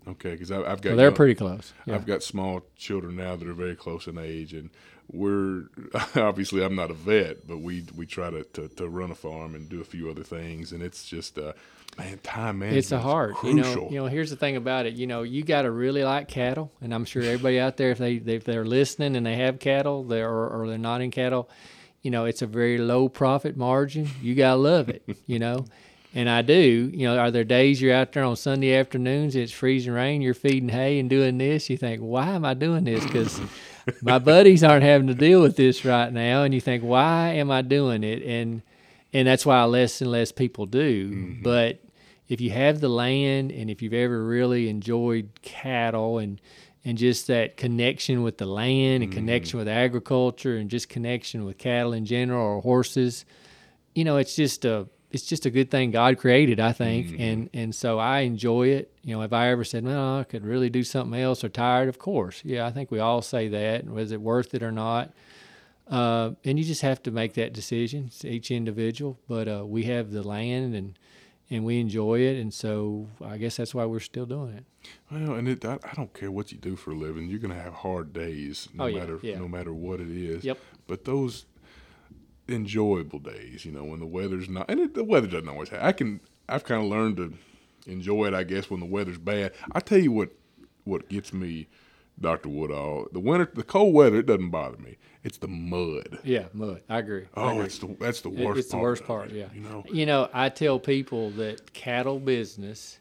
okay, 0.08 0.32
because 0.32 0.50
I've 0.50 0.80
got 0.80 0.96
they're 0.96 1.06
young- 1.06 1.14
pretty 1.14 1.34
close. 1.34 1.72
Yeah. 1.86 1.94
I've 1.94 2.06
got 2.06 2.22
small 2.22 2.62
children 2.76 3.16
now 3.16 3.36
that 3.36 3.46
are 3.48 3.54
very 3.54 3.76
close 3.76 4.06
in 4.06 4.18
age, 4.18 4.52
and 4.52 4.70
we're 5.12 5.64
obviously 6.16 6.64
I'm 6.64 6.74
not 6.74 6.90
a 6.90 6.94
vet, 6.94 7.46
but 7.46 7.58
we 7.58 7.84
we 7.96 8.06
try 8.06 8.30
to, 8.30 8.44
to, 8.44 8.68
to 8.68 8.88
run 8.88 9.10
a 9.10 9.14
farm 9.14 9.54
and 9.54 9.68
do 9.68 9.80
a 9.80 9.84
few 9.84 10.10
other 10.10 10.22
things, 10.22 10.72
and 10.72 10.82
it's 10.82 11.06
just 11.06 11.38
uh, 11.38 11.52
man, 11.98 12.18
time 12.18 12.58
management. 12.60 12.78
it's 12.78 12.92
a 12.92 13.00
hard. 13.00 13.34
You 13.42 13.54
know, 13.54 13.88
you 13.90 13.98
know. 13.98 14.06
Here's 14.06 14.30
the 14.30 14.36
thing 14.36 14.56
about 14.56 14.86
it. 14.86 14.94
You 14.94 15.06
know, 15.06 15.22
you 15.22 15.42
got 15.44 15.62
to 15.62 15.70
really 15.70 16.04
like 16.04 16.28
cattle, 16.28 16.72
and 16.80 16.94
I'm 16.94 17.04
sure 17.04 17.22
everybody 17.22 17.60
out 17.60 17.76
there, 17.76 17.90
if 17.90 17.98
they 17.98 18.14
if 18.14 18.44
they're 18.44 18.64
listening 18.64 19.16
and 19.16 19.26
they 19.26 19.36
have 19.36 19.58
cattle, 19.58 20.04
they 20.04 20.22
or, 20.22 20.48
or 20.48 20.68
they're 20.68 20.78
not 20.78 21.00
in 21.02 21.10
cattle, 21.10 21.50
you 22.02 22.10
know, 22.10 22.24
it's 22.24 22.42
a 22.42 22.46
very 22.46 22.78
low 22.78 23.08
profit 23.08 23.56
margin. 23.56 24.08
You 24.22 24.34
gotta 24.34 24.56
love 24.56 24.88
it. 24.88 25.02
You 25.26 25.38
know. 25.38 25.66
And 26.14 26.30
I 26.30 26.42
do, 26.42 26.90
you 26.94 27.08
know, 27.08 27.18
are 27.18 27.32
there 27.32 27.42
days 27.42 27.82
you're 27.82 27.94
out 27.94 28.12
there 28.12 28.22
on 28.22 28.36
Sunday 28.36 28.74
afternoons, 28.74 29.34
it's 29.34 29.50
freezing 29.50 29.92
rain, 29.92 30.22
you're 30.22 30.32
feeding 30.32 30.68
hay 30.68 31.00
and 31.00 31.10
doing 31.10 31.38
this? 31.38 31.68
You 31.68 31.76
think, 31.76 32.00
why 32.00 32.28
am 32.28 32.44
I 32.44 32.54
doing 32.54 32.84
this? 32.84 33.04
Because 33.04 33.40
my 34.00 34.18
buddies 34.20 34.62
aren't 34.62 34.84
having 34.84 35.08
to 35.08 35.14
deal 35.14 35.42
with 35.42 35.56
this 35.56 35.84
right 35.84 36.12
now. 36.12 36.44
And 36.44 36.54
you 36.54 36.60
think, 36.60 36.84
why 36.84 37.30
am 37.30 37.50
I 37.50 37.62
doing 37.62 38.04
it? 38.04 38.22
And 38.22 38.62
and 39.12 39.28
that's 39.28 39.46
why 39.46 39.62
less 39.64 40.00
and 40.00 40.10
less 40.10 40.32
people 40.32 40.66
do. 40.66 41.10
Mm-hmm. 41.10 41.42
But 41.42 41.80
if 42.28 42.40
you 42.40 42.50
have 42.50 42.80
the 42.80 42.88
land 42.88 43.52
and 43.52 43.70
if 43.70 43.82
you've 43.82 43.92
ever 43.92 44.24
really 44.24 44.68
enjoyed 44.68 45.30
cattle 45.42 46.18
and 46.18 46.40
and 46.84 46.96
just 46.96 47.26
that 47.26 47.56
connection 47.56 48.22
with 48.22 48.38
the 48.38 48.46
land 48.46 49.02
and 49.02 49.10
mm-hmm. 49.10 49.18
connection 49.18 49.58
with 49.58 49.68
agriculture 49.68 50.58
and 50.58 50.70
just 50.70 50.88
connection 50.88 51.44
with 51.44 51.58
cattle 51.58 51.92
in 51.92 52.04
general 52.04 52.44
or 52.44 52.60
horses, 52.60 53.24
you 53.94 54.04
know, 54.04 54.18
it's 54.18 54.36
just 54.36 54.64
a 54.64 54.86
it's 55.14 55.24
just 55.26 55.46
a 55.46 55.50
good 55.50 55.70
thing 55.70 55.90
God 55.92 56.18
created, 56.18 56.58
I 56.60 56.72
think, 56.72 57.14
and 57.18 57.48
and 57.54 57.74
so 57.74 57.98
I 57.98 58.20
enjoy 58.20 58.68
it. 58.68 58.92
You 59.02 59.16
know, 59.16 59.22
if 59.22 59.32
I 59.32 59.48
ever 59.50 59.64
said, 59.64 59.84
"No, 59.84 60.18
I 60.20 60.24
could 60.24 60.44
really 60.44 60.70
do 60.70 60.82
something 60.82 61.18
else," 61.18 61.44
or 61.44 61.48
tired, 61.48 61.88
of 61.88 61.98
course, 61.98 62.42
yeah, 62.44 62.66
I 62.66 62.70
think 62.72 62.90
we 62.90 62.98
all 62.98 63.22
say 63.22 63.48
that. 63.48 63.86
Was 63.86 64.12
it 64.12 64.20
worth 64.20 64.54
it 64.54 64.62
or 64.62 64.72
not? 64.72 65.12
Uh, 65.88 66.30
and 66.44 66.58
you 66.58 66.64
just 66.64 66.80
have 66.82 67.02
to 67.02 67.10
make 67.10 67.34
that 67.34 67.52
decision. 67.52 68.04
It's 68.06 68.24
each 68.24 68.50
individual, 68.50 69.18
but 69.28 69.46
uh, 69.48 69.64
we 69.66 69.84
have 69.84 70.10
the 70.12 70.22
land, 70.22 70.74
and 70.74 70.98
and 71.50 71.64
we 71.64 71.78
enjoy 71.78 72.20
it. 72.20 72.40
And 72.40 72.52
so 72.52 73.08
I 73.22 73.36
guess 73.36 73.56
that's 73.58 73.74
why 73.74 73.84
we're 73.84 74.00
still 74.00 74.24
doing 74.26 74.54
it. 74.54 74.64
Well, 75.10 75.34
and 75.34 75.46
it, 75.46 75.64
I, 75.64 75.74
I 75.84 75.92
don't 75.94 76.12
care 76.14 76.30
what 76.30 76.52
you 76.52 76.58
do 76.58 76.74
for 76.74 76.92
a 76.92 76.94
living. 76.96 77.28
You're 77.28 77.38
going 77.38 77.54
to 77.54 77.60
have 77.62 77.74
hard 77.74 78.12
days, 78.14 78.68
no 78.74 78.84
Oh, 78.84 78.86
yeah, 78.86 79.00
matter 79.00 79.18
yeah. 79.22 79.38
no 79.38 79.46
matter 79.46 79.72
what 79.74 80.00
it 80.00 80.08
is. 80.10 80.42
Yep. 80.42 80.58
But 80.86 81.04
those 81.04 81.44
enjoyable 82.48 83.18
days, 83.18 83.64
you 83.64 83.72
know, 83.72 83.84
when 83.84 84.00
the 84.00 84.06
weather's 84.06 84.48
not, 84.48 84.70
and 84.70 84.80
it, 84.80 84.94
the 84.94 85.04
weather 85.04 85.26
doesn't 85.26 85.48
always. 85.48 85.68
Have, 85.70 85.82
I 85.82 85.92
can. 85.92 86.20
I've 86.48 86.64
kind 86.64 86.82
of 86.82 86.88
learned 86.88 87.16
to 87.18 87.32
enjoy 87.90 88.26
it, 88.26 88.34
I 88.34 88.44
guess, 88.44 88.68
when 88.70 88.80
the 88.80 88.86
weather's 88.86 89.18
bad. 89.18 89.52
I 89.72 89.80
tell 89.80 89.98
you 89.98 90.12
what, 90.12 90.30
what 90.84 91.08
gets 91.08 91.32
me, 91.32 91.68
Doctor 92.20 92.48
Woodall, 92.50 93.08
the 93.12 93.20
winter, 93.20 93.50
the 93.54 93.62
cold 93.62 93.94
weather, 93.94 94.18
it 94.18 94.26
doesn't 94.26 94.50
bother 94.50 94.76
me. 94.78 94.96
It's 95.22 95.38
the 95.38 95.48
mud. 95.48 96.18
Yeah, 96.22 96.44
mud. 96.52 96.82
I 96.88 96.98
agree. 96.98 97.24
I 97.34 97.40
Oh, 97.40 97.48
agree. 97.52 97.64
it's 97.64 97.78
the 97.78 97.96
that's 97.98 98.20
the 98.20 98.28
worst. 98.28 98.58
it's 98.58 98.68
the 98.68 98.72
part 98.74 98.82
worst 98.82 99.04
part. 99.04 99.30
Yeah. 99.30 99.46
You 99.54 99.60
know. 99.62 99.84
You 99.90 100.04
know, 100.04 100.28
I 100.34 100.50
tell 100.50 100.78
people 100.78 101.30
that 101.30 101.72
cattle 101.72 102.18
business 102.20 102.98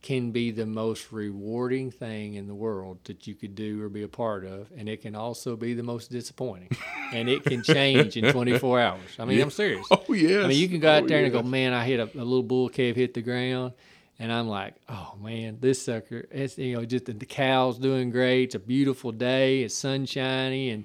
can 0.00 0.30
be 0.30 0.50
the 0.50 0.66
most 0.66 1.12
rewarding 1.12 1.90
thing 1.90 2.34
in 2.34 2.46
the 2.46 2.54
world 2.54 2.98
that 3.04 3.26
you 3.26 3.34
could 3.34 3.54
do 3.54 3.82
or 3.82 3.88
be 3.88 4.02
a 4.02 4.08
part 4.08 4.44
of, 4.44 4.68
and 4.76 4.88
it 4.88 5.02
can 5.02 5.14
also 5.14 5.56
be 5.56 5.74
the 5.74 5.82
most 5.82 6.10
disappointing, 6.10 6.68
and 7.12 7.28
it 7.28 7.44
can 7.44 7.62
change 7.62 8.16
in 8.16 8.32
24 8.32 8.80
hours. 8.88 9.00
I 9.18 9.24
mean, 9.24 9.40
I'm 9.40 9.50
serious. 9.50 9.86
Oh 9.90 10.04
yes. 10.12 10.44
I 10.44 10.48
mean, 10.48 10.58
you 10.58 10.68
can 10.68 10.80
go 10.80 10.90
out 10.90 11.02
Oh, 11.04 11.06
there 11.06 11.24
and 11.24 11.32
go, 11.32 11.42
man, 11.42 11.72
I 11.72 11.84
hit 11.84 11.98
a, 12.00 12.04
a 12.04 12.24
little 12.24 12.42
bull 12.42 12.68
calf 12.68 12.94
hit 12.96 13.14
the 13.14 13.22
ground, 13.22 13.72
and 14.20 14.32
I'm 14.32 14.48
like, 14.48 14.74
oh 14.88 15.14
man, 15.22 15.58
this 15.60 15.82
sucker. 15.84 16.26
It's 16.30 16.56
you 16.58 16.76
know 16.76 16.84
just 16.84 17.06
the, 17.06 17.12
the 17.12 17.26
cow's 17.26 17.78
doing 17.78 18.10
great. 18.10 18.44
It's 18.44 18.54
a 18.54 18.60
beautiful 18.60 19.10
day. 19.12 19.62
It's 19.62 19.74
sunshiny, 19.74 20.70
and 20.70 20.84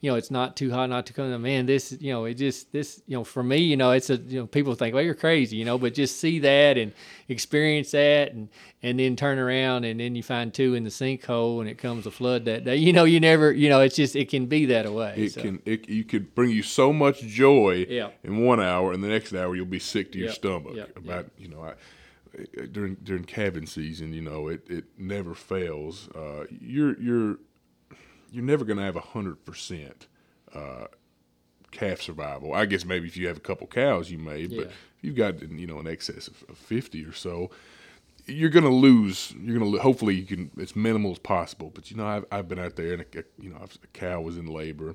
you 0.00 0.10
know 0.10 0.16
it's 0.16 0.30
not 0.30 0.56
too 0.56 0.70
hot, 0.70 0.88
not 0.88 1.04
too 1.06 1.12
cold. 1.14 1.38
Man, 1.40 1.66
this 1.66 1.92
you 2.00 2.12
know 2.12 2.24
it 2.24 2.34
just 2.34 2.72
this 2.72 3.02
you 3.06 3.16
know 3.16 3.24
for 3.24 3.42
me, 3.42 3.58
you 3.58 3.76
know 3.76 3.90
it's 3.90 4.08
a 4.10 4.16
you 4.16 4.40
know 4.40 4.46
people 4.46 4.74
think, 4.74 4.94
well, 4.94 5.04
you're 5.04 5.14
crazy, 5.14 5.56
you 5.56 5.64
know, 5.64 5.76
but 5.78 5.94
just 5.94 6.18
see 6.18 6.38
that 6.40 6.78
and 6.78 6.92
experience 7.28 7.90
that, 7.90 8.32
and 8.32 8.48
and 8.82 8.98
then 8.98 9.14
turn 9.16 9.38
around 9.38 9.84
and 9.84 10.00
then 10.00 10.14
you 10.14 10.22
find 10.22 10.54
two 10.54 10.74
in 10.74 10.84
the 10.84 10.90
sinkhole 10.90 11.60
and 11.60 11.68
it 11.68 11.76
comes 11.76 12.06
a 12.06 12.10
flood 12.10 12.46
that 12.46 12.64
day. 12.64 12.76
You 12.76 12.92
know, 12.94 13.04
you 13.04 13.20
never, 13.20 13.52
you 13.52 13.68
know, 13.68 13.80
it's 13.80 13.96
just 13.96 14.16
it 14.16 14.28
can 14.30 14.46
be 14.46 14.66
that 14.66 14.90
way. 14.90 15.14
It 15.16 15.32
so. 15.32 15.42
can 15.42 15.60
it 15.66 15.88
you 15.88 16.04
could 16.04 16.34
bring 16.34 16.50
you 16.50 16.62
so 16.62 16.92
much 16.92 17.20
joy 17.20 17.86
Yeah. 17.88 18.10
in 18.24 18.44
one 18.44 18.60
hour, 18.60 18.92
and 18.92 19.04
the 19.04 19.08
next 19.08 19.34
hour 19.34 19.54
you'll 19.54 19.66
be 19.66 19.78
sick 19.78 20.12
to 20.12 20.18
your 20.18 20.28
Yep, 20.28 20.34
stomach. 20.34 20.76
yep, 20.76 20.96
about 20.96 21.30
you 21.38 21.48
know, 21.48 21.62
I, 21.62 21.74
during 22.72 22.94
during 23.02 23.24
calving 23.24 23.66
season, 23.66 24.12
you 24.12 24.22
know, 24.22 24.48
it, 24.48 24.62
it 24.70 24.84
never 24.96 25.34
fails. 25.34 26.08
Uh, 26.14 26.44
you're 26.60 26.98
you're 27.00 27.38
you're 28.30 28.44
never 28.44 28.64
going 28.64 28.78
to 28.78 28.84
have 28.84 28.96
a 28.96 29.00
hundred 29.00 29.44
percent 29.44 30.06
uh, 30.54 30.86
calf 31.70 32.00
survival. 32.00 32.52
I 32.54 32.66
guess 32.66 32.84
maybe 32.84 33.06
if 33.08 33.16
you 33.16 33.26
have 33.28 33.36
a 33.36 33.40
couple 33.40 33.66
cows, 33.66 34.10
you 34.10 34.18
may, 34.18 34.46
but 34.46 34.56
Yeah. 34.56 34.62
if 34.64 34.74
you've 35.02 35.16
got 35.16 35.40
you 35.42 35.66
know 35.66 35.78
an 35.78 35.86
excess 35.86 36.28
of, 36.28 36.44
of 36.48 36.58
fifty 36.58 37.04
or 37.04 37.12
so. 37.12 37.50
You're 38.26 38.50
gonna 38.50 38.68
lose. 38.68 39.34
You're 39.40 39.58
gonna. 39.58 39.70
lo- 39.70 39.78
Hopefully, 39.80 40.14
you 40.14 40.24
can. 40.24 40.50
It's 40.58 40.76
minimal 40.76 41.10
as 41.12 41.18
possible. 41.18 41.72
But 41.74 41.90
you 41.90 41.96
know, 41.96 42.06
I've, 42.06 42.24
I've 42.30 42.48
been 42.48 42.58
out 42.60 42.76
there, 42.76 42.92
and 42.92 43.02
a, 43.02 43.24
you 43.40 43.50
know, 43.50 43.56
a 43.56 43.86
cow 43.88 44.20
was 44.20 44.36
in 44.36 44.46
labor, 44.46 44.94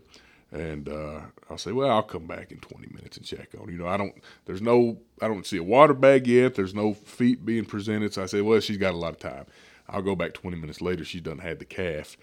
and 0.52 0.88
uh, 0.88 1.21
I'll 1.50 1.58
say, 1.58 1.71
well, 1.74 1.89
I'll 1.89 2.04
come 2.04 2.28
back 2.28 2.52
in 2.52 2.60
20 2.60 2.88
minutes 2.93 3.17
and 3.17 3.26
check 3.26 3.50
on. 3.60 3.67
You 3.69 3.78
know, 3.80 3.88
I 3.88 3.98
don't. 3.98 4.13
There's 4.45 4.62
no. 4.62 5.00
I 5.21 5.28
don't 5.28 5.45
see 5.45 5.58
a 5.58 5.63
water 5.63 5.95
bag 5.95 6.28
yet. 6.28 6.54
There's 6.56 6.76
no 6.76 6.93
feet 6.93 7.43
being 7.43 7.65
presented. 7.65 8.13
So 8.13 8.24
I 8.24 8.28
say, 8.28 8.41
well, 8.41 8.60
she's 8.62 8.78
got 8.78 8.93
a 8.93 8.98
lot 8.98 9.12
of 9.13 9.19
time. 9.19 9.48
I'll 9.89 10.04
go 10.04 10.15
back 10.15 10.34
20 10.34 10.56
minutes 10.58 10.80
later. 10.80 11.04
She's 11.04 11.21
done 11.21 11.39
had 11.39 11.60
the 11.60 11.65
calf, 11.65 12.15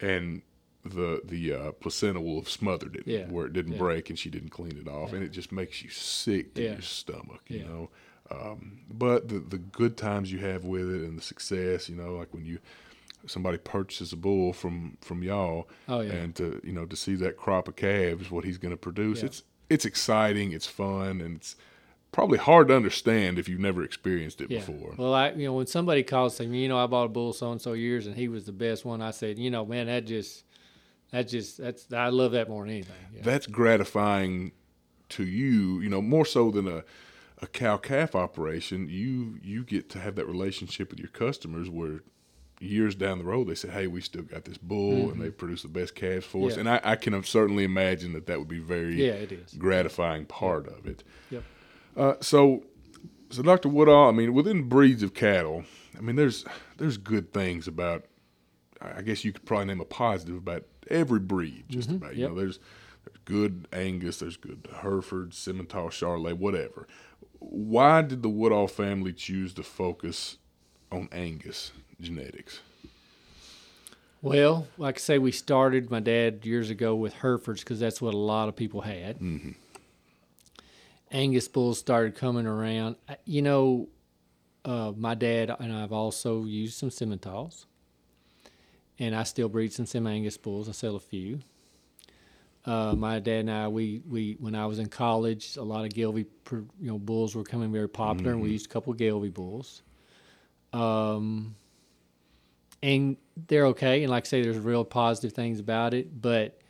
and 0.00 0.40
the 0.94 1.20
the 1.24 1.52
uh, 1.52 1.72
placenta 1.72 2.20
will 2.20 2.36
have 2.36 2.48
smothered 2.48 2.96
it 2.96 3.04
Yeah. 3.06 3.26
where 3.28 3.46
it 3.46 3.52
didn't 3.52 3.72
Yeah. 3.72 3.78
break, 3.78 4.10
and 4.10 4.18
she 4.18 4.30
didn't 4.30 4.50
clean 4.50 4.76
it 4.76 4.88
off, 4.88 5.12
and 5.12 5.22
it 5.22 5.30
just 5.30 5.52
makes 5.52 5.82
you 5.82 5.90
sick 5.90 6.54
to 6.54 6.62
Yeah. 6.62 6.72
your 6.72 6.82
stomach. 6.82 7.42
You 7.48 7.58
Yeah. 7.58 7.64
know. 7.68 7.90
Um, 8.30 8.80
but 8.92 9.28
the 9.28 9.38
the 9.40 9.58
good 9.58 9.96
times 9.96 10.30
you 10.30 10.38
have 10.40 10.64
with 10.64 10.88
it 10.94 11.02
and 11.02 11.16
the 11.16 11.22
success, 11.22 11.88
you 11.88 11.96
know, 11.96 12.14
like 12.14 12.32
when 12.34 12.44
you 12.44 12.58
somebody 13.26 13.58
purchases 13.58 14.12
a 14.12 14.16
bull 14.16 14.52
from 14.52 14.96
from 15.00 15.22
y'all, 15.22 15.68
Oh, 15.88 16.00
yeah. 16.00 16.12
and 16.12 16.34
to 16.36 16.60
you 16.64 16.72
know 16.72 16.86
to 16.86 16.96
see 16.96 17.14
that 17.16 17.36
crop 17.36 17.68
of 17.68 17.76
calves, 17.76 18.30
what 18.30 18.44
he's 18.44 18.58
going 18.58 18.70
to 18.72 18.76
produce, 18.76 19.20
Yeah. 19.20 19.26
it's 19.26 19.42
it's 19.70 19.84
exciting, 19.84 20.52
it's 20.52 20.66
fun, 20.66 21.20
and 21.20 21.36
it's 21.36 21.56
probably 22.10 22.38
hard 22.38 22.68
to 22.68 22.74
understand 22.76 23.38
if 23.38 23.48
you've 23.50 23.60
never 23.60 23.82
experienced 23.82 24.40
it 24.40 24.50
Yeah. 24.50 24.60
before. 24.60 24.94
Well, 24.96 25.12
I 25.14 25.32
you 25.32 25.44
know 25.46 25.54
when 25.54 25.66
somebody 25.66 26.02
calls 26.02 26.36
saying, 26.36 26.54
you 26.54 26.68
know, 26.68 26.78
I 26.78 26.86
bought 26.86 27.04
a 27.04 27.08
bull 27.08 27.32
so 27.32 27.50
and 27.52 27.60
so 27.60 27.72
years 27.74 28.06
and 28.06 28.16
he 28.16 28.28
was 28.28 28.44
the 28.44 28.52
best 28.52 28.84
one, 28.84 29.02
I 29.02 29.10
said, 29.10 29.38
you 29.38 29.50
know, 29.50 29.66
man, 29.66 29.86
that 29.86 30.04
just 30.06 30.44
that 31.10 31.28
just 31.28 31.58
that's 31.58 31.92
I 31.92 32.08
love 32.08 32.32
that 32.32 32.48
more 32.48 32.64
than 32.64 32.72
anything. 32.74 32.94
Yeah. 33.14 33.22
That's 33.22 33.46
gratifying 33.46 34.52
to 35.10 35.24
you, 35.24 35.80
you 35.80 35.88
know, 35.88 36.02
more 36.02 36.26
so 36.26 36.50
than 36.50 36.68
a 36.68 36.84
a 37.40 37.46
cow 37.46 37.76
calf 37.76 38.14
operation. 38.14 38.88
You 38.88 39.38
you 39.42 39.64
get 39.64 39.88
to 39.90 40.00
have 40.00 40.16
that 40.16 40.26
relationship 40.26 40.90
with 40.90 40.98
your 40.98 41.08
customers 41.08 41.70
where 41.70 42.00
years 42.60 42.94
down 42.96 43.18
the 43.18 43.24
road 43.24 43.48
they 43.48 43.54
say, 43.54 43.68
"Hey, 43.68 43.86
we 43.86 44.00
still 44.00 44.22
got 44.22 44.44
this 44.44 44.58
bull, 44.58 45.10
and 45.10 45.20
they 45.22 45.30
produce 45.30 45.62
the 45.62 45.68
best 45.68 45.94
calves 45.94 46.26
for 46.26 46.48
us." 46.48 46.56
Mm-hmm. 46.56 46.66
Yeah. 46.66 46.74
And 46.74 46.84
I, 46.84 46.92
I 46.92 46.96
can 46.96 47.22
certainly 47.22 47.64
imagine 47.64 48.12
that 48.12 48.26
that 48.26 48.38
would 48.38 48.48
be 48.48 48.58
very 48.58 49.02
Yeah, 49.06 49.12
it 49.12 49.32
is. 49.32 49.52
gratifying 49.54 50.26
part 50.26 50.66
of 50.66 50.86
it. 50.86 51.04
Yep. 51.30 51.42
Uh, 51.96 52.14
so, 52.20 52.64
so 53.30 53.42
Dr. 53.42 53.68
Woodall, 53.68 54.08
I 54.08 54.12
mean, 54.12 54.32
within 54.34 54.68
breeds 54.68 55.02
of 55.02 55.14
cattle, 55.14 55.64
I 55.96 56.00
mean, 56.00 56.16
there's 56.16 56.44
there's 56.76 56.96
good 56.98 57.32
things 57.32 57.66
about. 57.68 58.04
I 58.80 59.02
guess 59.02 59.24
you 59.24 59.32
could 59.32 59.44
probably 59.44 59.66
name 59.66 59.80
a 59.80 59.84
positive 59.84 60.36
about 60.36 60.64
every 60.90 61.20
breed. 61.20 61.64
Just 61.68 61.90
about, 61.90 62.14
you 62.16 62.22
yep. 62.22 62.30
know, 62.30 62.36
there's 62.36 62.58
there's 63.04 63.18
good 63.24 63.68
Angus, 63.72 64.18
there's 64.18 64.36
good 64.36 64.68
Hereford, 64.80 65.30
Simmental, 65.30 65.90
Charolais, 65.90 66.36
whatever. 66.36 66.86
Why 67.38 68.02
did 68.02 68.22
the 68.22 68.28
Woodall 68.28 68.68
family 68.68 69.12
choose 69.12 69.54
to 69.54 69.62
focus 69.62 70.38
on 70.90 71.08
Angus 71.12 71.72
genetics? 72.00 72.60
Well, 74.20 74.66
like 74.76 74.96
I 74.96 74.98
say, 74.98 75.18
we 75.18 75.30
started 75.30 75.90
my 75.90 76.00
dad 76.00 76.44
years 76.44 76.70
ago 76.70 76.94
with 76.94 77.14
Herefords 77.14 77.60
because 77.60 77.78
that's 77.78 78.02
what 78.02 78.14
a 78.14 78.18
lot 78.18 78.48
of 78.48 78.56
people 78.56 78.80
had. 78.80 79.20
Mm-hmm. 79.20 79.50
Angus 81.12 81.48
bulls 81.48 81.78
started 81.78 82.16
coming 82.16 82.46
around. 82.46 82.96
You 83.24 83.42
know, 83.42 83.88
uh, 84.64 84.92
my 84.96 85.14
dad 85.14 85.54
and 85.58 85.72
I've 85.72 85.92
also 85.92 86.44
used 86.44 86.74
some 86.74 86.90
Simmentals, 86.90 87.66
and 88.98 89.14
I 89.14 89.22
still 89.22 89.48
breed 89.48 89.72
some 89.72 89.86
Sim 89.86 90.06
Angus 90.06 90.36
bulls. 90.36 90.68
I 90.68 90.72
sell 90.72 90.96
a 90.96 91.00
few. 91.00 91.40
Uh, 92.64 92.94
my 92.94 93.18
dad 93.18 93.40
and 93.40 93.50
I, 93.50 93.68
we, 93.68 94.02
we 94.06 94.36
when 94.40 94.54
I 94.54 94.66
was 94.66 94.78
in 94.78 94.88
college, 94.88 95.56
a 95.56 95.62
lot 95.62 95.84
of 95.84 95.92
Gelbvieh, 95.92 96.26
pr- 96.44 96.56
you 96.80 96.88
know, 96.90 96.98
bulls 96.98 97.34
were 97.34 97.44
coming 97.44 97.72
very 97.72 97.88
popular, 97.88 98.32
and 98.32 98.42
we 98.42 98.50
used 98.50 98.66
a 98.66 98.68
couple 98.68 98.92
of 98.92 98.98
Gelbvieh 98.98 99.32
bulls. 99.32 99.82
Um, 100.72 101.54
and 102.82 103.16
they're 103.46 103.66
okay. 103.68 104.02
And 104.02 104.10
like 104.10 104.24
I 104.24 104.28
say, 104.28 104.42
there's 104.42 104.58
real 104.58 104.84
positive 104.84 105.32
things 105.32 105.60
about 105.60 105.94
it. 105.94 106.20
But 106.20 106.60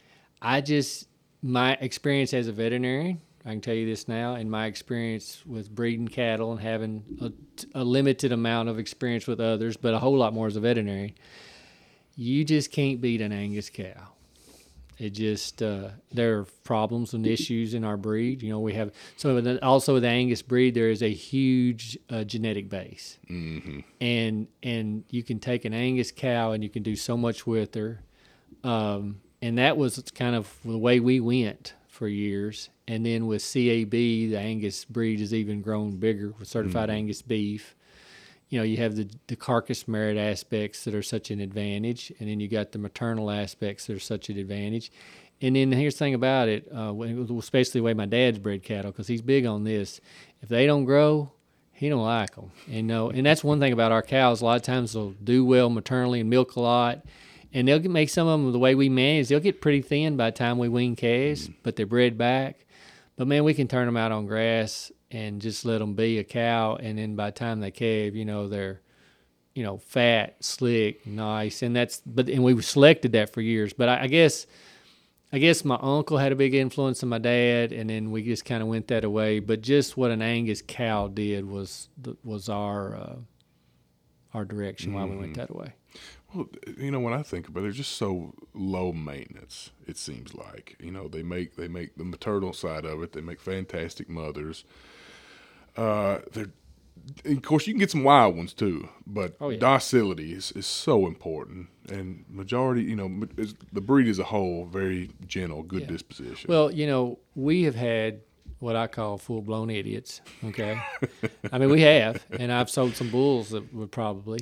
I 0.40 0.60
just, 0.60 1.08
my 1.42 1.72
experience 1.80 2.32
as 2.32 2.48
a 2.48 2.52
veterinarian, 2.52 3.20
I 3.44 3.50
can 3.50 3.60
tell 3.60 3.74
you 3.74 3.86
this 3.86 4.08
now, 4.08 4.34
and 4.34 4.50
my 4.50 4.66
experience 4.66 5.42
with 5.46 5.74
breeding 5.74 6.08
cattle 6.08 6.52
and 6.52 6.60
having 6.60 7.02
a, 7.20 7.32
a 7.80 7.84
limited 7.84 8.30
amount 8.32 8.68
of 8.68 8.78
experience 8.78 9.26
with 9.26 9.40
others, 9.40 9.76
but 9.76 9.94
a 9.94 9.98
whole 9.98 10.16
lot 10.16 10.32
more 10.34 10.46
as 10.46 10.56
a 10.56 10.60
veterinarian, 10.60 11.14
you 12.18 12.44
just 12.44 12.72
can't 12.72 13.00
beat 13.00 13.20
an 13.20 13.30
Angus 13.30 13.70
cow. 13.70 14.08
It 14.98 15.10
just 15.10 15.62
uh, 15.62 15.90
there 16.12 16.40
are 16.40 16.44
problems 16.64 17.14
and 17.14 17.24
issues 17.24 17.72
in 17.74 17.84
our 17.84 17.96
breed. 17.96 18.42
You 18.42 18.50
know, 18.50 18.58
we 18.58 18.74
have 18.74 18.90
so 19.16 19.40
the- 19.40 19.64
also 19.64 19.94
with 19.94 20.02
the 20.02 20.08
Angus 20.08 20.42
breed, 20.42 20.74
there 20.74 20.90
is 20.90 21.02
a 21.02 21.12
huge 21.12 21.96
uh, 22.10 22.24
genetic 22.24 22.68
base, 22.68 23.18
mm-hmm. 23.30 23.80
and 24.00 24.48
and 24.64 25.04
you 25.08 25.22
can 25.22 25.38
take 25.38 25.64
an 25.64 25.72
Angus 25.72 26.10
cow 26.10 26.50
and 26.50 26.64
you 26.64 26.68
can 26.68 26.82
do 26.82 26.96
so 26.96 27.16
much 27.16 27.46
with 27.46 27.76
her, 27.76 28.02
um, 28.64 29.20
and 29.40 29.56
that 29.58 29.76
was 29.76 30.02
kind 30.16 30.34
of 30.34 30.52
the 30.64 30.76
way 30.76 30.98
we 30.98 31.20
went 31.20 31.74
for 31.86 32.08
years. 32.08 32.68
And 32.88 33.06
then 33.06 33.28
with 33.28 33.42
CAB, 33.42 33.92
the 33.92 34.36
Angus 34.36 34.84
breed 34.84 35.20
has 35.20 35.32
even 35.32 35.62
grown 35.62 35.98
bigger 35.98 36.34
with 36.36 36.48
certified 36.48 36.90
Angus 36.90 37.22
beef 37.22 37.76
you 38.48 38.58
know, 38.58 38.64
you 38.64 38.78
have 38.78 38.96
the, 38.96 39.08
the 39.26 39.36
carcass 39.36 39.86
merit 39.86 40.16
aspects 40.16 40.84
that 40.84 40.94
are 40.94 41.02
such 41.02 41.30
an 41.30 41.40
advantage, 41.40 42.12
and 42.18 42.28
then 42.28 42.40
you 42.40 42.48
got 42.48 42.72
the 42.72 42.78
maternal 42.78 43.30
aspects 43.30 43.86
that 43.86 43.96
are 43.96 44.00
such 44.00 44.30
an 44.30 44.38
advantage. 44.38 44.90
And 45.40 45.54
then 45.54 45.70
here's 45.70 45.94
the 45.94 45.98
thing 45.98 46.14
about 46.14 46.48
it, 46.48 46.66
uh, 46.74 46.92
especially 47.38 47.80
the 47.80 47.84
way 47.84 47.94
my 47.94 48.06
dad's 48.06 48.38
bred 48.38 48.62
cattle, 48.62 48.90
because 48.90 49.06
he's 49.06 49.22
big 49.22 49.46
on 49.46 49.64
this. 49.64 50.00
If 50.42 50.48
they 50.48 50.66
don't 50.66 50.84
grow, 50.84 51.30
he 51.72 51.88
don't 51.88 52.02
like 52.02 52.34
them. 52.34 52.50
And 52.70 52.86
no, 52.86 53.10
and 53.10 53.24
that's 53.24 53.44
one 53.44 53.60
thing 53.60 53.72
about 53.72 53.92
our 53.92 54.02
cows. 54.02 54.40
A 54.40 54.44
lot 54.44 54.56
of 54.56 54.62
times 54.62 54.94
they'll 54.94 55.10
do 55.10 55.44
well 55.44 55.70
maternally 55.70 56.20
and 56.20 56.30
milk 56.30 56.56
a 56.56 56.60
lot, 56.60 57.04
and 57.52 57.68
they'll 57.68 57.78
get, 57.78 57.90
make 57.90 58.08
some 58.08 58.26
of 58.26 58.40
them 58.40 58.50
the 58.50 58.58
way 58.58 58.74
we 58.74 58.88
manage. 58.88 59.28
They'll 59.28 59.40
get 59.40 59.60
pretty 59.60 59.82
thin 59.82 60.16
by 60.16 60.30
the 60.30 60.36
time 60.36 60.58
we 60.58 60.68
wean 60.68 60.96
calves, 60.96 61.50
but 61.62 61.76
they're 61.76 61.86
bred 61.86 62.18
back. 62.18 62.64
But 63.16 63.28
man, 63.28 63.44
we 63.44 63.54
can 63.54 63.68
turn 63.68 63.86
them 63.86 63.96
out 63.96 64.10
on 64.10 64.26
grass 64.26 64.90
and 65.10 65.40
just 65.40 65.64
let 65.64 65.78
them 65.78 65.94
be 65.94 66.18
a 66.18 66.24
cow, 66.24 66.76
and 66.76 66.98
then 66.98 67.16
by 67.16 67.26
the 67.30 67.38
time 67.38 67.60
they 67.60 67.70
calve, 67.70 68.14
you 68.14 68.24
know 68.24 68.48
they're, 68.48 68.80
you 69.54 69.62
know, 69.62 69.78
fat, 69.78 70.36
slick, 70.40 71.06
nice, 71.06 71.62
and 71.62 71.74
that's. 71.74 72.02
But 72.04 72.28
and 72.28 72.44
we 72.44 72.60
selected 72.62 73.12
that 73.12 73.32
for 73.32 73.40
years. 73.40 73.72
But 73.72 73.88
I, 73.88 74.02
I 74.02 74.06
guess 74.06 74.46
I 75.32 75.38
guess 75.38 75.64
my 75.64 75.78
uncle 75.80 76.18
had 76.18 76.32
a 76.32 76.36
big 76.36 76.54
influence 76.54 77.02
on 77.02 77.08
my 77.10 77.18
dad, 77.18 77.72
and 77.72 77.90
then 77.90 78.10
we 78.10 78.22
just 78.22 78.44
kind 78.44 78.62
of 78.62 78.68
went 78.68 78.88
that 78.88 79.04
away. 79.04 79.40
But 79.40 79.62
just 79.62 79.96
what 79.96 80.10
an 80.10 80.22
Angus 80.22 80.62
cow 80.66 81.08
did 81.08 81.48
was 81.48 81.88
was 82.24 82.48
our 82.48 82.94
uh, 82.96 83.16
our 84.34 84.44
direction 84.44 84.92
why 84.92 85.04
we 85.04 85.16
went 85.16 85.32
Mm-hmm. 85.32 85.40
that 85.40 85.54
way. 85.54 85.72
Well, 86.34 86.48
you 86.76 86.90
know, 86.90 87.00
when 87.00 87.14
I 87.14 87.22
think 87.22 87.48
about 87.48 87.60
it, 87.60 87.62
they're 87.62 87.70
just 87.72 87.92
so 87.96 88.34
low 88.52 88.92
maintenance. 88.92 89.70
It 89.86 89.96
seems 89.96 90.34
like 90.34 90.76
you 90.78 90.90
know 90.90 91.08
they 91.08 91.22
make 91.22 91.56
they 91.56 91.68
make 91.68 91.96
the 91.96 92.04
maternal 92.04 92.52
side 92.52 92.84
of 92.84 93.02
it. 93.02 93.12
They 93.12 93.22
make 93.22 93.40
fantastic 93.40 94.08
mothers. 94.10 94.64
Uh, 95.78 96.18
of 97.24 97.42
course 97.42 97.66
you 97.66 97.72
can 97.72 97.78
get 97.78 97.90
some 97.90 98.04
wild 98.04 98.36
ones 98.36 98.52
too, 98.52 98.88
but 99.06 99.34
Oh, 99.40 99.48
yeah. 99.50 99.58
docility 99.58 100.32
is, 100.32 100.52
is 100.52 100.66
so 100.66 101.06
important. 101.06 101.68
And 101.88 102.24
majority, 102.28 102.82
you 102.82 102.96
know, 102.96 103.26
is, 103.36 103.54
the 103.72 103.80
breed 103.80 104.08
as 104.08 104.18
a 104.18 104.24
whole, 104.24 104.66
very 104.66 105.10
gentle, 105.26 105.62
good 105.62 105.82
Yeah. 105.82 105.86
disposition. 105.88 106.48
Well, 106.48 106.70
you 106.70 106.86
know, 106.86 107.18
we 107.34 107.62
have 107.62 107.74
had 107.74 108.20
what 108.58 108.76
I 108.76 108.88
call 108.88 109.18
full 109.18 109.40
blown 109.40 109.70
idiots. 109.70 110.20
Okay, 110.44 110.78
I 111.52 111.58
mean 111.58 111.70
we 111.70 111.80
have, 111.82 112.22
and 112.38 112.52
I've 112.52 112.68
sold 112.68 112.94
some 112.96 113.08
bulls 113.10 113.50
that 113.50 113.72
would 113.72 113.90
probably. 113.92 114.40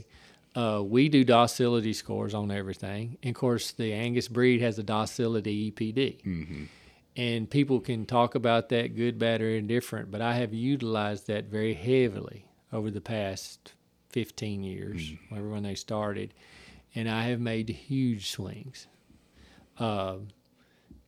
Uh, 0.55 0.82
we 0.82 1.11
do 1.11 1.22
docility 1.22 1.93
scores 1.93 2.32
on 2.32 2.51
everything. 2.51 3.18
And 3.22 3.37
of 3.37 3.39
course, 3.39 3.72
the 3.72 3.93
Angus 3.93 4.26
breed 4.26 4.62
has 4.62 4.78
a 4.78 4.82
docility 4.82 5.70
EPD. 5.70 6.22
hmm 6.22 6.64
And 7.16 7.48
people 7.48 7.80
can 7.80 8.04
talk 8.04 8.34
about 8.34 8.68
that 8.68 8.94
good, 8.94 9.18
bad, 9.18 9.40
or 9.40 9.48
indifferent, 9.48 10.10
but 10.10 10.20
I 10.20 10.34
have 10.34 10.52
utilized 10.52 11.26
that 11.28 11.46
very 11.46 11.72
heavily 11.72 12.44
over 12.72 12.90
the 12.90 13.00
past 13.00 13.72
15 14.10 14.62
years, 14.62 15.12
whenever 15.28 15.48
when 15.48 15.62
they 15.62 15.74
started. 15.74 16.34
And 16.94 17.08
I 17.08 17.24
have 17.24 17.40
made 17.40 17.68
huge 17.70 18.30
swings. 18.30 18.86
Um, 19.78 20.28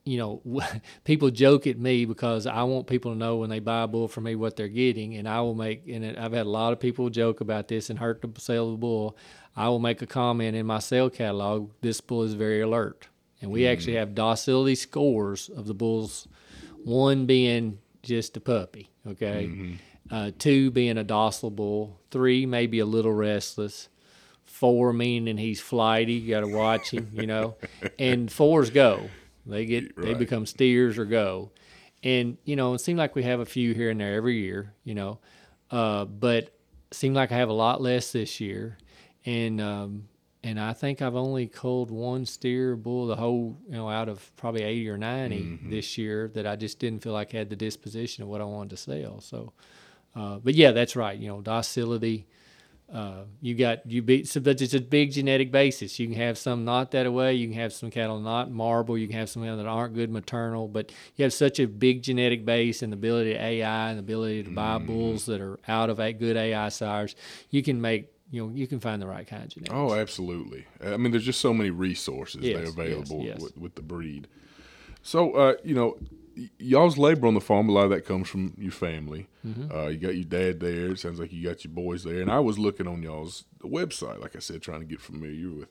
you 0.04 0.16
know, 0.16 0.42
people 1.04 1.30
joke 1.30 1.66
at 1.66 1.78
me 1.78 2.06
because 2.06 2.46
I 2.46 2.62
want 2.62 2.86
people 2.86 3.12
to 3.12 3.18
know 3.18 3.36
when 3.36 3.50
they 3.50 3.58
buy 3.60 3.82
a 3.82 3.86
bull 3.86 4.08
from 4.08 4.24
me 4.24 4.34
what 4.34 4.56
they're 4.56 4.68
getting, 4.68 5.14
and 5.14 5.28
I 5.28 5.42
will 5.42 5.54
make. 5.54 5.86
And 5.88 6.16
I've 6.16 6.32
had 6.32 6.46
a 6.46 6.50
lot 6.50 6.72
of 6.72 6.80
people 6.80 7.10
joke 7.10 7.40
about 7.40 7.68
this 7.68 7.90
and 7.90 7.98
hurt 7.98 8.22
the 8.22 8.40
sale 8.40 8.66
of 8.66 8.72
the 8.72 8.78
bull. 8.78 9.16
I 9.54 9.68
will 9.68 9.78
make 9.78 10.00
a 10.00 10.06
comment 10.06 10.56
in 10.56 10.66
my 10.66 10.78
sale 10.78 11.10
catalog. 11.10 11.70
This 11.82 12.00
bull 12.00 12.22
is 12.22 12.34
very 12.34 12.62
alert, 12.62 13.08
and 13.40 13.50
we 13.50 13.66
actually 13.66 13.94
have 13.94 14.14
docility 14.14 14.74
scores 14.74 15.48
of 15.48 15.66
the 15.66 15.74
bulls. 15.74 16.26
One 16.84 17.26
being 17.26 17.78
just 18.02 18.36
a 18.36 18.40
puppy, 18.40 18.90
okay. 19.06 19.78
Uh, 20.10 20.30
two 20.38 20.70
being 20.70 20.96
a 20.96 21.04
docile 21.04 21.50
bull. 21.50 22.00
Three 22.10 22.46
maybe 22.46 22.78
a 22.78 22.86
little 22.86 23.12
restless 23.12 23.88
four 24.58 24.92
meaning 24.92 25.36
he's 25.36 25.60
flighty. 25.60 26.14
You 26.14 26.30
got 26.30 26.40
to 26.40 26.48
watch 26.48 26.90
him, 26.90 27.10
you 27.12 27.26
know. 27.26 27.56
and 27.98 28.30
fours 28.30 28.70
go. 28.70 29.08
They 29.46 29.64
get 29.64 29.96
they 29.96 30.14
become 30.14 30.46
steers 30.46 30.98
or 30.98 31.04
go. 31.04 31.52
And 32.02 32.38
you 32.44 32.56
know, 32.56 32.74
it 32.74 32.80
seemed 32.80 32.98
like 32.98 33.14
we 33.14 33.22
have 33.22 33.40
a 33.40 33.46
few 33.46 33.72
here 33.72 33.90
and 33.90 34.00
there 34.00 34.14
every 34.14 34.38
year, 34.38 34.74
you 34.84 34.94
know. 34.94 35.20
Uh, 35.70 36.04
but 36.06 36.54
seemed 36.90 37.14
like 37.14 37.30
I 37.30 37.36
have 37.36 37.48
a 37.48 37.54
lot 37.54 37.80
less 37.80 38.12
this 38.12 38.40
year, 38.40 38.78
and 39.24 39.60
um, 39.60 40.08
and 40.48 40.58
I 40.58 40.72
think 40.72 41.02
I've 41.02 41.14
only 41.14 41.46
culled 41.46 41.90
one 41.90 42.24
steer 42.24 42.74
bull 42.74 43.06
the 43.06 43.16
whole 43.16 43.58
you 43.68 43.76
know 43.76 43.88
out 43.88 44.08
of 44.08 44.34
probably 44.36 44.62
eighty 44.62 44.88
or 44.88 44.96
90 44.96 45.58
this 45.64 45.98
year 45.98 46.30
that 46.34 46.46
I 46.46 46.56
just 46.56 46.78
didn't 46.78 47.02
feel 47.02 47.12
like 47.12 47.32
had 47.32 47.50
the 47.50 47.56
disposition 47.56 48.22
of 48.22 48.28
what 48.30 48.40
I 48.40 48.44
wanted 48.44 48.70
to 48.70 48.76
sell. 48.78 49.20
So, 49.20 49.52
uh, 50.16 50.38
but 50.38 50.54
yeah, 50.54 50.72
that's 50.72 50.96
right. 50.96 51.18
You 51.18 51.28
know, 51.28 51.40
docility 51.42 52.26
uh, 52.92 53.24
you 53.42 53.54
got 53.54 53.84
you 53.90 54.00
beat 54.00 54.26
so 54.26 54.40
that's 54.40 54.62
it's 54.62 54.72
a 54.72 54.80
big 54.80 55.12
genetic 55.12 55.52
basis. 55.52 55.98
You 55.98 56.06
can 56.06 56.16
have 56.16 56.38
some 56.38 56.64
not 56.64 56.92
that 56.92 57.12
way. 57.12 57.34
You 57.34 57.48
can 57.48 57.58
have 57.58 57.74
some 57.74 57.90
cattle 57.90 58.18
not 58.18 58.50
marble. 58.50 58.96
You 58.96 59.06
can 59.06 59.16
have 59.16 59.28
some 59.28 59.42
that 59.42 59.66
aren't 59.66 59.94
good 59.94 60.10
maternal. 60.10 60.68
But 60.68 60.90
you 61.16 61.24
have 61.24 61.34
such 61.34 61.60
a 61.60 61.66
big 61.66 62.02
genetic 62.02 62.46
base 62.46 62.80
and 62.80 62.90
the 62.90 62.96
ability 62.96 63.34
to 63.34 63.44
AI 63.44 63.90
and 63.90 63.98
the 63.98 64.00
ability 64.00 64.44
to 64.44 64.50
buy 64.50 64.78
bulls 64.78 65.26
that 65.26 65.42
are 65.42 65.58
out 65.68 65.90
of 65.90 65.98
good 66.18 66.38
AI 66.38 66.70
sires. 66.70 67.14
You 67.50 67.62
can 67.62 67.78
make 67.78 68.10
you 68.30 68.46
know 68.46 68.52
you 68.54 68.66
can 68.66 68.80
find 68.80 69.00
the 69.00 69.06
right 69.06 69.26
kind 69.26 69.42
of 69.44 69.48
genetics. 69.50 69.74
Oh, 69.74 69.94
absolutely. 69.94 70.66
I 70.84 70.96
mean, 70.96 71.12
there's 71.12 71.24
just 71.24 71.40
so 71.40 71.52
many 71.54 71.70
resources 71.70 72.42
Yes, 72.42 72.54
that 72.54 72.60
are 72.60 72.64
yes, 72.64 72.72
available 72.72 73.22
yes. 73.24 73.40
With, 73.40 73.56
with 73.58 73.74
the 73.74 73.82
breed. 73.82 74.28
So, 75.02 75.32
uh, 75.32 75.54
you 75.64 75.74
know, 75.74 75.96
y- 76.36 76.50
y'all's 76.58 76.98
labor 76.98 77.26
on 77.26 77.34
the 77.34 77.40
farm, 77.40 77.68
a 77.68 77.72
lot 77.72 77.84
of 77.84 77.90
that 77.90 78.04
comes 78.04 78.28
from 78.28 78.54
your 78.58 78.72
family. 78.72 79.28
Mm-hmm. 79.46 79.74
Uh, 79.74 79.86
you 79.88 79.96
got 79.98 80.14
your 80.14 80.24
dad 80.24 80.60
there. 80.60 80.90
It 80.90 80.98
sounds 80.98 81.20
like 81.20 81.32
you 81.32 81.42
got 81.48 81.64
your 81.64 81.72
boys 81.72 82.04
there. 82.04 82.20
And 82.20 82.30
I 82.30 82.40
was 82.40 82.58
looking 82.58 82.86
on 82.86 83.02
y'all's 83.02 83.44
website, 83.62 84.20
like 84.20 84.36
I 84.36 84.40
said, 84.40 84.60
trying 84.60 84.80
to 84.80 84.86
get 84.86 85.00
familiar 85.00 85.50
with 85.50 85.68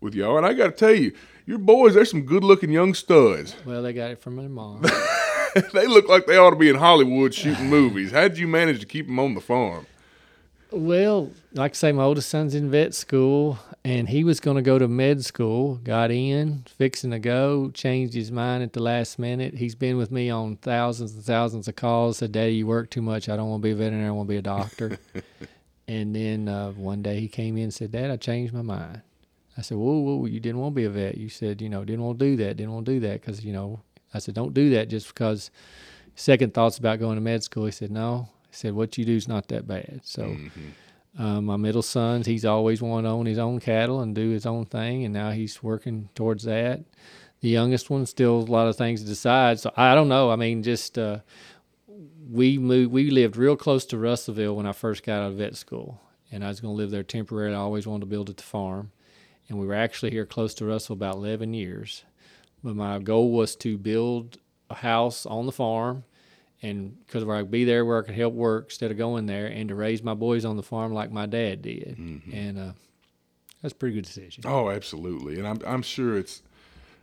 with 0.00 0.14
y'all. 0.14 0.36
And 0.36 0.46
I 0.46 0.52
got 0.52 0.66
to 0.66 0.72
tell 0.72 0.94
you, 0.94 1.12
your 1.44 1.58
boys, 1.58 1.94
they're 1.94 2.04
some 2.04 2.22
good 2.22 2.44
looking 2.44 2.70
young 2.70 2.94
studs. 2.94 3.56
Well, 3.64 3.82
they 3.82 3.92
got 3.92 4.12
it 4.12 4.20
from 4.20 4.36
their 4.36 4.48
mom. 4.48 4.82
they 5.72 5.86
look 5.86 6.08
like 6.08 6.26
they 6.26 6.36
ought 6.36 6.50
to 6.50 6.56
be 6.56 6.68
in 6.68 6.76
Hollywood 6.76 7.34
shooting 7.34 7.68
movies. 7.70 8.12
How 8.12 8.28
did 8.28 8.38
you 8.38 8.46
manage 8.46 8.80
to 8.80 8.86
keep 8.86 9.06
them 9.06 9.18
on 9.18 9.34
the 9.34 9.40
farm? 9.40 9.86
Well, 10.70 11.30
like 11.54 11.72
I 11.72 11.74
say, 11.74 11.92
my 11.92 12.02
oldest 12.02 12.28
son's 12.28 12.54
in 12.54 12.70
vet 12.70 12.92
school, 12.92 13.58
and 13.84 14.06
he 14.06 14.22
was 14.22 14.38
going 14.38 14.56
to 14.56 14.62
go 14.62 14.78
to 14.78 14.86
med 14.86 15.24
school. 15.24 15.76
Got 15.76 16.10
in, 16.10 16.64
fixing 16.76 17.10
to 17.12 17.18
go, 17.18 17.70
changed 17.70 18.12
his 18.12 18.30
mind 18.30 18.62
at 18.62 18.74
the 18.74 18.82
last 18.82 19.18
minute. 19.18 19.54
He's 19.54 19.74
been 19.74 19.96
with 19.96 20.10
me 20.10 20.28
on 20.28 20.56
thousands 20.56 21.14
and 21.14 21.24
thousands 21.24 21.68
of 21.68 21.76
calls. 21.76 22.18
Said, 22.18 22.32
"Daddy, 22.32 22.56
you 22.56 22.66
work 22.66 22.90
too 22.90 23.00
much. 23.00 23.30
I 23.30 23.36
don't 23.36 23.48
want 23.48 23.62
to 23.62 23.66
be 23.66 23.70
a 23.70 23.76
veterinarian. 23.76 24.08
I 24.08 24.12
want 24.12 24.28
to 24.28 24.32
be 24.32 24.36
a 24.36 24.42
doctor." 24.42 24.98
and 25.88 26.14
then 26.14 26.48
uh, 26.48 26.72
one 26.72 27.00
day 27.00 27.18
he 27.18 27.28
came 27.28 27.56
in 27.56 27.64
and 27.64 27.74
said, 27.74 27.92
"Dad, 27.92 28.10
I 28.10 28.16
changed 28.16 28.52
my 28.52 28.62
mind." 28.62 29.00
I 29.56 29.62
said, 29.62 29.78
"Whoa, 29.78 30.00
whoa, 30.00 30.26
you 30.26 30.38
didn't 30.38 30.60
want 30.60 30.74
to 30.74 30.76
be 30.76 30.84
a 30.84 30.90
vet. 30.90 31.16
You 31.16 31.30
said, 31.30 31.62
you 31.62 31.70
know, 31.70 31.82
didn't 31.82 32.04
want 32.04 32.18
to 32.18 32.24
do 32.26 32.36
that. 32.44 32.58
Didn't 32.58 32.72
want 32.74 32.84
to 32.84 32.92
do 32.92 33.00
that 33.00 33.22
because, 33.22 33.42
you 33.42 33.54
know." 33.54 33.80
I 34.12 34.18
said, 34.18 34.34
"Don't 34.34 34.52
do 34.52 34.68
that 34.70 34.88
just 34.88 35.08
because." 35.08 35.50
Second 36.14 36.52
thoughts 36.52 36.78
about 36.78 36.98
going 36.98 37.14
to 37.14 37.20
med 37.22 37.42
school. 37.42 37.64
He 37.64 37.70
said, 37.70 37.90
"No." 37.90 38.28
He 38.50 38.56
said, 38.56 38.74
"What 38.74 38.98
you 38.98 39.04
do 39.04 39.16
is 39.16 39.28
not 39.28 39.48
that 39.48 39.66
bad." 39.66 40.00
So. 40.04 40.24
Mm-hmm. 40.24 40.68
Uh, 41.18 41.40
my 41.40 41.56
middle 41.56 41.82
son's 41.82 42.26
he's 42.26 42.44
always 42.44 42.80
wanted 42.80 43.08
to 43.08 43.12
own 43.12 43.26
his 43.26 43.38
own 43.38 43.58
cattle 43.58 44.00
and 44.00 44.14
do 44.14 44.30
his 44.30 44.46
own 44.46 44.64
thing, 44.66 45.04
and 45.04 45.12
now 45.12 45.30
he's 45.30 45.62
working 45.64 46.10
towards 46.14 46.44
that. 46.44 46.84
The 47.40 47.48
youngest 47.48 47.90
one 47.90 48.06
still 48.06 48.38
a 48.38 48.42
lot 48.42 48.68
of 48.68 48.76
things 48.76 49.00
to 49.00 49.06
decide. 49.06 49.58
So 49.58 49.72
I 49.76 49.94
don't 49.96 50.08
know. 50.08 50.30
I 50.30 50.36
mean, 50.36 50.62
just 50.62 50.96
uh, 50.96 51.20
we 52.30 52.58
moved. 52.58 52.92
We 52.92 53.10
lived 53.10 53.36
real 53.36 53.56
close 53.56 53.84
to 53.86 53.98
Russellville 53.98 54.54
when 54.54 54.66
I 54.66 54.72
first 54.72 55.02
got 55.02 55.22
out 55.22 55.32
of 55.32 55.38
vet 55.38 55.56
school, 55.56 56.00
and 56.30 56.44
I 56.44 56.48
was 56.48 56.60
going 56.60 56.74
to 56.74 56.78
live 56.78 56.90
there 56.90 57.02
temporarily. 57.02 57.56
I 57.56 57.60
always 57.60 57.86
wanted 57.86 58.00
to 58.00 58.10
build 58.10 58.30
at 58.30 58.36
the 58.36 58.42
farm, 58.42 58.92
and 59.48 59.58
we 59.58 59.66
were 59.66 59.74
actually 59.74 60.10
here 60.10 60.26
close 60.26 60.54
to 60.54 60.66
Russell 60.66 60.92
about 60.94 61.16
11 61.16 61.54
years. 61.54 62.04
But 62.62 62.76
my 62.76 62.98
goal 62.98 63.32
was 63.32 63.56
to 63.56 63.78
build 63.78 64.38
a 64.68 64.74
house 64.74 65.24
on 65.26 65.46
the 65.46 65.52
farm 65.52 66.04
and 66.62 66.98
because 67.06 67.24
where 67.24 67.36
I 67.36 67.40
could 67.42 67.50
be 67.50 67.64
there 67.64 67.84
where 67.84 68.02
I 68.02 68.06
could 68.06 68.14
help 68.14 68.34
work 68.34 68.66
instead 68.66 68.90
of 68.90 68.98
going 68.98 69.26
there, 69.26 69.46
and 69.46 69.68
to 69.68 69.74
raise 69.74 70.02
my 70.02 70.14
boys 70.14 70.44
on 70.44 70.56
the 70.56 70.62
farm 70.62 70.92
like 70.92 71.10
my 71.10 71.26
dad 71.26 71.62
did, 71.62 71.96
and 71.98 72.58
uh, 72.58 72.72
that's 73.62 73.72
a 73.72 73.76
pretty 73.76 73.94
good 73.94 74.04
decision. 74.04 74.44
Oh, 74.46 74.70
absolutely, 74.70 75.38
and 75.38 75.46
I'm 75.46 75.58
I'm 75.66 75.82
sure 75.82 76.16
it's, 76.18 76.42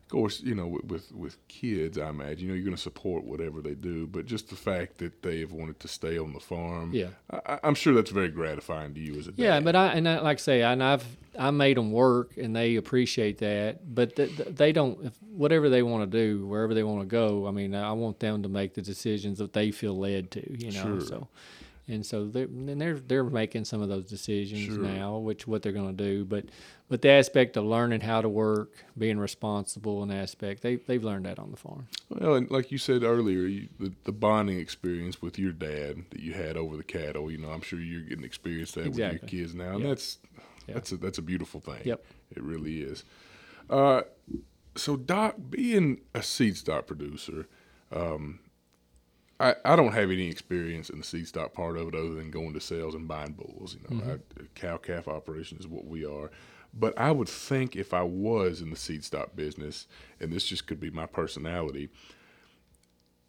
of 0.05 0.09
course, 0.11 0.39
you 0.41 0.53
know, 0.53 0.67
with 0.67 0.85
with, 0.85 1.11
with 1.13 1.47
kids, 1.47 1.97
I 1.97 2.09
imagine 2.09 2.41
you 2.43 2.47
know 2.49 2.53
you're 2.53 2.63
going 2.63 2.75
to 2.75 2.81
support 2.81 3.23
whatever 3.23 3.59
they 3.61 3.73
do, 3.73 4.05
but 4.05 4.27
just 4.27 4.49
the 4.49 4.55
fact 4.55 4.99
that 4.99 5.23
they 5.23 5.39
have 5.39 5.51
wanted 5.51 5.79
to 5.79 5.87
stay 5.87 6.17
on 6.19 6.31
the 6.33 6.39
farm, 6.39 6.91
Yeah. 6.93 7.07
I, 7.31 7.59
I'm 7.63 7.73
sure 7.75 7.93
that's 7.95 8.11
very 8.11 8.29
gratifying 8.29 8.93
to 8.93 8.99
you 9.01 9.17
as 9.19 9.27
a 9.27 9.31
dad. 9.31 9.39
Yeah, 9.41 9.59
but 9.61 9.75
I 9.75 9.87
and 9.93 10.07
I, 10.07 10.19
like 10.19 10.37
I 10.37 10.41
say, 10.41 10.61
and 10.61 10.83
I've 10.83 11.05
I 11.37 11.49
made 11.51 11.75
them 11.77 11.91
work, 11.91 12.37
and 12.37 12.55
they 12.55 12.75
appreciate 12.75 13.39
that. 13.39 13.93
But 13.95 14.15
th- 14.15 14.35
th- 14.37 14.49
they 14.55 14.71
don't. 14.71 15.03
If, 15.05 15.13
whatever 15.23 15.69
they 15.69 15.81
want 15.81 16.09
to 16.09 16.17
do, 16.17 16.45
wherever 16.45 16.73
they 16.75 16.83
want 16.83 17.01
to 17.01 17.07
go. 17.07 17.47
I 17.47 17.51
mean, 17.51 17.73
I 17.75 17.91
want 17.93 18.19
them 18.19 18.43
to 18.43 18.47
make 18.49 18.75
the 18.75 18.81
decisions 18.83 19.39
that 19.39 19.53
they 19.53 19.71
feel 19.71 19.97
led 19.97 20.29
to. 20.31 20.41
You 20.65 20.71
know, 20.71 20.83
Sure. 20.99 21.01
so. 21.01 21.27
And 21.87 22.03
so 22.05 22.25
they're 22.27 22.45
and 22.45 22.81
they're 22.81 22.99
they're 22.99 23.23
making 23.23 23.65
some 23.65 23.81
of 23.81 23.89
those 23.89 24.05
decisions 24.05 24.61
Sure. 24.75 24.77
now, 24.79 25.17
which 25.17 25.45
what 25.47 25.61
they're 25.61 25.71
going 25.71 25.95
to 25.95 26.03
do. 26.03 26.25
But 26.25 26.45
but 26.89 27.01
the 27.03 27.09
aspect 27.09 27.57
of 27.57 27.63
learning 27.65 28.01
how 28.01 28.21
to 28.21 28.29
work, 28.29 28.71
being 28.97 29.19
responsible, 29.19 30.01
an 30.01 30.09
aspect 30.09 30.63
they 30.63 30.77
they've 30.77 31.03
learned 31.03 31.25
that 31.25 31.37
on 31.37 31.51
the 31.51 31.57
farm. 31.57 31.87
Well, 32.09 32.33
and 32.35 32.49
like 32.49 32.71
you 32.71 32.79
said 32.79 33.03
earlier, 33.03 33.41
you, 33.41 33.69
the, 33.79 33.93
the 34.05 34.11
bonding 34.11 34.59
experience 34.59 35.21
with 35.21 35.37
your 35.37 35.51
dad 35.51 36.05
that 36.09 36.21
you 36.21 36.33
had 36.33 36.57
over 36.57 36.75
the 36.75 36.83
cattle, 36.83 37.29
you 37.29 37.37
know, 37.37 37.49
I'm 37.49 37.61
sure 37.61 37.79
you're 37.79 38.01
getting 38.01 38.25
experience 38.25 38.71
that 38.73 38.85
with 38.87 38.97
your 38.97 39.17
kids 39.19 39.53
now, 39.53 39.73
and 39.75 39.81
Yeah. 39.83 39.89
that's 39.89 40.17
that's 40.67 40.91
a 40.91 40.97
that's 40.97 41.19
a 41.19 41.21
beautiful 41.23 41.59
thing. 41.59 41.81
Yep. 41.85 42.03
it 42.35 42.41
really 42.41 42.81
is. 42.81 43.03
Uh, 43.69 44.01
so 44.75 44.95
Doc, 44.97 45.35
being 45.51 46.01
a 46.15 46.23
seed 46.23 46.57
stock 46.57 46.87
producer, 46.87 47.47
um, 47.91 48.39
I 49.39 49.55
I 49.63 49.75
don't 49.75 49.93
have 49.93 50.11
any 50.11 50.29
experience 50.29 50.89
in 50.89 50.99
the 50.99 51.03
seed 51.03 51.27
stock 51.27 51.53
part 51.53 51.77
of 51.77 51.87
it 51.87 51.95
other 51.95 52.13
than 52.13 52.31
going 52.31 52.53
to 52.53 52.61
sales 52.61 52.95
and 52.95 53.07
buying 53.07 53.33
bulls. 53.33 53.75
You 53.75 53.97
know, 53.97 54.03
Mm-hmm. 54.03 54.45
Cow 54.55 54.77
calf 54.77 55.07
operation 55.07 55.57
is 55.59 55.67
what 55.67 55.85
we 55.85 56.05
are. 56.05 56.31
But 56.77 56.97
I 56.99 57.11
would 57.11 57.29
think 57.29 57.75
if 57.75 57.93
I 57.93 58.03
was 58.03 58.61
in 58.61 58.69
the 58.69 58.75
seed 58.75 59.03
stock 59.03 59.35
business, 59.35 59.87
and 60.19 60.31
this 60.31 60.45
just 60.45 60.67
could 60.67 60.79
be 60.79 60.89
my 60.89 61.05
personality, 61.05 61.89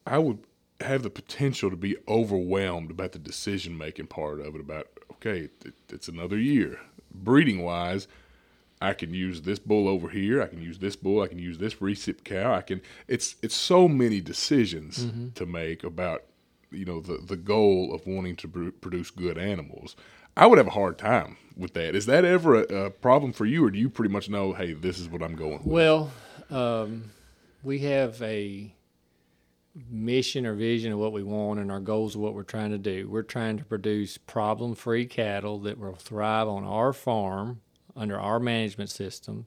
I 0.05 0.19
would 0.19 0.41
have 0.81 1.03
the 1.03 1.11
potential 1.11 1.71
to 1.71 1.77
be 1.77 1.97
overwhelmed 2.09 2.91
about 2.91 3.13
the 3.13 3.19
decision 3.19 3.79
making 3.79 4.09
part 4.09 4.41
of 4.41 4.55
it. 4.55 4.61
About 4.61 4.89
okay, 5.13 5.49
it, 5.65 5.75
it's 5.91 6.09
another 6.09 6.39
year. 6.39 6.79
Breeding 7.13 7.63
wise, 7.63 8.09
I 8.81 8.93
can 8.93 9.15
use 9.15 9.43
this 9.43 9.59
bull 9.59 9.89
over 9.89 10.09
here. 10.11 10.43
I 10.43 10.47
can 10.49 10.61
use 10.61 10.79
this 10.79 10.97
bull. 10.97 11.23
I 11.23 11.29
can 11.29 11.39
use 11.39 11.59
this 11.59 11.77
recip 11.77 12.25
cow. 12.25 12.53
I 12.55 12.61
can. 12.63 12.83
It's 13.09 13.37
it's 13.43 13.55
so 13.57 13.89
many 13.89 14.21
decisions 14.21 15.05
Mm-hmm. 15.07 15.29
to 15.31 15.47
make 15.47 15.83
about 15.85 16.25
you 16.71 16.85
know 16.85 17.01
the 17.01 17.17
the 17.19 17.37
goal 17.37 17.95
of 17.95 18.07
wanting 18.07 18.37
to 18.37 18.49
pr- 18.49 18.71
produce 18.71 19.11
good 19.11 19.39
animals. 19.39 19.97
I 20.37 20.47
would 20.47 20.59
have 20.59 20.67
a 20.67 20.71
hard 20.73 20.99
time 20.99 21.39
with 21.57 21.73
that. 21.75 21.95
Is 21.95 22.05
that 22.07 22.27
ever 22.27 22.63
a, 22.65 22.87
a 22.87 22.91
problem 22.91 23.33
for 23.33 23.47
you, 23.47 23.65
or 23.65 23.71
do 23.71 23.79
you 23.79 23.89
pretty 23.89 24.13
much 24.13 24.29
know, 24.29 24.53
hey, 24.53 24.75
this 24.75 24.99
is 24.99 25.09
what 25.09 25.23
I'm 25.23 25.35
going 25.37 25.53
with? 25.65 25.67
Well, 25.67 26.11
um, 26.51 27.13
we 27.63 27.79
have 27.79 28.21
a 28.21 28.75
mission 29.91 30.47
or 30.47 30.55
vision 30.55 30.93
of 30.93 30.99
what 30.99 31.13
we 31.13 31.23
want 31.23 31.61
and 31.61 31.71
our 31.73 31.81
goals 31.81 32.15
of 32.15 32.21
what 32.21 32.35
we're 32.35 32.43
trying 32.43 32.71
to 32.71 32.79
do. 32.79 33.09
We're 33.09 33.23
trying 33.23 33.59
to 33.59 33.65
produce 33.65 34.19
problem 34.19 34.75
free 34.75 35.07
cattle 35.07 35.59
that 35.61 35.79
will 35.79 35.95
thrive 35.95 36.49
on 36.49 36.65
our 36.65 36.93
farm 36.93 37.61
under 37.97 38.21
our 38.21 38.39
management 38.39 38.91
system 38.91 39.47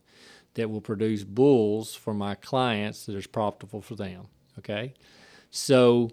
that 0.56 0.70
will 0.70 0.82
produce 0.82 1.24
bulls 1.24 1.94
for 1.94 2.14
my 2.14 2.36
clients 2.36 3.06
that 3.06 3.16
is 3.16 3.28
profitable 3.28 3.82
for 3.82 3.96
them. 3.96 4.28
Okay. 4.58 4.94
So 5.52 6.10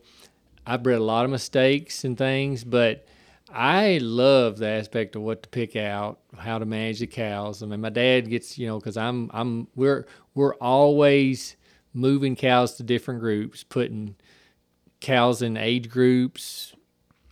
I've 0.67 0.83
bred 0.83 0.99
a 0.99 1.05
lot 1.05 1.25
of 1.25 1.31
mistakes 1.31 2.05
and 2.05 2.17
things, 2.17 2.65
but 2.65 3.07
I 3.53 3.99
love 4.03 4.59
the 4.59 4.69
aspect 4.69 5.17
of 5.17 5.23
what 5.23 5.43
to 5.45 5.49
pick 5.49 5.77
out, 5.77 6.21
how 6.37 6.59
to 6.59 6.67
manage 6.67 7.01
the 7.01 7.07
cows. 7.07 7.63
I 7.63 7.67
mean, 7.67 7.81
my 7.81 7.91
dad 7.91 8.29
gets, 8.29 8.59
you 8.59 8.67
know, 8.67 8.79
because 8.79 8.97
I'm, 8.97 9.31
I'm, 9.33 9.69
we're, 9.75 10.07
we're 10.35 10.55
always 10.57 11.57
moving 11.95 12.37
cows 12.37 12.75
to 12.75 12.83
different 12.83 13.21
groups, 13.21 13.63
putting 13.63 14.17
cows 15.01 15.43
in 15.43 15.57
age 15.57 15.89
groups, 15.89 16.75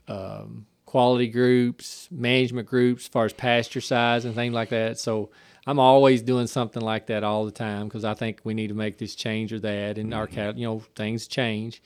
um, 0.09 0.66
quality 0.95 1.26
groups, 1.26 2.07
management 2.12 2.68
groups, 2.68 3.07
as 3.07 3.09
far 3.09 3.24
as 3.24 3.32
pasture 3.32 3.80
size 3.80 4.24
and 4.24 4.32
things 4.32 4.55
like 4.55 4.68
that. 4.68 4.97
So 4.97 5.30
I'm 5.66 5.80
always 5.80 6.22
doing 6.22 6.47
something 6.47 6.80
like 6.80 7.07
that 7.09 7.24
all 7.24 7.45
the 7.45 7.51
time 7.51 7.88
because 7.88 8.05
I 8.05 8.14
think 8.14 8.42
we 8.45 8.55
need 8.55 8.68
to 8.68 8.74
make 8.74 8.97
this 8.97 9.16
change 9.16 9.53
or 9.53 9.59
that, 9.59 9.99
and 9.99 10.14
our 10.14 10.28
cattle, 10.28 10.57
you 10.57 10.68
know, 10.68 10.84
things 10.95 11.26
change. 11.26 11.82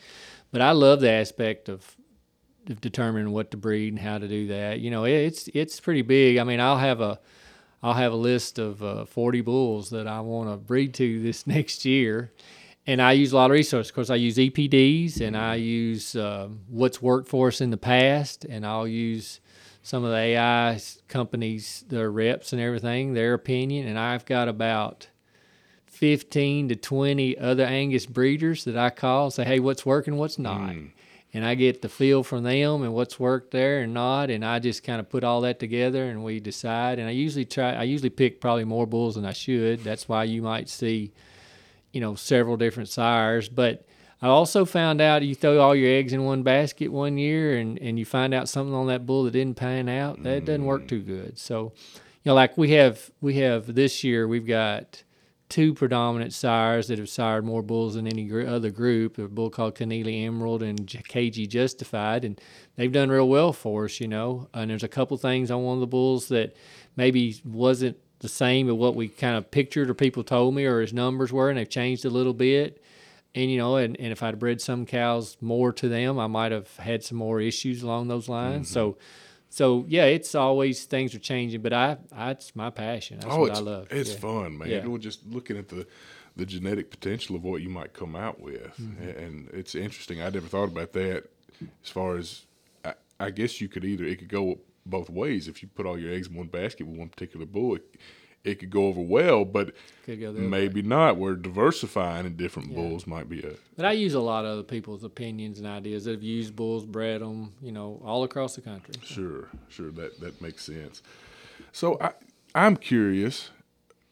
But 0.52 0.60
I 0.60 0.72
love 0.72 1.00
the 1.00 1.10
aspect 1.10 1.70
of 1.70 1.96
of 2.68 2.82
determining 2.82 3.32
what 3.32 3.50
to 3.52 3.56
breed 3.56 3.94
and 3.94 3.98
how 3.98 4.18
to 4.18 4.28
do 4.28 4.48
that. 4.48 4.80
You 4.80 4.90
know, 4.90 5.04
it, 5.04 5.14
it's 5.14 5.48
it's 5.54 5.80
pretty 5.80 6.02
big. 6.02 6.36
I 6.36 6.44
mean, 6.44 6.60
I'll 6.60 6.76
have 6.76 7.00
a 7.00 7.18
I'll 7.82 7.94
have 7.94 8.12
a 8.12 8.16
list 8.16 8.58
of 8.58 8.82
uh, 8.82 9.06
40 9.06 9.40
bulls 9.40 9.88
that 9.88 10.06
I 10.06 10.20
want 10.20 10.50
to 10.50 10.58
breed 10.58 10.92
to 10.94 11.22
this 11.22 11.46
next 11.56 11.86
year, 11.86 12.30
and 12.88 13.02
I 13.02 13.12
use 13.12 13.32
a 13.32 13.36
lot 13.36 13.50
of 13.50 13.54
resources. 13.54 13.90
Of 13.90 13.94
course, 13.94 14.08
I 14.08 14.14
use 14.14 14.38
EPDs 14.38 15.20
and 15.20 15.36
I 15.36 15.56
use 15.56 16.16
uh, 16.16 16.48
what's 16.68 17.02
worked 17.02 17.28
for 17.28 17.48
us 17.48 17.60
in 17.60 17.68
the 17.68 17.76
past, 17.76 18.46
and 18.46 18.64
I'll 18.64 18.88
use 18.88 19.40
some 19.82 20.04
of 20.04 20.10
the 20.10 20.16
AI 20.16 20.80
companies, 21.06 21.84
their 21.88 22.10
reps 22.10 22.54
and 22.54 22.62
everything, 22.62 23.12
their 23.12 23.34
opinion, 23.34 23.86
and 23.86 23.98
I've 23.98 24.24
got 24.24 24.48
about 24.48 25.08
15 25.84 26.70
to 26.70 26.76
20 26.76 27.36
other 27.36 27.64
Angus 27.64 28.06
breeders 28.06 28.64
that 28.64 28.78
I 28.78 28.88
call, 28.88 29.30
say, 29.30 29.44
hey, 29.44 29.60
what's 29.60 29.84
working, 29.84 30.16
what's 30.16 30.38
not. 30.38 30.70
And 31.34 31.44
I 31.44 31.56
get 31.56 31.82
the 31.82 31.90
feel 31.90 32.22
from 32.22 32.42
them 32.44 32.82
and 32.82 32.94
what's 32.94 33.20
worked 33.20 33.50
there 33.50 33.80
and 33.80 33.92
not. 33.92 34.30
And 34.30 34.42
I 34.42 34.60
just 34.60 34.82
kind 34.82 34.98
of 34.98 35.10
put 35.10 35.24
all 35.24 35.42
that 35.42 35.58
together 35.58 36.04
and 36.04 36.24
we 36.24 36.40
decide. 36.40 36.98
And 36.98 37.06
I 37.06 37.10
usually 37.10 37.44
try, 37.44 37.74
I 37.74 37.82
usually 37.82 38.08
pick 38.08 38.40
probably 38.40 38.64
more 38.64 38.86
bulls 38.86 39.16
than 39.16 39.26
I 39.26 39.34
should. 39.34 39.84
That's 39.84 40.08
why 40.08 40.24
you 40.24 40.40
might 40.40 40.70
see, 40.70 41.12
you 41.92 42.00
know, 42.00 42.14
several 42.14 42.56
different 42.56 42.88
sires. 42.88 43.48
But 43.48 43.86
I 44.20 44.26
also 44.26 44.64
found 44.64 45.00
out 45.00 45.22
you 45.22 45.34
throw 45.34 45.60
all 45.60 45.74
your 45.74 45.90
eggs 45.90 46.12
in 46.12 46.24
one 46.24 46.42
basket 46.42 46.88
one 46.88 47.18
year 47.18 47.58
and, 47.58 47.78
and 47.78 47.98
you 47.98 48.04
find 48.04 48.34
out 48.34 48.48
something 48.48 48.74
on 48.74 48.88
that 48.88 49.06
bull 49.06 49.24
that 49.24 49.32
didn't 49.32 49.56
pan 49.56 49.88
out, 49.88 50.22
that 50.24 50.44
doesn't 50.44 50.64
work 50.64 50.88
too 50.88 51.00
good. 51.00 51.38
So, 51.38 51.72
you 52.22 52.30
know, 52.30 52.34
like 52.34 52.58
we 52.58 52.72
have, 52.72 53.10
we 53.20 53.34
have 53.36 53.74
this 53.74 54.02
year, 54.02 54.26
we've 54.26 54.46
got 54.46 55.02
two 55.48 55.72
predominant 55.72 56.32
sires 56.32 56.88
that 56.88 56.98
have 56.98 57.08
sired 57.08 57.44
more 57.44 57.62
bulls 57.62 57.94
than 57.94 58.06
any 58.06 58.24
gr- 58.24 58.46
other 58.46 58.70
group. 58.70 59.18
A 59.18 59.28
bull 59.28 59.50
called 59.50 59.76
Connealy 59.76 60.24
Emerald 60.24 60.62
and 60.62 60.86
KG 60.86 61.48
Justified, 61.48 62.24
and 62.24 62.40
they've 62.76 62.92
done 62.92 63.08
real 63.08 63.28
well 63.28 63.52
for 63.52 63.86
us, 63.86 64.00
you 64.00 64.08
know. 64.08 64.48
And 64.52 64.70
there's 64.70 64.82
a 64.82 64.88
couple 64.88 65.16
things 65.16 65.50
on 65.50 65.62
one 65.62 65.74
of 65.74 65.80
the 65.80 65.86
bulls 65.86 66.28
that 66.28 66.54
maybe 66.96 67.40
wasn't 67.44 67.96
the 68.20 68.28
same 68.28 68.68
as 68.68 68.74
what 68.74 68.94
we 68.96 69.08
kind 69.08 69.36
of 69.36 69.50
pictured 69.50 69.88
or 69.90 69.94
people 69.94 70.24
told 70.24 70.54
me 70.54 70.64
or 70.64 70.80
his 70.80 70.92
numbers 70.92 71.32
were, 71.32 71.48
and 71.50 71.58
they've 71.58 71.68
changed 71.68 72.04
a 72.04 72.10
little 72.10 72.34
bit. 72.34 72.82
And 73.34 73.50
you 73.50 73.58
know, 73.58 73.76
and, 73.76 73.98
and 74.00 74.10
if 74.10 74.22
I'd 74.22 74.38
bred 74.38 74.60
some 74.60 74.86
cows 74.86 75.36
more 75.40 75.72
to 75.74 75.88
them, 75.88 76.18
I 76.18 76.26
might 76.26 76.50
have 76.50 76.74
had 76.78 77.04
some 77.04 77.18
more 77.18 77.40
issues 77.40 77.82
along 77.82 78.08
those 78.08 78.28
lines. 78.28 78.68
So, 78.70 78.96
so 79.50 79.84
yeah, 79.88 80.04
it's 80.06 80.34
always 80.34 80.84
things 80.86 81.14
are 81.14 81.18
changing, 81.20 81.60
but 81.60 81.72
I, 81.72 81.98
I 82.12 82.30
it's 82.32 82.56
my 82.56 82.70
passion. 82.70 83.20
That's 83.20 83.32
oh, 83.32 83.40
what 83.40 83.50
it's 83.50 83.58
I 83.58 83.62
love. 83.62 83.88
it's 83.90 84.12
Yeah. 84.12 84.18
fun, 84.18 84.58
man. 84.58 84.68
Yeah. 84.68 84.86
We're 84.86 84.98
just 84.98 85.26
looking 85.26 85.56
at 85.56 85.68
the 85.68 85.86
the 86.36 86.46
genetic 86.46 86.88
potential 86.90 87.34
of 87.36 87.42
what 87.44 87.62
you 87.62 87.68
might 87.68 87.92
come 87.92 88.14
out 88.16 88.40
with, 88.40 88.62
Mm-hmm. 88.80 89.08
and 89.18 89.48
it's 89.52 89.74
interesting. 89.74 90.22
I 90.22 90.30
never 90.30 90.46
thought 90.48 90.68
about 90.68 90.92
that. 90.92 91.24
As 91.84 91.90
far 91.90 92.16
as 92.16 92.46
I, 92.84 92.94
I 93.20 93.30
guess 93.30 93.60
you 93.60 93.68
could 93.68 93.84
either 93.84 94.04
it 94.04 94.18
could 94.20 94.28
go 94.28 94.58
both 94.88 95.10
ways. 95.10 95.48
If 95.48 95.62
you 95.62 95.68
put 95.68 95.86
all 95.86 95.98
your 95.98 96.12
eggs 96.12 96.28
in 96.28 96.34
one 96.34 96.46
basket 96.48 96.86
with 96.86 96.98
one 96.98 97.08
particular 97.08 97.46
bull, 97.46 97.76
it, 97.76 97.82
it 98.44 98.58
could 98.60 98.70
go 98.70 98.86
over 98.86 99.00
well, 99.00 99.44
but 99.44 99.74
Could 100.04 100.20
go 100.20 100.26
the 100.32 100.38
other 100.38 100.40
way. 100.40 100.46
maybe 100.46 100.82
not. 100.82 101.16
Where 101.16 101.34
diversifying 101.34 102.24
in 102.26 102.36
different 102.36 102.74
bulls 102.74 103.06
might 103.06 103.28
be 103.28 103.40
a 103.40 103.52
But 103.76 103.84
I 103.84 103.92
use 103.92 104.14
a 104.14 104.20
lot 104.20 104.44
of 104.44 104.52
other 104.52 104.62
people's 104.62 105.04
opinions 105.04 105.58
and 105.58 105.66
ideas 105.66 106.04
that 106.04 106.12
have 106.12 106.22
used 106.22 106.54
bulls, 106.56 106.84
bred 106.86 107.20
them, 107.20 107.52
you 107.60 107.72
know, 107.72 108.00
all 108.04 108.24
across 108.24 108.54
the 108.54 108.60
country. 108.62 108.94
Sure, 109.04 109.48
sure. 109.68 109.90
That 109.90 110.20
that 110.20 110.40
makes 110.40 110.64
sense. 110.64 111.02
So 111.72 111.98
I 112.00 112.12
I'm 112.54 112.76
curious. 112.76 113.50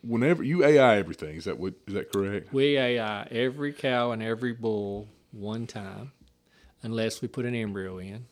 Whenever 0.02 0.42
you 0.44 0.64
AI 0.64 0.98
everything, 0.98 1.36
is 1.36 1.44
that 1.46 1.58
what 1.58 1.74
is 1.86 1.94
that 1.94 2.12
correct? 2.12 2.52
We 2.52 2.76
AI 2.76 3.22
every 3.30 3.72
cow 3.72 4.10
and 4.12 4.22
every 4.22 4.52
bull 4.52 5.08
one 5.32 5.66
time, 5.66 6.12
unless 6.82 7.20
we 7.22 7.28
put 7.28 7.44
an 7.44 7.54
embryo 7.54 7.98
in. 7.98 8.26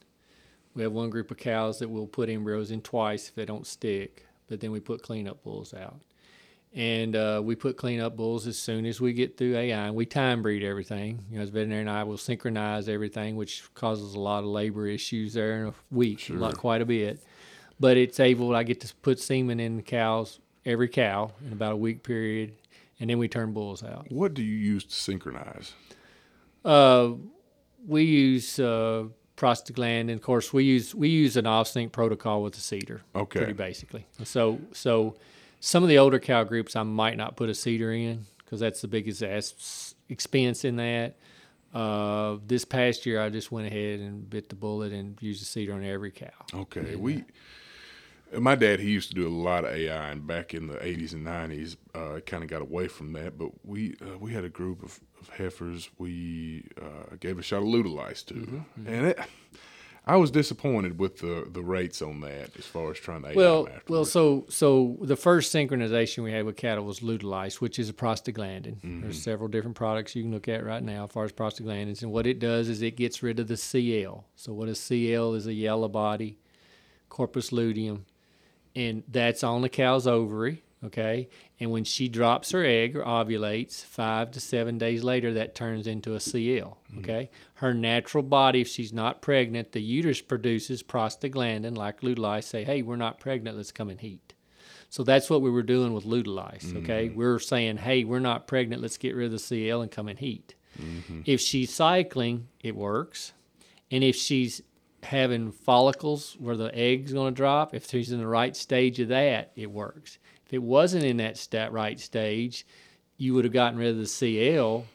We 0.75 0.83
have 0.83 0.93
one 0.93 1.11
group 1.11 1.31
of 1.31 1.37
cows 1.37 1.79
that 1.79 1.89
we'll 1.89 2.07
put 2.07 2.29
embryos 2.29 2.70
in 2.70 2.83
twice 2.83 3.29
if 3.29 3.35
they 3.35 3.45
don't 3.45 3.66
stick, 3.66 4.27
but 4.49 4.61
then 4.61 4.72
we 4.72 4.81
put 4.81 5.03
cleanup 5.03 5.43
bulls 5.43 5.72
out. 5.72 6.01
And 6.75 7.14
uh, 7.14 7.41
we 7.45 7.55
put 7.55 7.77
cleanup 7.77 8.16
bulls 8.16 8.49
as 8.49 8.59
soon 8.59 8.85
as 8.85 9.01
we 9.01 9.12
get 9.12 9.37
through 9.37 9.57
AI. 9.57 9.87
And 9.87 9.95
we 9.95 10.07
time 10.07 10.43
breed 10.43 10.64
everything. 10.64 11.25
You 11.31 11.37
know, 11.37 11.45
as 11.45 11.51
veterinarian, 11.51 11.87
I 11.87 12.03
will 12.03 12.16
synchronize 12.16 12.89
everything, 12.89 13.37
which 13.37 13.62
causes 13.75 14.14
a 14.14 14.20
lot 14.20 14.41
of 14.41 14.47
labor 14.47 14.89
issues 14.89 15.35
there 15.35 15.61
in 15.61 15.68
a 15.68 15.75
week, 15.93 16.29
a 16.31 16.33
lot, 16.33 16.59
quite 16.59 16.83
a 16.83 16.85
bit. 16.85 17.22
But 17.79 17.97
it's 17.97 18.18
able. 18.18 18.57
I 18.57 18.64
get 18.64 18.81
to 18.81 18.93
put 19.03 19.20
semen 19.20 19.61
in 19.61 19.77
the 19.77 19.83
cows, 19.83 20.41
every 20.66 20.89
cow, 20.89 21.31
in 21.47 21.53
about 21.53 21.72
a 21.72 21.77
week 21.77 22.03
period, 22.03 22.55
and 22.99 23.09
then 23.09 23.18
we 23.18 23.29
turn 23.29 23.53
bulls 23.53 23.85
out. 23.85 24.11
What 24.11 24.35
do 24.35 24.43
you 24.43 24.57
use 24.57 24.83
to 24.85 24.95
synchronize? 24.95 25.75
Uh, 26.64 27.12
we 27.87 28.03
use 28.03 28.59
uh, 28.59 29.05
prostaglandin. 29.45 30.15
Of 30.15 30.23
course, 30.23 30.53
we 30.53 30.65
use 30.65 30.95
we 30.95 31.09
use 31.09 31.37
an 31.37 31.45
Ovsynch 31.45 31.93
protocol 31.93 32.43
with 32.43 32.55
the 32.55 32.61
CIDR. 32.61 33.01
Okay. 33.15 33.39
Pretty 33.41 33.53
basically. 33.53 34.07
So 34.25 34.61
so 34.73 35.17
some 35.61 35.83
of 35.83 35.89
the 35.89 35.99
older 35.99 36.19
cow 36.19 36.45
groups 36.45 36.77
I 36.77 36.83
might 36.83 37.17
not 37.17 37.37
put 37.37 37.49
a 37.49 37.53
CIDR 37.53 37.95
in 37.99 38.27
because 38.39 38.61
that's 38.61 38.81
the 38.81 38.89
biggest 38.89 39.23
as- 39.23 39.95
expense 40.09 40.65
in 40.65 40.77
that. 40.77 41.17
Uh, 41.73 42.37
this 42.47 42.65
past 42.65 43.05
year, 43.05 43.21
I 43.21 43.31
just 43.31 43.51
went 43.51 43.67
ahead 43.67 43.99
and 43.99 44.31
bit 44.31 44.49
the 44.49 44.55
bullet 44.55 44.93
and 44.93 45.21
used 45.21 45.43
a 45.43 45.47
CIDR 45.47 45.75
on 45.75 45.85
every 45.85 46.11
cow. 46.11 46.29
Okay, 46.55 46.97
we. 46.97 47.25
My 48.39 48.57
dad, 48.57 48.81
he 48.81 48.91
used 48.91 49.11
to 49.11 49.15
do 49.15 49.29
a 49.29 49.31
lot 49.31 49.65
of 49.65 49.73
AI, 49.75 50.11
and 50.11 50.27
back 50.27 50.55
in 50.55 50.67
the 50.67 50.75
'80s 50.75 51.13
and 51.13 51.25
'90s, 51.25 51.77
uh, 51.95 52.21
kind 52.27 52.43
of 52.43 52.49
got 52.49 52.63
away 52.63 52.89
from 52.89 53.13
that. 53.13 53.39
But 53.39 53.51
we 53.65 53.97
uh, 54.03 54.19
we 54.19 54.33
had 54.33 54.45
a 54.45 54.49
group 54.49 54.83
of, 54.83 54.99
of 55.29 55.37
heifers 55.37 55.91
we 55.99 56.64
uh, 56.81 57.16
gave 57.20 57.39
a 57.39 57.43
shot 57.43 57.59
of 57.59 57.64
Lutalyse 57.64 58.25
to, 58.27 58.64
and 58.87 59.07
it, 59.07 59.18
I 60.07 60.16
was 60.16 60.31
disappointed 60.31 60.99
with 60.99 61.18
the, 61.18 61.49
the 61.51 61.62
rates 61.62 62.03
on 62.03 62.20
that 62.20 62.51
as 62.59 62.66
far 62.66 62.91
as 62.91 62.99
trying 62.99 63.22
to 63.22 63.33
Well, 63.35 63.68
well, 63.89 64.05
so 64.05 64.45
so 64.51 64.99
the 65.01 65.16
first 65.16 65.55
synchronization 65.55 66.22
we 66.22 66.31
had 66.31 66.45
with 66.45 66.57
cattle 66.57 66.85
was 66.85 67.01
Lutalyse, 67.01 67.61
which 67.61 67.79
is 67.79 67.89
a 67.89 67.95
prostaglandin. 67.95 68.77
Mm-hmm. 68.77 69.01
There's 69.01 69.22
several 69.22 69.49
different 69.49 69.77
products 69.77 70.14
you 70.14 70.22
can 70.22 70.31
look 70.31 70.47
at 70.47 70.62
right 70.62 70.83
now 70.83 71.05
as 71.05 71.11
far 71.11 71.25
as 71.25 71.33
prostaglandins, 71.33 72.03
and 72.03 72.12
what 72.12 72.27
it 72.27 72.39
does 72.39 72.68
is 72.68 72.83
it 72.83 72.97
gets 72.97 73.22
rid 73.22 73.41
of 73.41 73.49
the 73.49 73.57
CL. 73.57 74.27
So 74.37 74.53
what 74.53 74.68
a 74.68 74.75
CL 74.75 75.35
is 75.35 75.47
a 75.47 75.55
yellow 75.55 75.89
body, 75.89 76.39
corpus 77.09 77.51
luteum, 77.51 78.05
and 78.77 79.05
that's 79.09 79.43
on 79.43 79.62
the 79.62 79.70
cow's 79.70 80.07
ovary. 80.07 80.64
Okay, 80.85 81.28
and 81.59 81.70
when 81.70 81.85
she 81.85 82.09
drops 82.09 82.51
her 82.51 82.62
egg 82.64 82.95
or 82.95 83.05
ovulates, 83.05 83.82
five 83.82 84.30
to 84.32 84.41
seven 84.41 84.76
days 84.76 85.03
later, 85.03 85.32
that 85.32 85.55
turns 85.55 85.87
into 85.87 86.14
a 86.14 86.20
CL. 86.20 86.78
Mm-hmm. 86.91 86.99
Okay, 86.99 87.30
her 87.55 87.72
natural 87.72 88.22
body, 88.22 88.61
if 88.61 88.68
she's 88.68 88.93
not 88.93 89.22
pregnant, 89.22 89.72
the 89.72 89.80
uterus 89.80 90.20
produces 90.20 90.82
prostaglandin, 90.82 91.76
like 91.76 92.03
Lutalyse. 92.03 92.45
Say, 92.45 92.64
hey, 92.64 92.82
we're 92.82 92.97
not 92.97 93.18
pregnant, 93.18 93.57
let's 93.57 93.72
come 93.72 93.89
and 93.89 94.01
heat. 94.01 94.35
So 94.91 95.03
that's 95.03 95.30
what 95.30 95.43
we 95.43 95.51
were 95.51 95.62
doing 95.62 95.95
with 95.95 96.05
Lutalyse. 96.05 96.76
Okay, 96.82 97.09
mm-hmm. 97.09 97.18
we're 97.18 97.39
saying, 97.39 97.78
hey, 97.78 98.05
we're 98.05 98.20
not 98.20 98.47
pregnant, 98.47 98.82
let's 98.82 98.99
get 98.99 99.14
rid 99.14 99.26
of 99.26 99.32
the 99.32 99.39
CL 99.39 99.82
and 99.82 99.91
come 99.91 100.09
and 100.09 100.18
heat. 100.18 100.55
Mm-hmm. 100.80 101.22
If 101.24 101.41
she's 101.41 101.72
cycling, 101.72 102.49
it 102.61 102.76
works, 102.76 103.32
and 103.91 104.05
if 104.05 104.16
she's 104.16 104.61
having 105.05 105.53
follicles 105.53 106.37
where 106.39 106.57
the 106.57 106.76
egg's 106.76 107.12
going 107.12 107.35
to 107.35 107.37
drop, 107.37 107.74
if 107.74 107.89
she's 107.89 108.12
in 108.12 108.18
the 108.18 108.26
right 108.26 108.57
stage 108.57 109.01
of 109.01 109.09
that, 109.09 109.53
it 109.57 109.70
works. 109.70 110.18
If 110.47 110.53
it 110.53 110.63
wasn't 110.63 111.05
in 111.05 111.17
that 111.19 111.39
stat 111.39 111.73
right 111.73 111.99
stage, 111.99 112.67
you 113.17 113.35
would 113.35 113.45
have 113.45 113.53
gotten 113.53 113.79
rid 113.79 113.91
of 113.91 113.99
the 113.99 114.07
CL, 114.07 114.87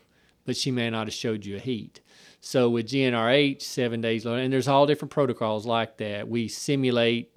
but 0.45 0.57
she 0.57 0.71
may 0.71 0.89
not 0.89 1.07
have 1.07 1.13
showed 1.13 1.45
you 1.45 1.55
a 1.55 1.59
heat. 1.59 2.01
So 2.41 2.69
with 2.69 2.87
GnRH, 2.87 3.61
seven 3.61 4.01
days 4.01 4.25
later, 4.25 4.41
and 4.41 4.53
there's 4.53 4.67
all 4.67 4.85
different 4.85 5.11
protocols 5.11 5.65
like 5.65 5.97
that. 5.97 6.27
We 6.27 6.47
simulate 6.47 7.35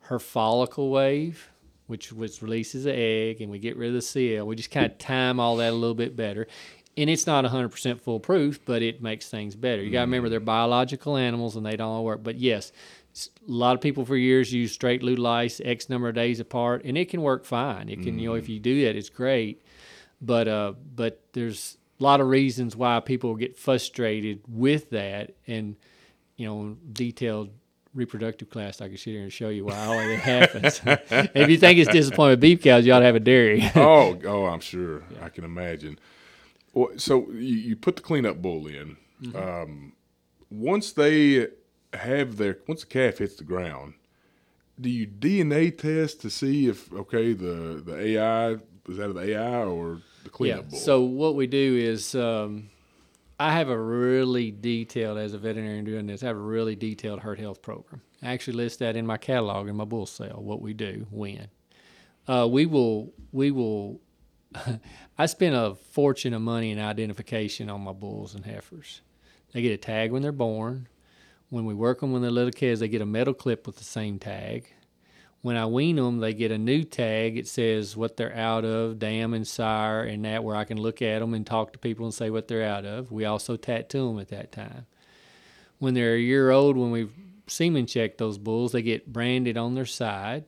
her 0.00 0.18
follicle 0.18 0.90
wave, 0.90 1.50
which 1.86 2.12
which 2.12 2.42
releases 2.42 2.86
an 2.86 2.94
egg, 2.96 3.40
and 3.40 3.50
we 3.50 3.58
get 3.58 3.76
rid 3.76 3.88
of 3.88 3.94
the 3.94 4.02
CL. 4.02 4.46
We 4.46 4.56
just 4.56 4.70
kind 4.70 4.86
of 4.86 4.98
time 4.98 5.38
all 5.38 5.56
that 5.56 5.70
a 5.70 5.76
little 5.76 5.94
bit 5.94 6.16
better. 6.16 6.48
And 6.96 7.08
it's 7.08 7.26
not 7.26 7.44
100% 7.44 8.00
foolproof, 8.00 8.64
but 8.64 8.82
it 8.82 9.00
makes 9.00 9.28
things 9.28 9.54
better. 9.54 9.82
You 9.82 9.92
got 9.92 10.00
to 10.00 10.02
remember 10.02 10.26
mm-hmm. 10.26 10.32
they're 10.32 10.40
biological 10.40 11.16
animals 11.16 11.54
and 11.54 11.64
they 11.64 11.76
don't 11.76 11.88
all 11.88 12.04
work. 12.04 12.22
But 12.22 12.36
yes, 12.36 12.72
a 13.14 13.50
lot 13.50 13.74
of 13.74 13.80
people 13.80 14.04
for 14.04 14.16
years 14.16 14.52
use 14.52 14.72
straight 14.72 15.02
Lutalyse 15.02 15.60
X 15.64 15.88
number 15.88 16.08
of 16.08 16.14
days 16.14 16.40
apart, 16.40 16.82
and 16.84 16.96
it 16.96 17.08
can 17.08 17.22
work 17.22 17.44
fine. 17.44 17.88
It 17.88 18.02
can, 18.02 18.18
you 18.18 18.28
know, 18.28 18.34
if 18.34 18.48
you 18.48 18.60
do 18.60 18.84
that, 18.84 18.96
it's 18.96 19.08
great. 19.08 19.62
But 20.20 20.48
uh, 20.48 20.74
but 20.94 21.22
there's 21.32 21.76
a 21.98 22.02
lot 22.02 22.20
of 22.20 22.28
reasons 22.28 22.76
why 22.76 23.00
people 23.00 23.34
get 23.34 23.56
frustrated 23.56 24.42
with 24.48 24.90
that, 24.90 25.34
and 25.46 25.76
you 26.36 26.46
know, 26.46 26.76
detailed 26.92 27.50
reproductive 27.92 28.48
class 28.50 28.80
I 28.80 28.88
could 28.88 29.00
sit 29.00 29.10
here 29.10 29.22
and 29.22 29.32
show 29.32 29.48
you 29.48 29.64
why 29.64 29.84
all 29.84 29.96
that 29.96 30.20
happens. 30.20 30.80
if 31.34 31.48
you 31.48 31.58
think 31.58 31.78
it's 31.78 31.90
disappointing 31.90 32.32
with 32.32 32.40
beef 32.40 32.62
cows, 32.62 32.86
you 32.86 32.92
ought 32.92 33.00
to 33.00 33.04
have 33.04 33.16
a 33.16 33.20
dairy. 33.20 33.68
oh, 33.74 34.18
oh, 34.24 34.46
I'm 34.46 34.60
sure. 34.60 35.02
I 35.20 35.28
can 35.28 35.44
imagine. 35.44 35.98
Well, 36.72 36.90
so 36.96 37.28
you, 37.30 37.56
you 37.56 37.76
put 37.76 37.96
the 37.96 38.02
cleanup 38.02 38.40
bull 38.40 38.66
in. 38.68 38.96
Um, 39.34 39.92
once 40.50 40.92
they 40.92 41.48
have 41.94 42.36
their, 42.36 42.58
once 42.66 42.80
the 42.80 42.86
calf 42.86 43.18
hits 43.18 43.36
the 43.36 43.44
ground, 43.44 43.94
do 44.80 44.88
you 44.88 45.06
DNA 45.06 45.76
test 45.76 46.20
to 46.22 46.30
see 46.30 46.68
if 46.68 46.92
okay 46.92 47.32
the 47.34 47.82
the 47.84 47.98
AI 47.98 48.52
is 48.88 48.96
that 48.96 49.10
of 49.10 49.14
the 49.14 49.32
AI 49.32 49.64
or 49.64 49.96
the 49.96 50.02
yeah. 50.24 50.30
cleanup 50.30 50.70
bull? 50.70 50.78
So 50.78 51.02
what 51.02 51.34
we 51.34 51.46
do 51.46 51.76
is, 51.76 52.14
um, 52.14 52.70
I 53.38 53.52
have 53.52 53.68
a 53.68 53.78
really 53.78 54.50
detailed, 54.50 55.18
as 55.18 55.32
a 55.32 55.38
veterinarian 55.38 55.84
doing 55.84 56.06
this, 56.06 56.22
I 56.22 56.26
have 56.26 56.36
a 56.36 56.40
really 56.40 56.76
detailed 56.76 57.20
herd 57.20 57.38
health 57.38 57.62
program. 57.62 58.02
I 58.22 58.32
actually 58.32 58.58
list 58.58 58.80
that 58.80 58.96
in 58.96 59.06
my 59.06 59.16
catalog 59.16 59.68
in 59.68 59.76
my 59.76 59.84
bull 59.84 60.06
sale. 60.06 60.40
What 60.42 60.60
we 60.60 60.74
do, 60.74 61.06
when. 61.10 61.48
Uh, 62.28 62.46
we 62.50 62.66
will, 62.66 63.12
we 63.32 63.50
will. 63.50 64.00
I 65.18 65.26
spend 65.26 65.54
a 65.54 65.74
fortune 65.74 66.34
of 66.34 66.42
money 66.42 66.70
in 66.70 66.78
identification 66.78 67.70
on 67.70 67.80
my 67.80 67.92
bulls 67.92 68.34
and 68.34 68.44
heifers. 68.44 69.00
They 69.52 69.62
get 69.62 69.72
a 69.72 69.78
tag 69.78 70.12
when 70.12 70.22
they're 70.22 70.32
born. 70.32 70.88
When 71.50 71.64
we 71.64 71.74
work 71.74 72.00
them 72.00 72.12
when 72.12 72.22
they're 72.22 72.30
little 72.30 72.52
kids, 72.52 72.80
they 72.80 72.88
get 72.88 73.02
a 73.02 73.06
metal 73.06 73.34
clip 73.34 73.66
with 73.66 73.76
the 73.76 73.84
same 73.84 74.18
tag. 74.18 74.72
When 75.42 75.56
I 75.56 75.66
wean 75.66 75.96
them, 75.96 76.18
they 76.18 76.32
get 76.32 76.52
a 76.52 76.58
new 76.58 76.84
tag. 76.84 77.36
It 77.36 77.48
says 77.48 77.96
what 77.96 78.16
they're 78.16 78.36
out 78.36 78.64
of, 78.64 78.98
dam 78.98 79.34
and 79.34 79.46
sire, 79.46 80.02
and 80.02 80.24
that 80.24 80.44
where 80.44 80.54
I 80.54 80.64
can 80.64 80.78
look 80.78 81.02
at 81.02 81.18
them 81.18 81.34
and 81.34 81.46
talk 81.46 81.72
to 81.72 81.78
people 81.78 82.04
and 82.04 82.14
say 82.14 82.30
what 82.30 82.46
they're 82.46 82.68
out 82.68 82.84
of. 82.84 83.10
We 83.10 83.24
also 83.24 83.56
tattoo 83.56 84.08
them 84.08 84.20
at 84.20 84.28
that 84.28 84.52
time. 84.52 84.86
When 85.78 85.94
they're 85.94 86.14
a 86.14 86.20
year 86.20 86.50
old, 86.50 86.76
when 86.76 86.90
we 86.90 87.08
semen 87.46 87.86
check 87.86 88.18
those 88.18 88.38
bulls, 88.38 88.72
they 88.72 88.82
get 88.82 89.12
branded 89.12 89.56
on 89.56 89.74
their 89.74 89.86
side 89.86 90.44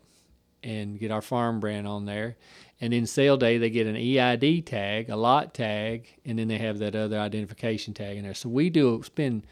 and 0.63 1.01
get 1.01 1.11
our 1.11 1.23
farm 1.23 1.59
brand 1.59 1.89
on 1.89 2.05
there. 2.05 2.37
And 2.81 2.93
then 2.93 3.07
sale 3.07 3.37
day, 3.37 3.59
they 3.59 3.71
get 3.71 3.87
an 3.87 3.97
EID 3.97 4.67
tag, 4.67 5.09
a 5.09 5.17
lot 5.17 5.55
tag, 5.55 6.07
and 6.25 6.39
then 6.39 6.49
they 6.49 6.59
have 6.59 6.79
that 6.79 6.95
other 6.95 7.19
identification 7.19 7.95
tag 7.95 8.19
in 8.19 8.25
there. 8.25 8.35
So 8.35 8.49
we 8.49 8.71
do 8.71 9.03
spend. 9.05 9.47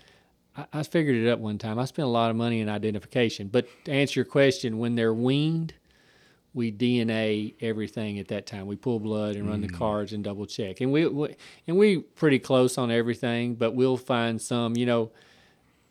I, 0.72 0.80
I 0.80 0.82
figured 0.82 1.16
it 1.16 1.28
up 1.28 1.38
one 1.38 1.58
time. 1.58 1.78
I 1.78 1.84
spent 1.84 2.06
a 2.06 2.10
lot 2.10 2.30
of 2.30 2.36
money 2.36 2.60
in 2.60 2.68
identification. 2.68 3.48
But 3.48 3.68
to 3.84 3.92
answer 3.92 4.20
your 4.20 4.24
question, 4.24 4.78
when 4.78 4.94
they're 4.94 5.14
weaned, 5.14 5.74
we 6.52 6.72
DNA 6.72 7.54
everything 7.60 8.18
at 8.18 8.28
that 8.28 8.46
time. 8.46 8.66
We 8.66 8.76
pull 8.76 9.00
blood 9.00 9.36
and 9.36 9.48
run 9.48 9.60
the 9.60 9.68
hmm. 9.68 9.76
cards 9.76 10.12
and 10.12 10.24
double 10.24 10.46
check. 10.46 10.80
And 10.80 10.92
we, 10.92 11.06
we 11.06 11.36
and 11.66 11.76
we 11.76 11.98
pretty 11.98 12.38
close 12.38 12.76
on 12.78 12.90
everything. 12.90 13.54
But 13.54 13.74
we'll 13.74 13.96
find 13.96 14.40
some. 14.40 14.76
You 14.76 14.86
know, 14.86 15.12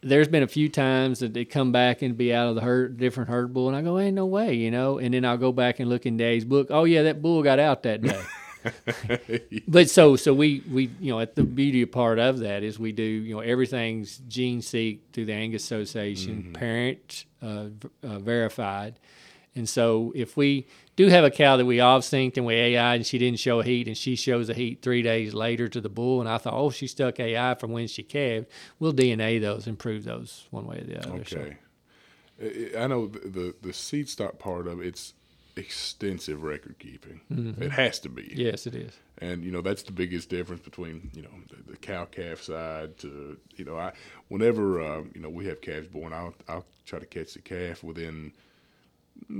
there's 0.01 0.27
been 0.27 0.43
a 0.43 0.47
few 0.47 0.69
times 0.69 1.19
that 1.19 1.33
they 1.33 1.45
come 1.45 1.71
back 1.71 2.01
and 2.01 2.17
be 2.17 2.33
out 2.33 2.49
of 2.49 2.55
the 2.55 2.61
herd, 2.61 2.97
different 2.97 3.29
herd 3.29 3.53
bull, 3.53 3.67
and 3.67 3.75
I 3.75 3.81
go, 3.81 3.99
ain't 3.99 4.15
no 4.15 4.25
way, 4.25 4.53
you 4.53 4.71
know. 4.71 4.97
And 4.97 5.13
then 5.13 5.25
I'll 5.25 5.37
go 5.37 5.51
back 5.51 5.79
and 5.79 5.89
look 5.89 6.05
in 6.05 6.17
Daddy's 6.17 6.45
book. 6.45 6.67
Oh 6.69 6.83
yeah, 6.83 7.03
that 7.03 7.21
bull 7.21 7.43
got 7.43 7.59
out 7.59 7.83
that 7.83 8.01
day. 8.01 8.21
but 9.67 9.89
so 9.89 10.15
so 10.15 10.33
we 10.33 10.63
we 10.69 10.89
you 10.99 11.11
know 11.11 11.19
at 11.19 11.35
the 11.35 11.43
beauty 11.43 11.85
part 11.85 12.19
of 12.19 12.39
that 12.39 12.63
is 12.63 12.77
we 12.79 12.91
do 12.91 13.03
you 13.03 13.33
know 13.35 13.41
everything's 13.41 14.19
GeneSeek 14.29 14.99
through 15.13 15.25
the 15.25 15.33
Angus 15.33 15.63
Association, 15.63 16.51
parent 16.53 17.25
uh, 17.41 17.65
uh, 18.03 18.19
verified, 18.19 18.99
and 19.55 19.67
so 19.67 20.11
if 20.15 20.35
we 20.35 20.67
do 20.95 21.07
have 21.07 21.23
a 21.23 21.31
cow 21.31 21.55
that 21.57 21.65
we 21.65 21.79
off 21.79 22.01
synced 22.01 22.35
and 22.37 22.45
we 22.45 22.53
AI 22.55 22.95
and 22.95 23.05
she 23.05 23.17
didn't 23.17 23.39
show 23.39 23.61
a 23.61 23.63
heat 23.63 23.87
and 23.87 23.97
she 23.97 24.15
shows 24.17 24.49
a 24.49 24.53
heat 24.53 24.81
three 24.81 25.01
days 25.01 25.33
later 25.33 25.69
to 25.69 25.79
the 25.79 25.87
bull 25.89 26.19
and 26.19 26.27
I 26.29 26.37
thought 26.37 26.53
oh 26.53 26.69
she 26.71 26.87
stuck 26.87 27.19
AI 27.19 27.55
from 27.55 27.71
when 27.71 27.87
she 27.87 28.03
calved, 28.03 28.47
we'll 28.79 28.93
DNA 28.93 29.39
those 29.39 29.65
and 29.67 29.79
prove 29.79 30.03
those 30.03 30.45
one 30.51 30.65
way 30.65 30.79
or 30.79 30.83
the 30.83 30.97
other. 30.99 31.19
Okay. 31.21 31.57
I- 32.41 32.83
I 32.83 32.87
know 32.87 33.07
the, 33.07 33.19
the 33.19 33.55
the 33.61 33.73
seed 33.73 34.07
stock 34.09 34.39
part 34.39 34.65
of 34.67 34.81
it's 34.81 35.13
extensive 35.59 36.43
record 36.43 36.77
keeping. 36.79 37.21
It 37.61 37.71
has 37.71 37.99
to 37.99 38.09
be. 38.09 38.31
yes, 38.35 38.65
it 38.65 38.75
is. 38.75 38.93
And 39.21 39.43
you 39.43 39.51
know 39.51 39.61
that's 39.61 39.83
the 39.83 39.91
biggest 39.91 40.29
difference 40.29 40.61
between 40.61 41.11
you 41.13 41.21
know 41.21 41.29
the, 41.49 41.71
the 41.71 41.77
cow 41.77 42.05
calf 42.05 42.41
side 42.41 42.97
to 42.99 43.37
you 43.55 43.65
know 43.65 43.77
I 43.77 43.91
whenever 44.29 44.81
uh, 44.81 45.03
you 45.13 45.21
know 45.21 45.29
we 45.29 45.45
have 45.47 45.61
calves 45.61 45.87
born 45.87 46.13
I'll 46.13 46.33
I'll 46.47 46.65
try 46.85 46.99
to 46.99 47.05
catch 47.05 47.33
the 47.33 47.41
calf 47.41 47.83
within 47.83 48.31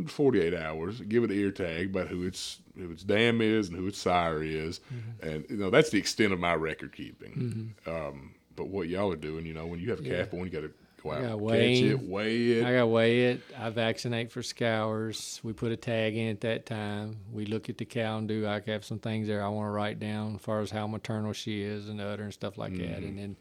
48 0.07 0.53
hours 0.53 0.99
give 1.01 1.24
it 1.24 1.32
an 1.32 1.38
ear 1.38 1.51
tag 1.51 1.91
about 1.91 2.07
who 2.09 2.28
its 2.28 2.59
who 2.78 2.91
its 2.91 3.03
dam 3.03 3.39
is 3.41 3.70
and 3.70 3.78
who 3.78 3.88
its 3.88 3.97
sire 3.97 4.43
is 4.43 4.82
and 5.22 5.45
you 5.49 5.55
know 5.55 5.70
that's 5.70 5.89
the 5.89 5.97
extent 5.97 6.34
of 6.34 6.39
my 6.39 6.53
record 6.53 6.93
keeping 6.93 7.74
um, 7.88 8.34
but 8.57 8.67
what 8.67 8.89
y'all 8.89 9.11
are 9.11 9.15
doing 9.15 9.45
you 9.45 9.53
know 9.53 9.65
when 9.65 9.80
you 9.80 9.89
have 9.89 9.99
a 10.01 10.03
calf 10.03 10.32
born 10.32 10.43
you 10.43 10.49
got 10.51 10.61
to 10.61 10.72
go 11.02 11.12
out 11.12 11.22
gotta 11.22 11.38
weigh 11.38 11.80
it 11.80 12.02
weigh 12.02 12.52
it 12.52 12.66
I 12.66 12.74
got 12.74 12.80
to 12.80 12.88
weigh 12.88 13.26
it. 13.26 13.41
I 13.58 13.70
vaccinate 13.70 14.32
for 14.32 14.43
scours. 14.43 15.39
We 15.43 15.54
put 15.54 15.72
a 15.72 15.78
tag 15.78 16.16
in 16.16 16.30
at 16.30 16.41
that 16.41 16.66
time. 16.66 17.18
We 17.32 17.45
look 17.45 17.70
at 17.70 17.78
the 17.78 17.86
cow 17.86 18.18
and 18.18 18.28
do. 18.28 18.47
I 18.47 18.62
have 18.68 18.86
some 18.86 19.00
things 19.00 19.28
there 19.28 19.43
I 19.43 19.47
want 19.50 19.68
to 19.68 19.72
write 19.72 20.00
down 20.00 20.36
as 20.36 20.41
far 20.41 20.62
as 20.62 20.72
how 20.72 20.88
maternal 20.88 21.34
she 21.34 21.62
is 21.62 21.89
and 21.89 22.00
udder 22.02 22.24
and 22.24 22.34
stuff 22.34 22.58
like 22.58 22.74
that. 22.78 22.97
Mm-hmm. 22.97 23.06
And 23.06 23.20
then, 23.20 23.36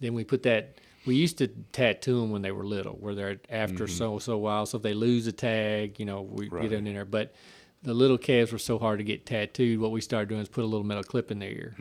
then 0.00 0.14
we 0.14 0.24
put 0.24 0.42
that. 0.44 0.78
We 1.06 1.14
used 1.14 1.38
to 1.38 1.48
tattoo 1.72 2.20
them 2.20 2.30
when 2.30 2.42
they 2.42 2.52
were 2.52 2.64
little, 2.64 2.92
where 2.94 3.14
they're 3.14 3.38
after 3.48 3.84
mm-hmm. 3.84 3.86
so 3.86 4.18
so 4.18 4.36
while. 4.38 4.66
So 4.66 4.76
if 4.76 4.82
they 4.82 4.94
lose 4.94 5.26
a 5.26 5.32
tag, 5.32 5.98
you 5.98 6.04
know, 6.04 6.22
we 6.22 6.48
Right. 6.48 6.62
get 6.62 6.70
them 6.70 6.86
in 6.86 6.94
there. 6.94 7.04
But 7.04 7.34
the 7.82 7.94
little 7.94 8.18
calves 8.18 8.52
were 8.52 8.58
so 8.58 8.78
hard 8.78 8.98
to 8.98 9.04
get 9.04 9.24
tattooed. 9.24 9.80
What 9.80 9.90
we 9.90 10.00
started 10.00 10.28
doing 10.28 10.42
is 10.42 10.48
put 10.48 10.64
a 10.64 10.66
little 10.66 10.84
metal 10.84 11.02
clip 11.02 11.30
in 11.30 11.38
their 11.38 11.50
ear. 11.50 11.74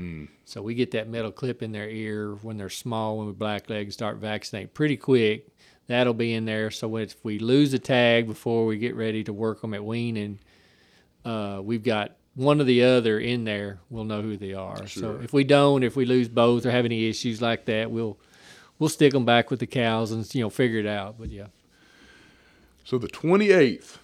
So 0.45 0.61
we 0.61 0.73
get 0.73 0.91
that 0.91 1.09
metal 1.09 1.31
clip 1.31 1.61
in 1.61 1.71
their 1.71 1.89
ear 1.89 2.35
when 2.41 2.57
they're 2.57 2.69
small, 2.69 3.17
when 3.17 3.27
we 3.27 3.33
blackleg 3.33 3.81
and 3.83 3.93
start 3.93 4.17
vaccinating 4.17 4.69
pretty 4.69 4.95
quick. 4.97 5.47
That'll 5.87 6.13
be 6.13 6.33
in 6.33 6.45
there. 6.45 6.71
So 6.71 6.95
if 6.97 7.15
we 7.23 7.39
lose 7.39 7.73
a 7.73 7.79
tag 7.79 8.27
before 8.27 8.65
we 8.65 8.77
get 8.77 8.95
ready 8.95 9.23
to 9.25 9.33
work 9.33 9.61
them 9.61 9.73
at 9.73 9.83
weaning, 9.83 10.39
uh, 11.25 11.59
we've 11.63 11.83
got 11.83 12.15
one 12.35 12.61
or 12.61 12.63
the 12.63 12.83
other 12.83 13.19
in 13.19 13.43
there. 13.43 13.79
We'll 13.89 14.05
know 14.05 14.21
who 14.21 14.37
they 14.37 14.53
are. 14.53 14.87
So 14.87 15.19
if 15.23 15.33
we 15.33 15.43
don't, 15.43 15.83
if 15.83 15.95
we 15.95 16.05
lose 16.05 16.29
both 16.29 16.65
or 16.65 16.71
have 16.71 16.85
any 16.85 17.09
issues 17.09 17.41
like 17.41 17.65
that, 17.65 17.91
we'll 17.91 18.17
we'll 18.77 18.89
stick 18.89 19.11
them 19.11 19.25
back 19.25 19.51
with 19.51 19.59
the 19.59 19.67
cows 19.67 20.11
and 20.11 20.33
you 20.33 20.41
know 20.41 20.49
figure 20.49 20.79
it 20.79 20.85
out. 20.87 21.15
But 21.19 21.29
yeah, 21.29 21.47
so 22.85 22.97
the 22.97 23.07
28th 23.07 23.09
twenty 23.09 23.49
seventh. 23.49 23.98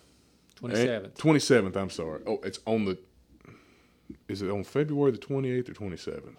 27th 0.74 1.76
I'm 1.76 1.90
sorry 1.90 2.22
oh 2.28 2.40
it's 2.44 2.60
on 2.66 2.86
the 2.86 2.98
is 4.28 4.42
it 4.42 4.50
on 4.50 4.64
February 4.64 5.12
the 5.12 5.18
28th 5.18 5.70
or 5.70 5.74
27th 5.74 6.36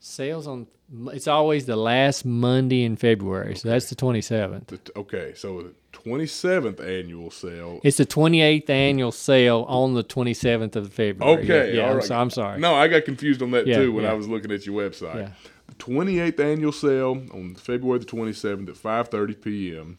Sales 0.00 0.46
on 0.46 0.66
it's 1.12 1.26
always 1.28 1.66
the 1.66 1.76
last 1.76 2.24
Monday 2.24 2.82
in 2.82 2.96
February, 2.96 3.54
so 3.56 3.68
that's 3.68 3.90
the 3.90 3.94
twenty 3.94 4.22
seventh. 4.22 4.68
The, 4.68 4.80
okay, 4.96 5.34
so 5.34 5.60
the 5.60 5.74
27th 5.92 6.80
annual 6.80 7.30
sale. 7.30 7.80
It's 7.84 7.98
the 7.98 8.06
28th 8.06 8.70
annual 8.70 9.12
sale 9.12 9.66
on 9.68 9.94
the 9.94 10.04
27th 10.04 10.76
of 10.76 10.92
February. 10.92 11.42
Okay, 11.42 11.76
Yeah, 11.76 11.82
all 11.82 11.90
I'm, 11.90 11.96
right. 11.96 12.04
so, 12.04 12.16
I'm 12.16 12.30
sorry. 12.30 12.58
No, 12.60 12.74
I 12.74 12.88
got 12.88 13.04
confused 13.04 13.42
on 13.42 13.50
that 13.50 13.66
Yeah, 13.66 13.78
too 13.78 13.92
when 13.92 14.04
yeah. 14.04 14.12
I 14.12 14.14
was 14.14 14.28
looking 14.28 14.50
at 14.50 14.64
your 14.64 14.80
website. 14.80 15.16
Yeah. 15.16 15.30
The 15.66 15.74
28th 15.74 16.40
annual 16.40 16.72
sale 16.72 17.22
on 17.34 17.54
February 17.56 17.98
the 17.98 18.06
27th 18.06 18.68
at 18.68 18.76
5:30 19.10 19.42
p.m. 19.42 19.98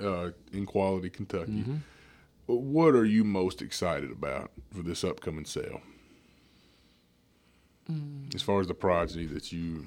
Uh, 0.00 0.30
in 0.52 0.66
Quality, 0.66 1.10
Kentucky. 1.10 1.52
Mm-hmm. 1.52 1.76
What 2.60 2.94
are 2.94 3.04
you 3.04 3.24
most 3.24 3.62
excited 3.62 4.10
about 4.10 4.50
for 4.74 4.82
this 4.82 5.04
upcoming 5.04 5.44
sale? 5.44 5.80
Mm. 7.90 8.34
As 8.34 8.42
far 8.42 8.60
as 8.60 8.66
the 8.66 8.74
progeny 8.74 9.26
that 9.26 9.52
you 9.52 9.86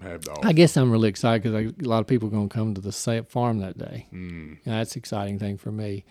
have 0.00 0.22
to 0.22 0.32
offer. 0.32 0.46
I 0.46 0.52
guess 0.52 0.76
I'm 0.76 0.90
really 0.90 1.08
excited 1.08 1.42
because 1.42 1.86
a 1.86 1.88
lot 1.88 2.00
of 2.00 2.06
people 2.06 2.28
are 2.28 2.30
going 2.30 2.48
to 2.48 2.54
come 2.54 2.74
to 2.74 2.80
the 2.80 2.92
farm 3.28 3.58
that 3.58 3.78
day. 3.78 4.06
Mm. 4.12 4.58
That's 4.64 4.94
an 4.94 5.00
exciting 5.00 5.38
thing 5.38 5.56
for 5.56 5.72
me. 5.72 6.04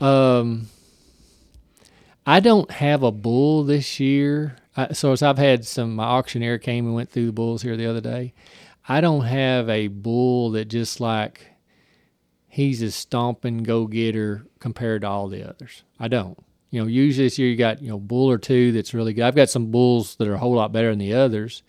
Um, 0.00 0.68
I 2.26 2.40
don't 2.40 2.70
have 2.70 3.02
a 3.02 3.12
bull 3.12 3.64
this 3.64 3.98
year. 4.00 4.56
I, 4.76 4.92
so 4.92 5.12
as 5.12 5.22
I've 5.22 5.38
had 5.38 5.64
some, 5.64 5.96
my 5.96 6.04
auctioneer 6.04 6.58
came 6.58 6.86
and 6.86 6.94
went 6.94 7.10
through 7.10 7.26
the 7.26 7.32
bulls 7.32 7.62
here 7.62 7.76
the 7.76 7.86
other 7.86 8.00
day. 8.00 8.32
I 8.88 9.00
don't 9.00 9.24
have 9.24 9.68
a 9.68 9.88
bull 9.88 10.50
that 10.52 10.66
just 10.66 11.00
like 11.00 11.51
he's 12.52 12.82
a 12.82 12.90
stomping 12.90 13.62
go 13.62 13.86
getter 13.86 14.44
compared 14.60 15.00
to 15.00 15.08
all 15.08 15.26
the 15.26 15.42
others. 15.48 15.84
I 15.98 16.08
don't. 16.08 16.38
You 16.70 16.82
know, 16.82 16.86
usually 16.86 17.26
this 17.26 17.38
year 17.38 17.48
you 17.48 17.56
got 17.56 17.80
you 17.80 17.88
know 17.88 17.98
bull 17.98 18.30
or 18.30 18.36
two 18.36 18.72
that's 18.72 18.92
really 18.92 19.14
good. 19.14 19.24
I've 19.24 19.34
got 19.34 19.48
some 19.48 19.70
bulls 19.70 20.16
that 20.16 20.28
are 20.28 20.34
a 20.34 20.38
whole 20.38 20.54
lot 20.54 20.70
better 20.70 20.90
than 20.90 20.98
the 20.98 21.14
others. 21.14 21.62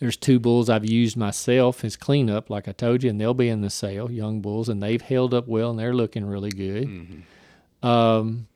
There's 0.00 0.16
two 0.16 0.40
bulls 0.40 0.68
I've 0.68 0.84
used 0.84 1.16
myself 1.16 1.84
as 1.84 1.96
cleanup, 1.96 2.50
like 2.50 2.68
I 2.68 2.72
told 2.72 3.02
you, 3.02 3.08
and 3.08 3.20
they'll 3.20 3.34
be 3.34 3.48
in 3.48 3.62
the 3.62 3.70
sale, 3.70 4.10
young 4.10 4.42
bulls, 4.42 4.68
and 4.68 4.82
they've 4.82 5.00
held 5.00 5.32
up 5.32 5.46
well 5.46 5.70
and 5.70 5.78
they're 5.78 5.94
looking 5.94 6.26
really 6.26 6.50
good. 6.50 6.88
Mm-hmm. 6.88 7.86
Um, 7.86 8.48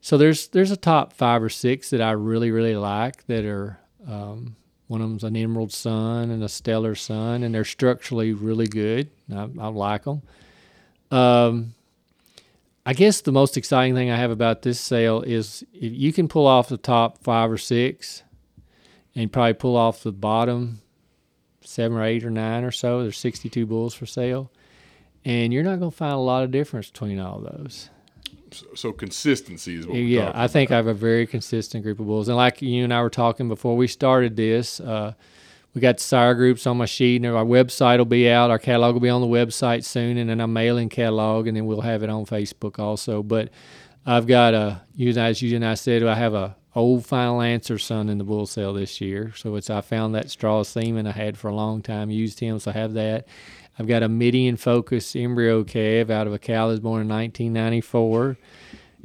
so 0.00 0.16
there's 0.16 0.48
there's 0.48 0.70
a 0.70 0.76
top 0.76 1.12
five 1.12 1.42
or 1.42 1.50
six 1.50 1.90
that 1.90 2.00
I 2.00 2.12
really 2.12 2.50
really 2.50 2.76
like 2.76 3.26
that 3.26 3.44
are 3.44 3.78
um, 4.06 4.56
one 4.86 5.02
of 5.02 5.10
them's 5.10 5.24
an 5.24 5.36
Emerald 5.36 5.70
son 5.70 6.30
and 6.30 6.42
a 6.42 6.48
Stellar 6.48 6.94
son, 6.94 7.42
and 7.42 7.54
they're 7.54 7.66
structurally 7.66 8.32
really 8.32 8.66
good. 8.66 9.10
I, 9.30 9.48
I 9.60 9.68
like 9.68 10.04
them. 10.04 10.22
Um, 11.10 11.74
I 12.84 12.94
guess 12.94 13.20
the 13.20 13.32
most 13.32 13.56
exciting 13.56 13.94
thing 13.94 14.10
I 14.10 14.16
have 14.16 14.30
about 14.30 14.62
this 14.62 14.80
sale 14.80 15.22
is 15.22 15.64
if 15.74 15.92
you 15.92 16.12
can 16.12 16.28
pull 16.28 16.46
off 16.46 16.68
the 16.68 16.76
top 16.76 17.22
five 17.22 17.50
or 17.50 17.58
six, 17.58 18.22
and 19.18 19.32
probably 19.32 19.54
pull 19.54 19.76
off 19.76 20.04
the 20.04 20.12
bottom 20.12 20.80
seven 21.60 21.98
or 21.98 22.04
eight 22.04 22.24
or 22.24 22.30
nine 22.30 22.64
or 22.64 22.70
so. 22.70 23.02
There's 23.02 23.18
62 23.18 23.66
bulls 23.66 23.92
for 23.92 24.06
sale, 24.06 24.50
and 25.24 25.52
you're 25.52 25.64
not 25.64 25.78
going 25.80 25.90
to 25.90 25.96
find 25.96 26.12
a 26.12 26.18
lot 26.18 26.44
of 26.44 26.52
difference 26.52 26.90
between 26.90 27.18
all 27.18 27.40
those. 27.40 27.90
So, 28.52 28.66
so 28.74 28.92
consistency 28.92 29.76
is 29.76 29.86
what 29.86 29.94
we're 29.94 30.04
Yeah, 30.04 30.32
I 30.34 30.46
think 30.46 30.70
I 30.70 30.76
have 30.76 30.86
a 30.86 30.94
very 30.94 31.26
consistent 31.26 31.84
group 31.84 31.98
of 31.98 32.06
bulls, 32.06 32.28
and 32.28 32.36
like 32.36 32.62
you 32.62 32.84
and 32.84 32.94
I 32.94 33.02
were 33.02 33.10
talking 33.10 33.48
before 33.48 33.76
we 33.76 33.88
started 33.88 34.36
this, 34.36 34.80
uh, 34.80 35.14
we 35.74 35.80
got 35.80 36.00
sire 36.00 36.34
groups 36.34 36.66
on 36.66 36.76
my 36.76 36.86
sheet, 36.86 37.22
and 37.22 37.26
our 37.26 37.44
website 37.44 37.98
will 37.98 38.04
be 38.04 38.28
out. 38.30 38.50
Our 38.50 38.58
catalog 38.58 38.94
will 38.94 39.00
be 39.00 39.08
on 39.08 39.20
the 39.20 39.26
website 39.26 39.84
soon, 39.84 40.16
and 40.16 40.30
then 40.30 40.40
I'm 40.40 40.52
mailing 40.52 40.88
catalog, 40.88 41.46
and 41.46 41.56
then 41.56 41.66
we'll 41.66 41.82
have 41.82 42.02
it 42.02 42.10
on 42.10 42.26
Facebook 42.26 42.78
also. 42.78 43.22
But 43.22 43.50
I've 44.06 44.26
got 44.26 44.54
a, 44.54 44.82
as 44.98 45.42
you 45.42 45.54
and 45.56 45.64
I 45.64 45.74
said, 45.74 46.02
I 46.02 46.14
have 46.14 46.34
a 46.34 46.56
old 46.74 47.04
final 47.04 47.42
answer 47.42 47.78
son 47.78 48.08
in 48.08 48.18
the 48.18 48.24
bull 48.24 48.46
sale 48.46 48.72
this 48.72 49.00
year. 49.00 49.32
So 49.36 49.56
it's 49.56 49.68
I 49.68 49.80
found 49.80 50.14
that 50.14 50.30
straw 50.30 50.62
semen 50.62 51.06
I 51.06 51.12
had 51.12 51.36
for 51.36 51.48
a 51.48 51.54
long 51.54 51.82
time, 51.82 52.10
used 52.10 52.40
him, 52.40 52.58
so 52.58 52.70
I 52.70 52.74
have 52.74 52.94
that. 52.94 53.26
I've 53.78 53.86
got 53.86 54.02
a 54.02 54.08
Mytty 54.08 54.46
In 54.46 54.56
Focus 54.56 55.14
embryo 55.14 55.64
calf 55.64 56.10
out 56.10 56.26
of 56.26 56.32
a 56.32 56.38
cow 56.38 56.68
that's 56.68 56.80
born 56.80 57.02
in 57.02 57.08
1994 57.08 58.36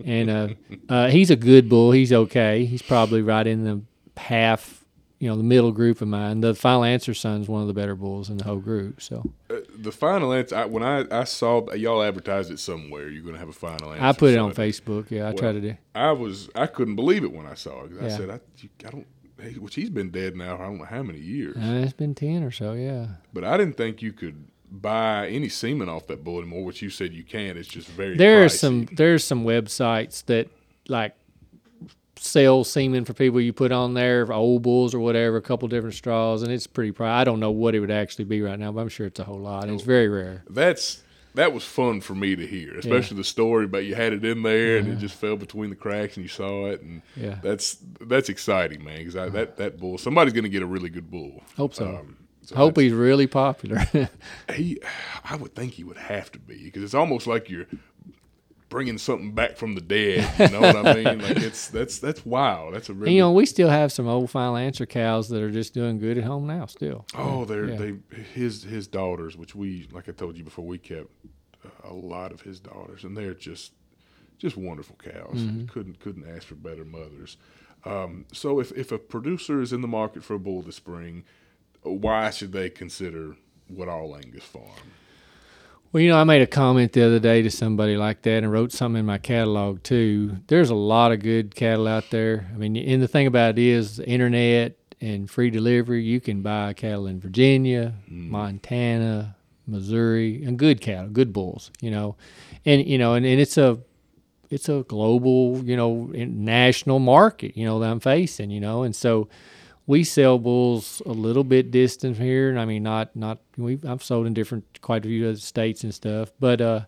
and 0.03 0.29
uh, 0.29 0.47
uh, 0.89 1.09
he's 1.09 1.29
a 1.29 1.35
good 1.35 1.69
bull. 1.69 1.91
He's 1.91 2.11
okay. 2.11 2.65
He's 2.65 2.81
probably 2.81 3.21
right 3.21 3.45
in 3.45 3.63
the 3.63 3.81
half, 4.19 4.82
you 5.23 5.29
know, 5.29 5.37
the 5.37 5.43
middle 5.43 5.71
group 5.71 6.01
of 6.01 6.07
mine. 6.09 6.41
The 6.41 6.53
final 6.53 6.83
answer 6.83 7.13
son 7.13 7.41
is 7.41 7.47
one 7.47 7.61
of 7.61 7.67
the 7.67 7.73
better 7.73 7.95
bulls 7.95 8.29
in 8.29 8.35
the 8.37 8.43
whole 8.43 8.57
group. 8.59 9.01
So 9.01 9.23
Uh, 9.49 9.55
the 9.77 9.91
final 9.93 10.33
answer. 10.33 10.55
I, 10.57 10.65
when 10.65 10.83
I, 10.83 11.05
I 11.09 11.23
saw 11.23 11.71
y'all 11.73 12.03
advertised 12.03 12.51
it 12.51 12.59
somewhere, 12.59 13.07
you're 13.09 13.21
going 13.23 13.35
to 13.35 13.39
have 13.39 13.47
a 13.47 13.53
final 13.53 13.93
answer. 13.93 14.03
I 14.03 14.11
put 14.11 14.33
it 14.33 14.37
on 14.37 14.53
Facebook. 14.53 15.09
Yeah, 15.09 15.29
I 15.29 15.31
tried 15.33 15.53
to 15.53 15.61
do. 15.61 15.75
I 15.95 16.11
was 16.11 16.49
I 16.55 16.67
couldn't 16.67 16.95
believe 16.97 17.23
it 17.23 17.31
when 17.31 17.45
I 17.45 17.53
saw 17.53 17.83
it. 17.85 17.89
'cause 17.91 17.99
I 18.01 18.07
Yeah. 18.07 18.17
said 18.17 18.29
I, 18.29 18.39
you, 18.57 18.69
I 18.85 18.89
don't. 18.91 19.07
Hey, 19.41 19.53
which 19.53 19.75
he's 19.75 19.89
been 19.89 20.09
dead 20.11 20.35
now. 20.35 20.55
I 20.55 20.65
don't 20.65 20.77
know 20.77 20.85
how 20.85 21.03
many 21.03 21.19
years, 21.19 21.55
Uh, 21.57 21.81
it's 21.83 21.93
been 21.93 22.15
ten 22.15 22.43
or 22.43 22.51
so. 22.51 22.73
Yeah. 22.73 23.07
but 23.33 23.43
I 23.45 23.55
didn't 23.57 23.77
think 23.77 24.01
you 24.01 24.11
could 24.11 24.45
buy 24.71 25.27
any 25.29 25.49
semen 25.49 25.87
off 25.87 26.07
that 26.07 26.23
bull 26.23 26.39
anymore. 26.39 26.63
Which 26.65 26.81
you 26.81 26.89
said 26.89 27.13
you 27.13 27.23
can. 27.23 27.55
It's 27.57 27.67
just 27.69 27.87
very. 27.87 28.17
There 28.17 28.43
are 28.43 28.49
some 28.49 28.87
there's 28.91 29.23
some 29.23 29.43
websites 29.45 30.25
that 30.25 30.49
like 30.87 31.15
sell 32.23 32.63
semen 32.63 33.05
for 33.05 33.13
people. 33.13 33.41
You 33.41 33.53
put 33.53 33.71
on 33.71 33.93
there 33.93 34.25
for 34.25 34.33
old 34.33 34.61
bulls 34.63 34.93
or 34.93 34.99
whatever, 34.99 35.37
a 35.37 35.41
couple 35.41 35.67
different 35.67 35.95
straws, 35.95 36.41
and 36.43 36.51
it's 36.51 36.67
pretty. 36.67 36.91
Pri- 36.91 37.21
I 37.21 37.23
don't 37.23 37.39
know 37.39 37.51
what 37.51 37.75
it 37.75 37.79
would 37.79 37.91
actually 37.91 38.25
be 38.25 38.41
right 38.41 38.57
now, 38.57 38.71
but 38.71 38.81
I'm 38.81 38.89
sure 38.89 39.07
it's 39.07 39.19
a 39.19 39.23
whole 39.23 39.39
lot. 39.39 39.63
And 39.65 39.73
it's 39.73 39.83
very 39.83 40.07
rare. 40.07 40.43
That's 40.49 41.03
that 41.35 41.51
was 41.51 41.63
fun 41.63 41.99
for 42.01 42.13
me 42.13 42.35
to 42.35 42.45
hear, 42.45 42.77
especially 42.77 43.17
the 43.17 43.23
story 43.23 43.65
about 43.65 43.85
you 43.85 43.95
had 43.95 44.13
it 44.13 44.23
in 44.23 44.43
there 44.43 44.77
and 44.77 44.87
it 44.87 44.97
just 44.99 45.15
fell 45.15 45.35
between 45.35 45.71
the 45.71 45.75
cracks 45.75 46.15
and 46.15 46.23
you 46.23 46.29
saw 46.29 46.67
it, 46.67 46.81
and 46.81 47.01
Yeah. 47.15 47.39
that's 47.41 47.77
that's 48.01 48.29
exciting, 48.29 48.83
man. 48.83 48.99
Because 48.99 49.13
that 49.33 49.57
that 49.57 49.77
bull, 49.79 49.97
somebody's 49.97 50.33
going 50.33 50.43
to 50.43 50.49
get 50.49 50.61
a 50.63 50.67
really 50.67 50.89
good 50.89 51.09
bull. 51.11 51.41
Hope 51.57 51.73
so. 51.73 51.87
Um, 51.87 52.17
so 52.45 52.57
Hope 52.57 52.77
he's 52.77 52.91
really 52.91 53.25
popular. 53.25 53.79
he, 54.53 54.77
I 55.23 55.37
would 55.37 55.55
think 55.55 55.71
he 55.73 55.85
would 55.85 55.95
have 55.97 56.29
to 56.33 56.39
be 56.39 56.65
because 56.65 56.83
it's 56.83 56.93
almost 56.93 57.25
like 57.25 57.49
you're 57.49 57.67
bringing 58.73 58.97
something 58.97 59.33
back 59.33 59.55
from 59.55 59.75
the 59.75 59.81
dead. 59.81 60.27
You 60.39 60.49
know 60.49 60.61
what 60.61 60.75
I 60.75 60.93
mean? 60.95 61.19
Like 61.21 61.37
it's 61.37 61.67
that's 61.67 61.99
that's 61.99 62.25
wild. 62.25 62.73
That's 62.73 62.89
a 62.89 62.93
really 62.93 63.13
you 63.13 63.21
know, 63.21 63.31
we 63.31 63.45
still 63.45 63.69
have 63.69 63.91
some 63.91 64.07
old 64.07 64.31
final 64.31 64.57
answer 64.57 64.85
cows 64.87 65.29
that 65.29 65.41
are 65.41 65.51
just 65.51 65.73
doing 65.75 65.99
good 65.99 66.17
at 66.17 66.23
home 66.23 66.47
now. 66.47 66.65
Still, 66.65 67.05
oh, 67.15 67.45
they're 67.45 67.69
Yeah. 67.69 67.75
they 67.77 67.93
his 68.33 68.63
his 68.63 68.87
daughters, 68.87 69.37
which 69.37 69.53
we 69.55 69.87
like 69.91 70.09
I 70.09 70.11
told 70.11 70.37
you 70.37 70.43
before, 70.43 70.65
we 70.65 70.79
kept 70.79 71.09
a 71.83 71.93
lot 71.93 72.31
of 72.31 72.41
his 72.41 72.59
daughters, 72.59 73.03
and 73.03 73.15
they're 73.15 73.35
just 73.35 73.73
just 74.39 74.57
wonderful 74.57 74.97
cows. 74.97 75.35
Mm-hmm. 75.35 75.67
Couldn't 75.67 75.99
couldn't 75.99 76.27
ask 76.27 76.47
for 76.47 76.55
better 76.55 76.83
mothers. 76.83 77.37
Um, 77.85 78.25
so 78.33 78.59
if 78.59 78.71
if 78.71 78.91
a 78.91 78.97
producer 78.97 79.61
is 79.61 79.71
in 79.71 79.81
the 79.81 79.87
market 79.87 80.23
for 80.23 80.33
a 80.33 80.39
bull 80.39 80.63
this 80.63 80.77
spring, 80.77 81.25
why 81.83 82.31
should 82.31 82.51
they 82.51 82.69
consider 82.69 83.35
Woodall 83.69 84.15
Angus 84.15 84.43
farm? 84.43 84.91
Well, 85.93 86.01
you 86.01 86.09
know, 86.09 86.17
I 86.17 86.23
made 86.23 86.41
a 86.41 86.47
comment 86.47 86.91
the 86.93 87.05
other 87.05 87.19
day 87.19 87.43
to 87.43 87.51
somebody 87.51 87.95
like 87.95 88.23
that 88.23 88.43
and 88.43 88.51
wrote 88.51 88.71
something 88.71 88.99
in 89.01 89.05
my 89.05 89.19
catalog 89.19 89.83
too. 89.83 90.37
There's 90.47 90.71
a 90.71 90.75
lot 90.75 91.11
of 91.11 91.19
good 91.19 91.53
cattle 91.53 91.87
out 91.87 92.09
there. 92.09 92.49
I 92.51 92.57
mean, 92.57 92.75
and 92.75 92.99
the 92.99 93.07
thing 93.07 93.27
about 93.27 93.51
it 93.51 93.59
is, 93.59 93.97
the 93.97 94.07
internet 94.07 94.75
and 94.99 95.29
free 95.29 95.51
delivery. 95.51 96.01
You 96.01 96.19
can 96.19 96.41
buy 96.41 96.73
cattle 96.73 97.05
in 97.05 97.19
Virginia, 97.19 97.93
mm. 98.09 98.29
Montana, 98.29 99.35
Missouri, 99.67 100.43
and 100.43 100.57
good 100.57 100.81
cattle, 100.81 101.09
good 101.09 101.31
bulls. 101.31 101.69
You 101.79 101.91
know, 101.91 102.15
and 102.65 102.83
you 102.87 102.97
know, 102.97 103.13
and, 103.13 103.23
and 103.23 103.39
it's 103.39 103.57
a 103.57 103.77
it's 104.49 104.69
a 104.69 104.83
global, 104.87 105.63
you 105.63 105.75
know, 105.75 106.09
national 106.13 106.99
market, 106.99 107.55
you 107.55 107.65
know, 107.65 107.79
that 107.79 107.89
I'm 107.89 107.99
facing, 107.99 108.49
you 108.49 108.59
know, 108.59 108.83
and 108.83 108.95
so 108.95 109.27
we 109.85 110.03
sell 110.03 110.39
bulls 110.39 111.01
a 111.05 111.11
little 111.11 111.43
bit 111.43 111.71
distant 111.71 112.17
here. 112.17 112.49
and 112.49 112.59
I 112.59 112.65
mean, 112.65 112.83
not 112.83 113.15
not 113.15 113.39
we 113.57 113.79
I've 113.87 114.03
sold 114.03 114.27
in 114.27 114.33
different 114.33 114.81
quite 114.81 115.05
a 115.05 115.07
few 115.07 115.27
other 115.27 115.37
states 115.37 115.83
and 115.83 115.93
stuff, 115.93 116.31
but 116.39 116.61
uh, 116.61 116.81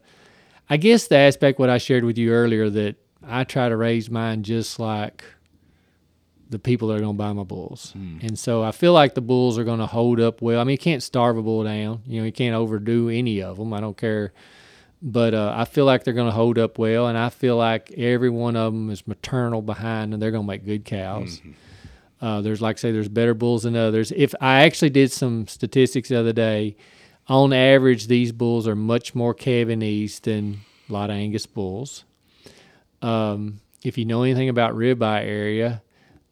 I 0.70 0.78
guess 0.78 1.08
the 1.08 1.18
aspect 1.18 1.60
what 1.60 1.70
I 1.70 1.78
shared 1.78 2.04
with 2.04 2.18
you 2.18 2.32
earlier 2.32 2.70
that 2.70 2.96
I 3.24 3.44
try 3.44 3.70
to 3.70 3.78
raise 3.78 4.10
mine 4.10 4.44
just 4.44 4.80
like 4.80 5.24
the 6.50 6.60
people 6.60 6.88
that 6.90 6.96
are 6.96 7.00
going 7.00 7.16
to 7.16 7.18
buy 7.18 7.34
my 7.34 7.44
bulls, 7.44 7.92
and 7.96 8.38
so 8.38 8.64
I 8.64 8.72
feel 8.72 8.94
like 8.94 9.16
the 9.16 9.22
bulls 9.22 9.58
are 9.58 9.64
going 9.64 9.80
to 9.80 9.88
hold 9.88 10.20
up 10.20 10.42
well. 10.42 10.62
I 10.62 10.64
mean, 10.64 10.74
you 10.74 10.78
can't 10.78 11.02
starve 11.04 11.38
a 11.38 11.42
bull 11.42 11.64
down, 11.64 12.04
you 12.06 12.20
know, 12.20 12.26
you 12.26 12.32
can't 12.32 12.56
overdo 12.56 13.10
any 13.10 13.42
of 13.42 13.58
them. 13.58 13.74
I 13.74 13.82
don't 13.82 13.98
care 13.98 14.32
but 15.02 15.34
uh, 15.36 15.54
I 15.56 15.66
feel 15.66 15.86
like 15.86 16.04
they're 16.04 16.14
going 16.16 16.30
to 16.30 16.36
hold 16.36 16.58
up 16.58 16.80
well, 16.80 17.08
and 17.08 17.18
I 17.18 17.30
feel 17.30 17.58
like 17.58 17.92
every 17.96 18.30
one 18.30 18.56
of 18.56 18.74
them 18.74 18.90
is 18.90 19.06
maternal 19.08 19.62
behind, 19.62 20.14
and 20.14 20.22
they're 20.22 20.32
going 20.32 20.44
to 20.44 20.48
make 20.48 20.66
good 20.66 20.84
cows. 20.84 21.42
Uh, 22.22 22.42
there's 22.42 22.62
like 22.62 22.78
I 22.78 22.80
say, 22.80 22.92
there's 22.92 23.10
better 23.10 23.34
bulls 23.34 23.64
than 23.64 23.76
others. 23.76 24.12
If 24.16 24.34
I 24.40 24.64
actually 24.64 24.90
did 24.90 25.12
some 25.12 25.48
statistics 25.48 26.10
the 26.10 26.20
other 26.20 26.34
day, 26.34 26.76
on 27.28 27.54
average, 27.54 28.08
these 28.08 28.32
bulls 28.32 28.68
are 28.68 28.76
much 28.76 29.16
more 29.16 29.34
calving 29.34 29.82
ease 29.82 30.20
than 30.20 30.62
a 30.90 30.94
lot 30.94 31.10
of 31.10 31.16
Angus 31.16 31.46
bulls. 31.46 32.06
Um, 33.02 33.60
if 33.84 33.98
you 33.98 34.06
know 34.06 34.24
anything 34.24 34.50
about 34.50 34.76
ribeye 34.76 35.26
area, 35.26 35.82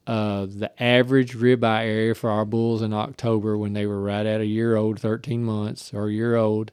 uh, 0.06 0.46
the 0.46 0.70
average 0.82 1.36
ribeye 1.36 1.84
area 1.84 2.14
for 2.14 2.30
our 2.30 2.44
bulls 2.44 2.82
in 2.82 2.92
October 2.92 3.56
when 3.56 3.72
they 3.72 3.86
were 3.86 4.00
right 4.00 4.26
at 4.26 4.40
a 4.40 4.46
year 4.46 4.76
old, 4.76 5.00
13 5.00 5.44
months 5.44 5.92
or 5.94 6.08
a 6.08 6.12
year 6.12 6.36
old, 6.36 6.72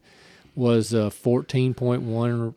was 0.56 0.94
uh, 0.94 1.10
14.1 1.10 2.54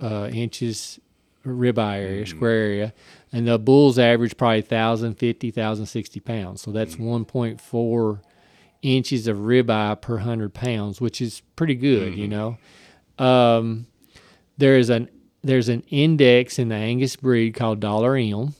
uh, 0.00 0.28
inches 0.32 0.98
ribeye 1.44 2.02
area, 2.02 2.26
square 2.26 2.50
area, 2.50 2.94
and 3.34 3.48
the 3.48 3.58
bulls 3.58 3.98
average 3.98 4.36
probably 4.36 4.60
1,050, 4.60 5.48
1,060 5.48 6.20
pounds. 6.20 6.62
So 6.62 6.70
that's 6.70 6.94
1.4 6.94 8.20
inches 8.82 9.26
of 9.26 9.38
ribeye 9.38 10.00
per 10.00 10.18
hundred 10.18 10.54
pounds, 10.54 11.00
which 11.00 11.20
is 11.20 11.42
pretty 11.56 11.74
good, 11.74 12.14
you 12.14 12.28
know. 12.28 12.58
Um, 13.18 13.86
there 14.56 14.78
is 14.78 14.88
an 14.88 15.08
there's 15.42 15.68
an 15.68 15.82
index 15.90 16.60
in 16.60 16.68
the 16.68 16.76
Angus 16.76 17.16
breed 17.16 17.54
called 17.54 17.80
Dollar 17.80 18.16
M, 18.16 18.54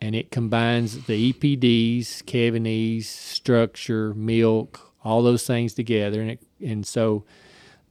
and 0.00 0.14
it 0.14 0.30
combines 0.30 1.06
the 1.06 1.32
EPDs, 1.32 2.24
calving 2.24 2.66
ease, 2.66 3.08
structure, 3.08 4.14
milk, 4.14 4.92
all 5.02 5.24
those 5.24 5.44
things 5.44 5.74
together, 5.74 6.20
and 6.20 6.30
it 6.30 6.42
and 6.64 6.86
so 6.86 7.24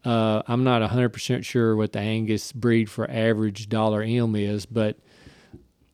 uh, 0.05 0.41
I'm 0.47 0.63
not 0.63 0.89
100% 0.89 1.43
sure 1.43 1.75
what 1.75 1.91
the 1.91 1.99
Angus 1.99 2.53
breed 2.53 2.89
for 2.89 3.11
average 3.11 3.67
dollar 3.67 4.01
M 4.01 4.37
is, 4.37 4.65
but 4.65 4.97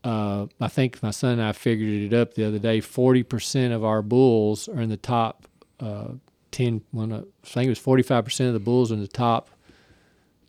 uh, 0.06 0.46
I 0.62 0.68
think 0.68 1.02
my 1.02 1.10
son 1.10 1.34
and 1.34 1.42
I 1.42 1.52
figured 1.52 1.90
it 1.90 2.14
up 2.16 2.36
the 2.36 2.46
other 2.48 2.60
day. 2.60 2.80
40% 2.80 3.74
of 3.74 3.84
our 3.84 4.04
bulls 4.04 4.70
are 4.70 4.80
in 4.80 4.90
the 4.90 4.98
top 4.98 5.48
uh, 5.80 6.10
10. 6.52 6.82
Well, 6.94 7.08
no, 7.08 7.16
I 7.44 7.48
think 7.48 7.66
it 7.66 7.70
was 7.70 7.80
45% 7.80 8.48
of 8.48 8.54
the 8.54 8.60
bulls 8.60 8.92
are 8.92 8.96
in 8.96 9.02
the 9.02 9.08
top 9.08 9.50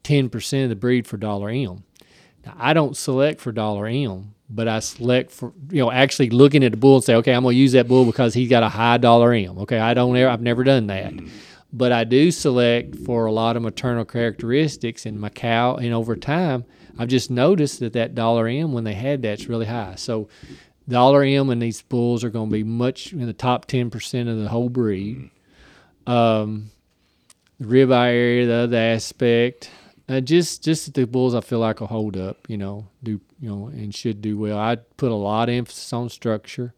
10% 0.05 0.63
of 0.65 0.69
the 0.69 0.77
breed 0.77 1.07
for 1.07 1.17
dollar 1.17 1.49
M. 1.49 1.85
Now, 2.45 2.55
I 2.59 2.75
don't 2.75 2.97
select 2.97 3.41
for 3.41 3.51
dollar 3.51 3.87
M, 3.87 4.35
but 4.51 4.69
I 4.69 4.79
select 4.81 5.33
for, 5.33 5.55
you 5.71 5.81
know, 5.81 5.91
actually 5.91 6.29
looking 6.29 6.63
at 6.63 6.71
the 6.73 6.77
bull 6.77 6.97
and 6.97 7.05
say, 7.05 7.15
okay, 7.17 7.33
I'm 7.33 7.43
going 7.43 7.55
to 7.55 7.59
use 7.59 7.73
that 7.73 7.89
bull 7.89 8.05
because 8.05 8.35
he's 8.35 8.51
got 8.51 8.63
a 8.63 8.69
high 8.69 8.99
dollar 8.99 9.33
M. 9.33 9.59
Okay, 9.61 9.79
I 9.79 9.95
don't 9.95 10.15
ever, 10.17 10.31
I've 10.31 10.43
never 10.43 10.65
done 10.65 10.87
that. 10.89 11.15
but 11.73 11.93
I 11.93 12.05
do 12.05 12.31
select 12.31 12.95
for 12.95 13.25
a 13.25 13.33
lot 13.33 13.57
of 13.57 13.63
maternal 13.63 14.05
characteristics 14.05 15.07
in 15.07 15.19
my 15.19 15.31
cow. 15.31 15.77
And 15.77 15.95
over 15.95 16.15
time, 16.15 16.67
I've 16.99 17.09
just 17.09 17.31
noticed 17.31 17.81
that 17.81 17.93
that 17.95 18.15
dollar 18.15 18.47
M 18.49 18.73
when 18.73 18.85
they 18.85 18.95
had 18.95 19.23
that's 19.23 19.49
really 19.49 19.67
high. 19.67 19.95
So 19.97 20.29
dollar 20.89 21.23
M 21.23 21.51
and 21.51 21.61
these 21.61 21.83
bulls 21.83 22.25
are 22.25 22.31
going 22.31 22.49
to 22.49 22.53
be 22.53 22.65
much 22.65 23.13
in 23.13 23.27
the 23.27 23.33
top 23.33 23.67
ten 23.67 23.91
percent 23.91 24.29
of 24.29 24.39
the 24.39 24.49
whole 24.49 24.69
breed. 24.69 25.31
Um, 26.07 26.71
the 27.59 27.67
ribeye 27.67 28.13
area, 28.13 28.47
the 28.47 28.55
other 28.55 28.77
aspect, 28.77 29.71
uh, 30.09 30.21
just 30.21 30.63
just 30.63 30.95
the 30.95 31.07
bulls 31.07 31.35
I 31.35 31.41
feel 31.41 31.59
like 31.59 31.81
will 31.81 31.89
hold 31.89 32.17
up. 32.17 32.49
You 32.49 32.57
know, 32.57 32.87
do 33.03 33.21
you 33.41 33.49
know 33.49 33.67
and 33.67 33.95
should 33.95 34.23
do 34.23 34.39
well. 34.39 34.59
I 34.59 34.77
put 34.97 35.11
a 35.11 35.15
lot 35.15 35.49
of 35.49 35.55
emphasis 35.55 35.93
on 35.93 36.09
structure. 36.09 36.75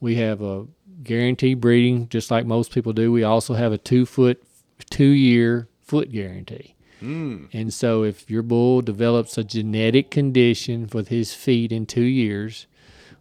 We 0.00 0.16
have 0.16 0.42
a 0.42 0.66
guaranteed 1.02 1.60
breeding, 1.60 2.08
just 2.08 2.30
like 2.30 2.46
most 2.46 2.72
people 2.72 2.92
do. 2.92 3.10
We 3.10 3.24
also 3.24 3.54
have 3.54 3.72
a 3.72 3.78
two 3.78 4.06
foot, 4.06 4.42
two 4.90 5.04
year 5.04 5.68
foot 5.82 6.12
guarantee. 6.12 6.75
Mm. 7.02 7.48
And 7.52 7.72
so, 7.72 8.02
if 8.02 8.30
your 8.30 8.42
bull 8.42 8.82
develops 8.82 9.36
a 9.36 9.44
genetic 9.44 10.10
condition 10.10 10.88
with 10.92 11.08
his 11.08 11.34
feet 11.34 11.72
in 11.72 11.86
two 11.86 12.02
years, 12.02 12.66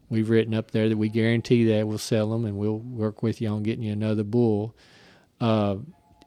we've 0.09 0.29
written 0.29 0.53
up 0.53 0.71
there 0.71 0.89
that 0.89 0.97
we 0.97 1.09
guarantee 1.09 1.65
that 1.65 1.87
we'll 1.87 1.97
sell 1.97 2.29
them 2.29 2.45
and 2.45 2.57
we'll 2.57 2.79
work 2.79 3.21
with 3.23 3.41
you 3.41 3.49
on 3.49 3.63
getting 3.63 3.83
you 3.83 3.93
another 3.93 4.23
bull. 4.23 4.75
Uh, 5.41 5.77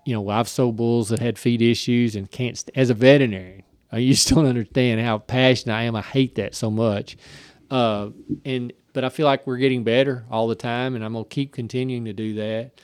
you 0.05 0.15
know, 0.15 0.29
I've 0.29 0.49
sold 0.49 0.77
bulls 0.77 1.09
that 1.11 1.19
had 1.19 1.39
feet 1.39 1.63
issues 1.63 2.17
and 2.17 2.31
can't. 2.31 2.57
St- 2.57 2.77
as 2.77 2.91
a 2.91 2.95
veterinarian, 2.95 3.65
I 3.93 4.05
just 4.05 4.29
don't 4.35 4.47
understand 4.47 5.01
how 5.01 5.19
passionate 5.19 5.75
I 5.75 5.83
am. 5.85 5.97
I 5.97 6.03
hate 6.03 6.35
that 6.37 6.55
so 6.55 6.71
much. 6.71 7.17
Uh, 7.71 8.11
and 8.45 8.73
but 8.93 9.05
I 9.05 9.11
feel 9.11 9.27
like 9.27 9.47
we're 9.47 9.59
getting 9.59 9.85
better 9.85 10.25
all 10.31 10.49
the 10.49 10.55
time, 10.55 10.95
and 10.95 11.05
I'm 11.05 11.13
gonna 11.13 11.25
keep 11.25 11.53
continuing 11.53 12.07
to 12.07 12.13
do 12.13 12.35
that. 12.35 12.81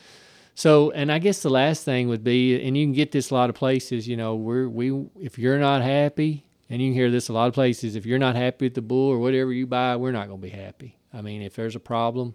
So, 0.55 0.93
and 0.93 1.11
I 1.11 1.19
guess 1.19 1.43
the 1.43 1.51
last 1.51 1.85
thing 1.85 2.09
would 2.09 2.23
be, 2.23 2.65
and 2.65 2.77
you 2.77 2.87
can 2.87 2.93
get 2.93 3.11
this 3.11 3.31
a 3.31 3.35
lot 3.35 3.51
of 3.51 3.57
places. 3.57 4.07
You 4.07 4.17
know, 4.17 4.37
we're 4.37 4.69
we 4.69 5.07
if 5.21 5.39
you're 5.39 5.59
not 5.59 5.83
happy, 5.83 6.45
and 6.71 6.81
you 6.81 6.89
can 6.89 6.95
hear 6.95 7.11
this 7.11 7.29
a 7.29 7.33
lot 7.33 7.49
of 7.49 7.55
places. 7.55 7.97
If 7.97 8.07
you're 8.07 8.19
not 8.19 8.37
happy 8.37 8.67
with 8.67 8.75
the 8.75 8.83
bull 8.83 9.11
or 9.11 9.19
whatever 9.19 9.53
you 9.53 9.67
buy, 9.67 9.97
we're 9.97 10.13
not 10.13 10.29
gonna 10.29 10.41
be 10.41 10.51
happy. 10.51 10.97
I 11.13 11.23
mean, 11.23 11.43
if 11.43 11.57
there's 11.57 11.75
a 11.75 11.81
problem, 11.81 12.35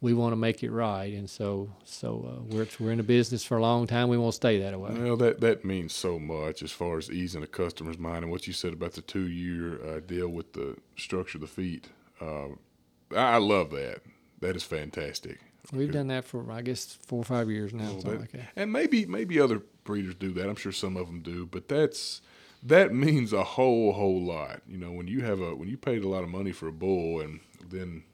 we 0.00 0.12
want 0.12 0.32
to 0.32 0.36
make 0.36 0.62
it 0.62 0.70
right, 0.70 1.12
and 1.12 1.30
so 1.30 1.70
so 1.84 2.26
uh, 2.28 2.42
we're 2.54 2.66
we're 2.80 2.92
in 2.92 3.00
a 3.00 3.04
business 3.04 3.44
for 3.44 3.58
a 3.58 3.62
long 3.62 3.86
time. 3.86 4.08
We 4.08 4.18
won't 4.18 4.34
stay 4.34 4.60
that 4.60 4.78
way. 4.78 4.90
Well, 4.92 5.16
that 5.16 5.40
that 5.40 5.64
means 5.64 5.94
so 5.94 6.18
much 6.18 6.62
as 6.62 6.72
far 6.72 6.98
as 6.98 7.10
easing 7.10 7.42
the 7.42 7.46
customer's 7.46 7.98
mind, 7.98 8.24
and 8.24 8.30
what 8.30 8.48
you 8.48 8.52
said 8.52 8.72
about 8.72 8.94
the 8.94 9.02
two 9.02 9.28
year 9.28 9.80
uh, 9.84 10.00
deal 10.00 10.28
with 10.28 10.52
the 10.52 10.76
structure 10.96 11.38
of 11.38 11.42
the 11.42 11.46
feet. 11.46 11.88
Uh, 12.20 12.48
I 13.14 13.38
love 13.38 13.70
that. 13.70 14.00
That 14.40 14.56
is 14.56 14.64
fantastic. 14.64 15.40
We've 15.72 15.92
done 15.92 16.08
that 16.08 16.24
for 16.24 16.50
I 16.50 16.62
guess 16.62 16.98
four 17.06 17.20
or 17.20 17.24
five 17.24 17.50
years 17.50 17.72
now, 17.72 17.92
like. 18.04 18.30
And 18.54 18.72
maybe 18.72 19.06
maybe 19.06 19.40
other 19.40 19.62
breeders 19.84 20.14
do 20.14 20.32
that. 20.32 20.48
I'm 20.48 20.56
sure 20.56 20.72
some 20.72 20.96
of 20.96 21.06
them 21.06 21.20
do, 21.20 21.46
but 21.46 21.68
that's 21.68 22.20
that 22.62 22.92
means 22.94 23.32
a 23.32 23.44
whole 23.44 23.92
whole 23.92 24.22
lot. 24.22 24.62
You 24.68 24.78
know, 24.78 24.92
when 24.92 25.08
you 25.08 25.20
have 25.22 25.40
a 25.40 25.54
when 25.54 25.68
you 25.68 25.76
paid 25.76 26.04
a 26.04 26.08
lot 26.08 26.22
of 26.22 26.28
money 26.28 26.52
for 26.52 26.68
a 26.68 26.72
bull, 26.72 27.20
and 27.20 27.40
then 27.68 28.04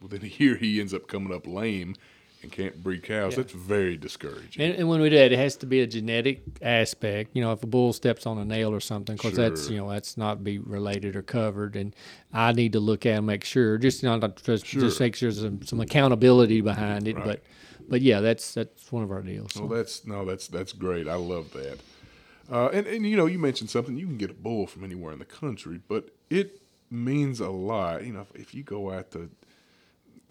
within 0.00 0.22
a 0.22 0.26
year 0.42 0.56
he 0.56 0.80
ends 0.80 0.94
up 0.94 1.08
coming 1.08 1.34
up 1.34 1.46
lame 1.46 1.94
and 2.42 2.52
can't 2.52 2.82
breed 2.82 3.02
cows. 3.02 3.32
Yeah. 3.32 3.42
That's 3.42 3.52
very 3.52 3.96
discouraging. 3.96 4.62
And, 4.62 4.74
and 4.76 4.88
when 4.88 5.00
we 5.00 5.10
do 5.10 5.16
that, 5.16 5.32
it 5.32 5.38
has 5.38 5.56
to 5.56 5.66
be 5.66 5.80
a 5.80 5.86
genetic 5.86 6.42
aspect. 6.62 7.30
You 7.34 7.42
know, 7.42 7.52
if 7.52 7.62
a 7.62 7.66
bull 7.66 7.92
steps 7.92 8.26
on 8.26 8.38
a 8.38 8.44
nail 8.44 8.72
or 8.72 8.80
something, 8.80 9.16
because 9.16 9.34
that's 9.34 9.68
you 9.68 9.78
know 9.78 9.90
that's 9.90 10.16
not 10.16 10.44
be 10.44 10.58
related 10.58 11.16
or 11.16 11.22
covered, 11.22 11.76
and 11.76 11.94
I 12.32 12.52
need 12.52 12.72
to 12.72 12.80
look 12.80 13.06
at 13.06 13.18
and 13.18 13.26
make 13.26 13.44
sure, 13.44 13.78
just 13.78 14.02
you 14.02 14.08
know, 14.08 14.16
not 14.16 14.42
just 14.42 14.66
Sure. 14.66 14.80
just 14.80 15.00
make 15.00 15.16
sure 15.16 15.30
there's 15.30 15.42
some, 15.42 15.62
some 15.62 15.80
accountability 15.80 16.60
behind 16.60 17.08
it. 17.08 17.16
Right. 17.16 17.24
But 17.24 17.42
but 17.88 18.02
yeah, 18.02 18.20
that's 18.20 18.54
that's 18.54 18.92
one 18.92 19.02
of 19.02 19.10
our 19.10 19.22
deals. 19.22 19.54
So. 19.54 19.64
Well, 19.64 19.76
that's 19.78 20.06
no, 20.06 20.24
that's 20.24 20.46
that's 20.48 20.72
great. 20.72 21.08
I 21.08 21.14
love 21.14 21.52
that. 21.52 21.78
Uh, 22.50 22.68
and 22.68 22.86
and 22.86 23.04
you 23.04 23.16
know, 23.16 23.26
you 23.26 23.38
mentioned 23.38 23.70
something. 23.70 23.96
You 23.96 24.06
can 24.06 24.16
get 24.16 24.30
a 24.30 24.34
bull 24.34 24.66
from 24.66 24.84
anywhere 24.84 25.12
in 25.12 25.18
the 25.18 25.24
country, 25.24 25.80
but 25.88 26.10
it 26.30 26.60
means 26.90 27.40
a 27.40 27.50
lot. 27.50 28.04
You 28.04 28.12
know, 28.12 28.20
if, 28.20 28.40
if 28.40 28.54
you 28.54 28.62
go 28.62 28.92
out 28.92 29.10
to 29.12 29.28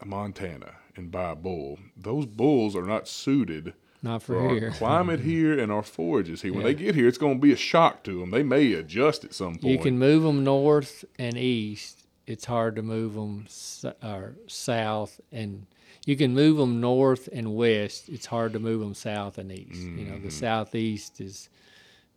Montana 0.05 0.73
and 0.97 1.11
buy 1.11 1.31
a 1.31 1.35
bull, 1.35 1.79
those 1.95 2.25
bulls 2.25 2.75
are 2.75 2.85
not 2.85 3.07
suited 3.07 3.73
not 4.03 4.21
for, 4.23 4.39
for 4.39 4.55
here. 4.55 4.67
our 4.69 4.73
climate 4.75 5.19
here 5.31 5.57
and 5.57 5.71
our 5.71 5.83
forages 5.83 6.41
here. 6.41 6.51
When 6.53 6.61
Yeah. 6.61 6.67
they 6.67 6.73
get 6.75 6.95
here, 6.95 7.07
it's 7.07 7.17
going 7.17 7.35
to 7.37 7.41
be 7.41 7.51
a 7.51 7.57
shock 7.57 8.03
to 8.03 8.19
them. 8.19 8.31
They 8.31 8.43
may 8.43 8.73
adjust 8.73 9.25
at 9.25 9.33
some 9.33 9.53
point. 9.55 9.63
You 9.65 9.79
can 9.79 9.97
move 9.99 10.23
them 10.23 10.43
north 10.43 11.03
and 11.17 11.37
east. 11.37 12.05
It's 12.25 12.45
hard 12.45 12.75
to 12.75 12.81
move 12.81 13.13
them 13.15 13.43
s- 13.47 13.85
or 14.03 14.35
south, 14.47 15.21
and 15.31 15.65
you 16.05 16.15
can 16.17 16.33
move 16.33 16.57
them 16.57 16.81
north 16.81 17.27
and 17.31 17.55
west. 17.55 18.09
It's 18.09 18.25
hard 18.25 18.53
to 18.53 18.59
move 18.59 18.81
them 18.81 18.93
south 18.93 19.37
and 19.37 19.51
east. 19.51 19.81
You 19.81 20.05
know, 20.05 20.13
Mm-hmm. 20.13 20.25
the 20.25 20.31
southeast 20.31 21.21
is 21.21 21.49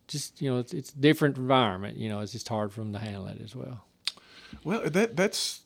just 0.07 0.41
you 0.41 0.51
know 0.51 0.59
it's 0.59 0.73
it's 0.73 0.91
different 0.91 1.37
environment. 1.37 1.97
You 1.97 2.09
know, 2.09 2.19
it's 2.19 2.33
just 2.33 2.49
hard 2.49 2.73
for 2.73 2.81
them 2.81 2.91
to 2.93 2.99
handle 2.99 3.27
it 3.27 3.39
as 3.41 3.55
well. 3.55 3.85
Well, 4.65 4.81
that 4.89 5.15
that's 5.15 5.61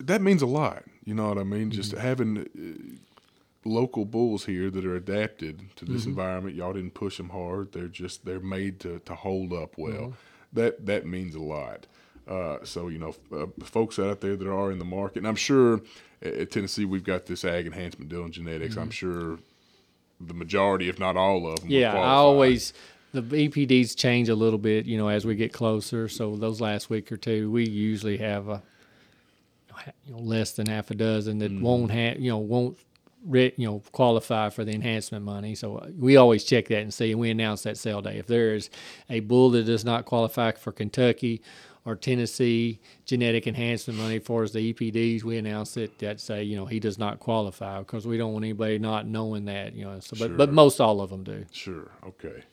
that 0.00 0.20
means 0.22 0.42
a 0.42 0.46
lot. 0.46 0.84
You 1.04 1.14
know 1.14 1.28
what 1.28 1.38
I 1.38 1.44
mean? 1.44 1.70
Just 1.70 1.92
Mm-hmm. 1.92 2.00
having 2.00 2.38
uh, 2.38 3.68
local 3.68 4.04
bulls 4.04 4.44
here 4.46 4.70
that 4.70 4.84
are 4.84 4.96
adapted 4.96 5.58
to 5.76 5.84
Mm-hmm. 5.84 5.94
this 5.94 6.06
environment. 6.06 6.56
Y'all 6.56 6.72
didn't 6.72 6.94
push 6.94 7.16
them 7.16 7.30
hard. 7.30 7.72
They're 7.72 7.88
just 7.88 8.24
they're 8.24 8.40
made 8.40 8.80
to, 8.80 9.00
to 9.00 9.14
hold 9.14 9.52
up 9.52 9.76
well. 9.78 9.92
Mm-hmm. 9.92 10.10
That 10.54 10.86
that 10.86 11.06
means 11.06 11.34
a 11.34 11.40
lot. 11.40 11.86
Uh, 12.26 12.58
so 12.64 12.88
you 12.88 12.98
know, 12.98 13.14
uh, 13.36 13.46
folks 13.64 13.98
out 13.98 14.20
there 14.20 14.36
that 14.36 14.48
are 14.48 14.70
in 14.72 14.78
the 14.78 14.84
market, 14.84 15.18
and 15.18 15.28
I'm 15.28 15.36
sure 15.36 15.80
at 16.22 16.50
Tennessee 16.50 16.84
we've 16.86 17.04
got 17.04 17.26
this 17.26 17.44
ag 17.44 17.66
enhancement 17.66 18.10
deal 18.10 18.24
in 18.24 18.32
genetics. 18.32 18.76
I'm 18.76 18.90
sure 18.90 19.38
the 20.20 20.32
majority, 20.32 20.88
if 20.88 20.98
not 20.98 21.16
all 21.16 21.46
of 21.46 21.60
them, 21.60 21.68
Mm-hmm. 21.68 21.72
Yeah, 21.80 21.94
I 22.00 22.14
always 22.14 22.72
the 23.12 23.20
EPDs 23.22 23.94
change 23.96 24.28
a 24.30 24.34
little 24.34 24.58
bit, 24.58 24.86
you 24.86 24.96
know, 24.96 25.08
as 25.08 25.24
we 25.26 25.34
get 25.34 25.52
closer. 25.52 26.08
So 26.08 26.34
those 26.36 26.60
last 26.62 26.88
week 26.88 27.12
or 27.12 27.16
two, 27.18 27.50
we 27.50 27.68
usually 27.68 28.16
have 28.18 28.48
a 28.48 28.62
you 30.06 30.12
know, 30.12 30.18
less 30.18 30.52
than 30.52 30.66
half 30.66 30.90
a 30.90 30.94
dozen 30.94 31.38
that 31.38 31.52
won't 31.52 31.90
have, 31.90 32.18
you 32.18 32.30
know, 32.30 32.38
won't 32.38 32.78
re, 33.24 33.52
you 33.56 33.66
know 33.66 33.82
qualify 33.92 34.50
for 34.50 34.64
the 34.64 34.72
enhancement 34.72 35.24
money. 35.24 35.54
So 35.54 35.78
uh, 35.78 35.88
we 35.98 36.16
always 36.16 36.44
check 36.44 36.68
that 36.68 36.80
and 36.80 36.92
see, 36.92 37.10
and 37.10 37.20
we 37.20 37.30
announce 37.30 37.62
that 37.62 37.76
sale 37.76 38.02
day. 38.02 38.18
If 38.18 38.26
there 38.26 38.54
is 38.54 38.70
a 39.08 39.20
bull 39.20 39.50
that 39.50 39.64
does 39.64 39.84
not 39.84 40.04
qualify 40.04 40.52
for 40.52 40.72
Kentucky 40.72 41.42
or 41.86 41.94
Tennessee 41.94 42.80
genetic 43.04 43.46
enhancement 43.46 43.98
money 43.98 44.18
for 44.18 44.42
as 44.42 44.52
the 44.52 44.72
EPDs, 44.72 45.22
we 45.22 45.36
announce 45.36 45.76
it 45.76 45.98
that 45.98 46.20
say, 46.20 46.42
you 46.42 46.56
know, 46.56 46.66
he 46.66 46.80
does 46.80 46.98
not 46.98 47.20
qualify 47.20 47.78
because 47.80 48.06
we 48.06 48.16
don't 48.16 48.32
want 48.32 48.44
anybody 48.44 48.78
not 48.78 49.06
knowing 49.06 49.44
that, 49.46 49.74
you 49.74 49.84
know. 49.84 50.00
So, 50.00 50.16
but 50.18 50.36
but 50.36 50.52
most 50.52 50.80
all 50.80 51.00
of 51.00 51.10
them 51.10 51.24
do. 51.24 51.44
Sure. 51.52 51.90
Okay. 52.06 52.44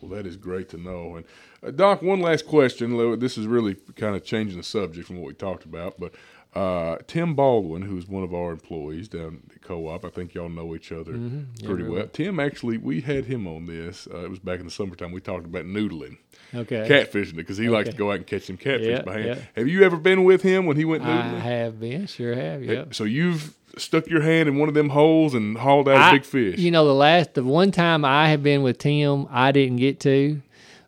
Well, 0.00 0.10
that 0.16 0.26
is 0.26 0.36
great 0.36 0.68
to 0.70 0.76
know. 0.76 1.16
And 1.16 1.24
uh, 1.62 1.70
Doc, 1.70 2.02
one 2.02 2.20
last 2.20 2.46
question. 2.46 3.18
This 3.18 3.38
is 3.38 3.46
really 3.46 3.74
kind 3.96 4.14
of 4.14 4.24
changing 4.24 4.58
the 4.58 4.64
subject 4.64 5.06
from 5.06 5.16
what 5.16 5.26
we 5.28 5.34
talked 5.34 5.64
about, 5.64 5.98
but 5.98 6.12
uh, 6.54 6.98
Tim 7.06 7.34
Baldwin, 7.34 7.82
who's 7.82 8.06
one 8.08 8.22
of 8.22 8.32
our 8.32 8.52
employees 8.52 9.08
down 9.08 9.40
at 9.44 9.52
the 9.52 9.58
co-op, 9.58 10.04
I 10.04 10.08
think 10.10 10.34
y'all 10.34 10.48
know 10.48 10.74
each 10.74 10.92
other 10.92 11.12
Yeah, 11.16 11.66
pretty 11.68 11.82
well. 11.84 12.06
Tim, 12.12 12.38
actually, 12.38 12.78
we 12.78 13.00
had 13.00 13.24
him 13.24 13.46
on 13.48 13.66
this. 13.66 14.06
Uh, 14.12 14.18
it 14.24 14.30
was 14.30 14.38
back 14.38 14.60
in 14.60 14.64
the 14.66 14.70
summertime. 14.70 15.10
We 15.12 15.20
talked 15.20 15.46
about 15.46 15.64
noodling, 15.64 16.18
Okay. 16.54 16.86
catfishing, 16.88 17.34
because 17.36 17.56
he 17.58 17.68
likes 17.68 17.88
to 17.88 17.96
go 17.96 18.10
out 18.10 18.16
and 18.18 18.26
catch 18.26 18.42
some 18.44 18.56
catfish 18.56 18.86
Yeah, 18.86 19.02
by 19.02 19.14
hand. 19.14 19.26
yeah. 19.26 19.38
Have 19.56 19.68
you 19.68 19.82
ever 19.82 19.96
been 19.96 20.22
with 20.24 20.42
him 20.42 20.66
when 20.66 20.76
he 20.76 20.84
went 20.84 21.02
I 21.04 21.38
have 21.40 21.80
been, 21.80 22.06
sure 22.06 22.34
have, 22.34 22.62
yeah. 22.62 22.84
So 22.92 23.04
you've 23.04 23.54
stuck 23.76 24.06
your 24.06 24.20
hand 24.22 24.48
in 24.48 24.56
one 24.56 24.68
of 24.68 24.74
them 24.76 24.90
holes 24.90 25.34
and 25.34 25.58
hauled 25.58 25.88
out 25.88 25.96
a 25.96 26.00
I- 26.04 26.12
big 26.12 26.24
fish. 26.24 26.58
You 26.60 26.70
know, 26.70 26.84
the 26.86 26.94
last, 26.94 27.34
the 27.34 27.42
one 27.42 27.72
time 27.72 28.04
I 28.04 28.28
have 28.28 28.42
been 28.44 28.62
with 28.62 28.78
Tim, 28.78 29.26
I 29.30 29.50
didn't 29.50 29.78
get 29.78 29.98
to, 30.00 30.40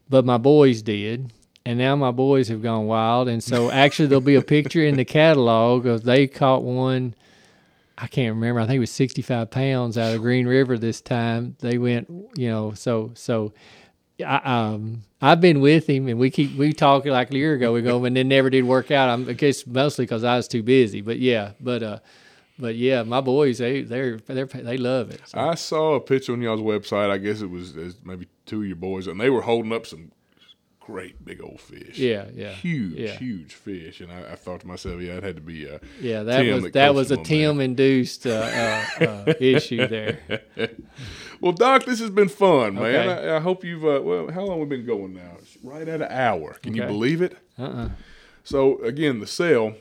but 0.09 0.25
my 0.25 0.39
boys 0.39 0.83
did. 0.83 1.33
And 1.67 1.81
now 1.81 1.97
my 1.97 2.13
boys 2.13 2.47
have 2.47 2.63
gone 2.63 2.87
wild. 2.87 3.27
And 3.27 3.43
so 3.43 3.73
actually, 3.73 4.07
there'll 4.07 4.21
be 4.21 4.37
a 4.37 4.41
picture 4.43 4.85
in 4.85 4.95
the 4.97 5.05
catalog 5.05 5.85
of 5.85 6.05
they 6.05 6.29
caught 6.29 6.63
one. 6.63 7.17
I 7.99 8.07
can't 8.07 8.37
remember. 8.37 8.61
I 8.61 8.67
think 8.67 8.77
it 8.77 8.81
was 8.81 8.93
65 8.93 9.51
pounds 9.51 9.99
out 9.99 10.15
of 10.15 10.21
Green 10.21 10.47
River 10.47 10.79
this 10.79 11.01
time. 11.01 11.57
They 11.59 11.77
went, 11.77 12.09
you 12.37 12.49
know, 12.49 12.73
so, 12.73 13.11
so. 13.15 13.53
I, 14.25 14.37
um, 14.37 15.03
I've 15.21 15.43
been 15.43 15.61
with 15.61 15.87
him, 15.91 16.09
and 16.09 16.19
we 16.19 16.31
keep 16.31 16.57
we 16.57 16.73
talked 16.73 17.05
like 17.05 17.31
a 17.31 17.37
year 17.37 17.53
ago. 17.53 17.75
We 17.75 17.83
go, 17.83 18.03
and 18.07 18.17
it 18.17 18.25
never 18.25 18.49
did 18.49 18.65
work 18.65 18.91
out. 18.91 19.11
I'm 19.11 19.29
I 19.29 19.35
guess 19.35 19.67
mostly 19.67 20.07
because 20.07 20.25
I 20.25 20.39
was 20.39 20.49
too 20.49 20.63
busy. 20.63 21.03
But 21.03 21.19
yeah, 21.19 21.51
but 21.61 21.83
uh, 21.83 21.99
but 22.59 22.77
yeah, 22.77 23.03
my 23.03 23.21
boys 23.21 23.59
they 23.59 23.83
they're 23.83 24.17
they're 24.17 24.47
they 24.47 24.79
love 24.79 25.11
it. 25.11 25.21
So. 25.27 25.39
I 25.39 25.55
saw 25.55 25.97
a 25.97 26.01
picture 26.01 26.33
on 26.33 26.41
y'all's 26.41 26.63
website. 26.63 27.11
I 27.11 27.19
guess 27.19 27.43
it 27.43 27.51
was 27.51 27.77
maybe 28.05 28.27
two 28.47 28.63
of 28.63 28.67
your 28.67 28.77
boys, 28.77 29.07
and 29.07 29.21
they 29.21 29.29
were 29.29 29.43
holding 29.43 29.75
up 29.75 29.87
some 29.87 30.13
great 30.87 31.25
big 31.25 31.43
old 31.43 31.61
fish. 31.61 31.99
Yeah, 31.99 32.27
yeah, 32.33 32.53
huge, 32.53 32.95
yeah. 32.95 33.17
huge 33.17 33.55
fish. 33.55 34.01
And 34.01 34.13
I, 34.13 34.33
I 34.33 34.35
thought 34.37 34.61
to 34.61 34.69
myself, 34.69 35.01
yeah, 35.01 35.15
it 35.15 35.25
had 35.25 35.35
to 35.35 35.43
be. 35.43 35.69
Uh, 35.69 35.79
Yeah, 36.01 36.23
that 36.23 36.43
Tim 36.43 36.55
was 36.55 36.63
that 36.65 36.73
that 36.75 36.95
was 36.95 37.11
a. 37.11 37.17
Tim 37.17 37.61
induced 37.61 38.25
uh, 38.27 38.31
uh, 39.01 39.05
uh, 39.05 39.35
issue 39.41 39.87
there. 39.89 40.21
well, 41.41 41.53
Doc, 41.53 41.85
this 41.85 41.99
has 41.99 42.11
been 42.11 42.29
fun, 42.29 42.75
man. 42.75 42.85
Okay. 42.85 43.29
I, 43.31 43.37
I 43.37 43.41
hope 43.41 43.65
you've. 43.65 43.85
Uh, 43.85 44.01
well, 44.03 44.31
how 44.31 44.43
long 44.43 44.61
we 44.61 44.67
been 44.67 44.87
going 44.87 45.15
now? 45.15 45.33
It's 45.39 45.59
right 45.65 45.87
at 45.89 46.01
an 46.01 46.09
hour. 46.11 46.55
Can 46.63 46.75
you 46.75 46.85
believe 46.85 47.21
it? 47.21 47.37
Uh-uh. 47.59 47.89
So 48.45 48.81
again, 48.83 49.19
the 49.19 49.27
sale, 49.27 49.75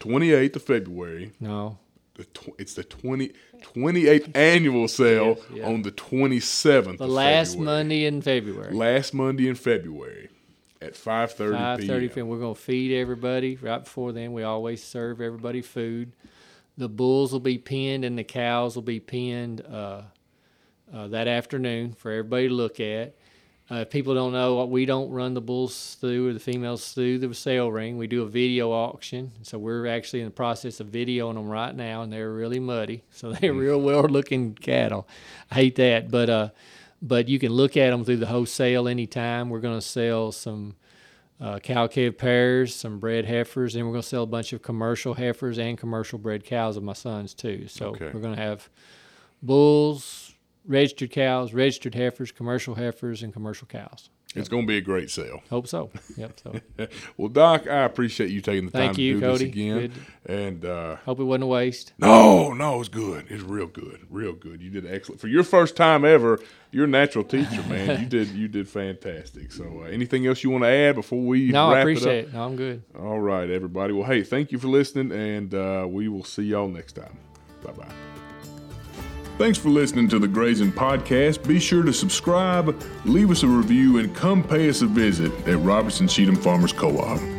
twenty 0.00 0.32
eighth 0.32 0.56
of 0.56 0.64
February. 0.64 1.30
No, 1.38 1.78
the 2.18 2.24
tw- 2.24 2.54
it's 2.58 2.74
the 2.74 2.84
20, 2.84 3.32
28th 3.62 4.36
annual 4.36 4.88
sale 4.88 5.38
Yes, 5.38 5.38
yeah. 5.54 5.66
on 5.66 5.82
the 5.82 5.92
27th 5.92 6.98
The 6.98 7.06
last 7.06 7.52
February. 7.52 7.64
Monday 7.64 8.04
in 8.06 8.20
February. 8.20 8.74
Last 8.74 9.14
Monday 9.14 9.48
in 9.48 9.54
February 9.54 10.28
at 10.82 10.94
5:30 10.94 11.52
Five 11.52 11.80
thirty 11.84 12.08
p.m. 12.08 12.14
p.m. 12.14 12.28
We're 12.28 12.40
gonna 12.40 12.54
feed 12.54 12.92
everybody 13.00 13.56
right 13.56 13.82
before 13.82 14.12
then. 14.12 14.32
We 14.32 14.42
always 14.42 14.82
serve 14.82 15.20
everybody 15.20 15.62
food. 15.62 16.12
The 16.76 16.88
bulls 16.88 17.32
will 17.32 17.40
be 17.40 17.58
pinned 17.58 18.04
and 18.04 18.18
the 18.18 18.24
cows 18.24 18.74
will 18.74 18.82
be 18.82 19.00
pinned 19.00 19.60
uh, 19.62 20.02
uh, 20.92 21.08
that 21.08 21.26
afternoon 21.28 21.92
for 21.92 22.10
everybody 22.10 22.48
to 22.48 22.54
look 22.54 22.78
at. 22.80 23.14
Uh, 23.70 23.76
if 23.80 23.90
people 23.90 24.14
don't 24.14 24.32
know, 24.32 24.64
we 24.64 24.86
don't 24.86 25.10
run 25.10 25.34
the 25.34 25.42
bulls 25.42 25.96
through 26.00 26.28
or 26.30 26.32
the 26.32 26.40
females 26.40 26.92
through 26.94 27.18
the 27.18 27.34
sale 27.34 27.70
ring. 27.70 27.98
We 27.98 28.06
do 28.06 28.22
a 28.22 28.26
video 28.26 28.70
auction. 28.72 29.30
So 29.42 29.58
we're 29.58 29.86
actually 29.86 30.20
in 30.20 30.24
the 30.26 30.30
process 30.32 30.80
of 30.80 30.86
videoing 30.86 31.34
them 31.34 31.48
right 31.48 31.74
now, 31.74 32.00
and 32.00 32.10
they're 32.10 32.32
really 32.32 32.60
muddy. 32.60 33.02
So 33.10 33.32
they're 33.32 33.52
real 33.52 33.80
well 33.80 34.04
looking 34.04 34.54
cattle. 34.54 35.06
I 35.50 35.56
hate 35.56 35.76
that, 35.76 36.10
but 36.10 36.30
uh, 36.30 36.48
but 37.02 37.28
you 37.28 37.38
can 37.38 37.52
look 37.52 37.76
at 37.76 37.90
them 37.90 38.04
through 38.04 38.16
the 38.16 38.26
wholesale 38.26 38.88
anytime. 38.88 39.50
We're 39.50 39.60
going 39.60 39.78
to 39.78 39.86
sell 39.86 40.32
some 40.32 40.74
uh, 41.40 41.58
cow 41.58 41.86
calf 41.88 42.16
pairs, 42.16 42.74
some 42.74 42.98
bred 42.98 43.26
heifers, 43.26 43.76
and 43.76 43.84
we're 43.84 43.92
going 43.92 44.02
to 44.02 44.08
sell 44.08 44.22
a 44.22 44.26
bunch 44.26 44.52
of 44.54 44.62
commercial 44.62 45.12
heifers 45.14 45.58
and 45.58 45.76
commercial 45.76 46.18
bred 46.18 46.42
cows 46.42 46.76
of 46.78 46.82
my 46.82 46.94
son's 46.94 47.34
too. 47.34 47.68
So 47.68 47.88
Okay. 47.90 48.10
we're 48.14 48.20
going 48.20 48.34
to 48.34 48.42
have 48.42 48.68
bulls, 49.42 50.27
registered 50.68 51.10
cows, 51.10 51.52
registered 51.52 51.94
heifers, 51.96 52.30
commercial 52.30 52.76
heifers, 52.76 53.22
and 53.24 53.32
commercial 53.32 53.66
cows. 53.66 54.10
It's 54.34 54.48
going 54.50 54.64
to 54.64 54.68
be 54.68 54.76
a 54.76 54.82
great 54.82 55.10
sale. 55.10 55.40
Hope 55.48 55.66
so. 55.66 55.90
Yep. 56.18 56.40
So 56.42 56.60
Well, 57.16 57.28
Doc, 57.30 57.66
I 57.66 57.84
appreciate 57.84 58.28
you 58.30 58.42
taking 58.42 58.66
the 58.66 58.70
time 58.72 58.82
Thank 58.88 58.96
to 58.96 59.02
you, 59.02 59.14
do 59.14 59.20
Cody. 59.20 59.32
this 59.32 59.42
again. 59.54 59.78
Good. 59.78 59.92
And 60.26 60.64
uh, 60.66 60.96
hope 60.96 61.18
it 61.18 61.24
wasn't 61.24 61.44
a 61.44 61.46
waste. 61.46 61.94
no, 61.98 62.52
no, 62.52 62.78
it's 62.78 62.90
good. 62.90 63.24
It's 63.30 63.42
real 63.42 63.66
good, 63.66 64.06
real 64.10 64.34
good. 64.34 64.60
You 64.60 64.68
did 64.68 64.86
excellent 64.86 65.22
for 65.22 65.28
your 65.28 65.44
first 65.44 65.76
time 65.76 66.04
ever. 66.04 66.38
You're 66.72 66.84
a 66.84 66.88
natural 66.88 67.24
teacher, 67.24 67.62
man. 67.70 68.00
you 68.02 68.06
did 68.10 68.28
you 68.28 68.48
did 68.48 68.68
fantastic. 68.68 69.50
So, 69.50 69.80
uh, 69.84 69.86
anything 69.86 70.26
else 70.26 70.44
you 70.44 70.50
want 70.50 70.64
to 70.64 70.68
add 70.68 70.96
before 70.96 71.22
we 71.22 71.50
No, 71.50 71.68
wrap 71.70 71.78
I 71.78 71.80
appreciate 71.80 72.18
it 72.18 72.28
it. 72.28 72.34
No, 72.34 72.44
I'm 72.44 72.54
good. 72.56 72.82
All 72.98 73.18
right, 73.20 73.48
everybody. 73.48 73.94
Well, 73.94 74.06
hey, 74.06 74.22
thank 74.22 74.52
you 74.52 74.58
for 74.58 74.68
listening, 74.68 75.10
and 75.10 75.54
uh, 75.54 75.86
we 75.88 76.08
will 76.08 76.24
see 76.24 76.42
y'all 76.42 76.68
next 76.68 76.92
time. 76.92 77.16
Bye 77.64 77.72
bye. 77.72 78.17
Thanks 79.38 79.56
for 79.56 79.68
listening 79.68 80.08
to 80.08 80.18
the 80.18 80.26
Grazing 80.26 80.72
Podcast. 80.72 81.46
Be 81.46 81.60
sure 81.60 81.84
to 81.84 81.92
subscribe, 81.92 82.76
leave 83.04 83.30
us 83.30 83.44
a 83.44 83.46
review, 83.46 83.98
and 83.98 84.12
come 84.12 84.42
pay 84.42 84.68
us 84.68 84.82
a 84.82 84.86
visit 84.86 85.30
at 85.46 85.58
Robertson 85.60 86.08
Cheatham 86.08 86.34
Farmers 86.34 86.72
Co 86.72 86.98
op. 86.98 87.37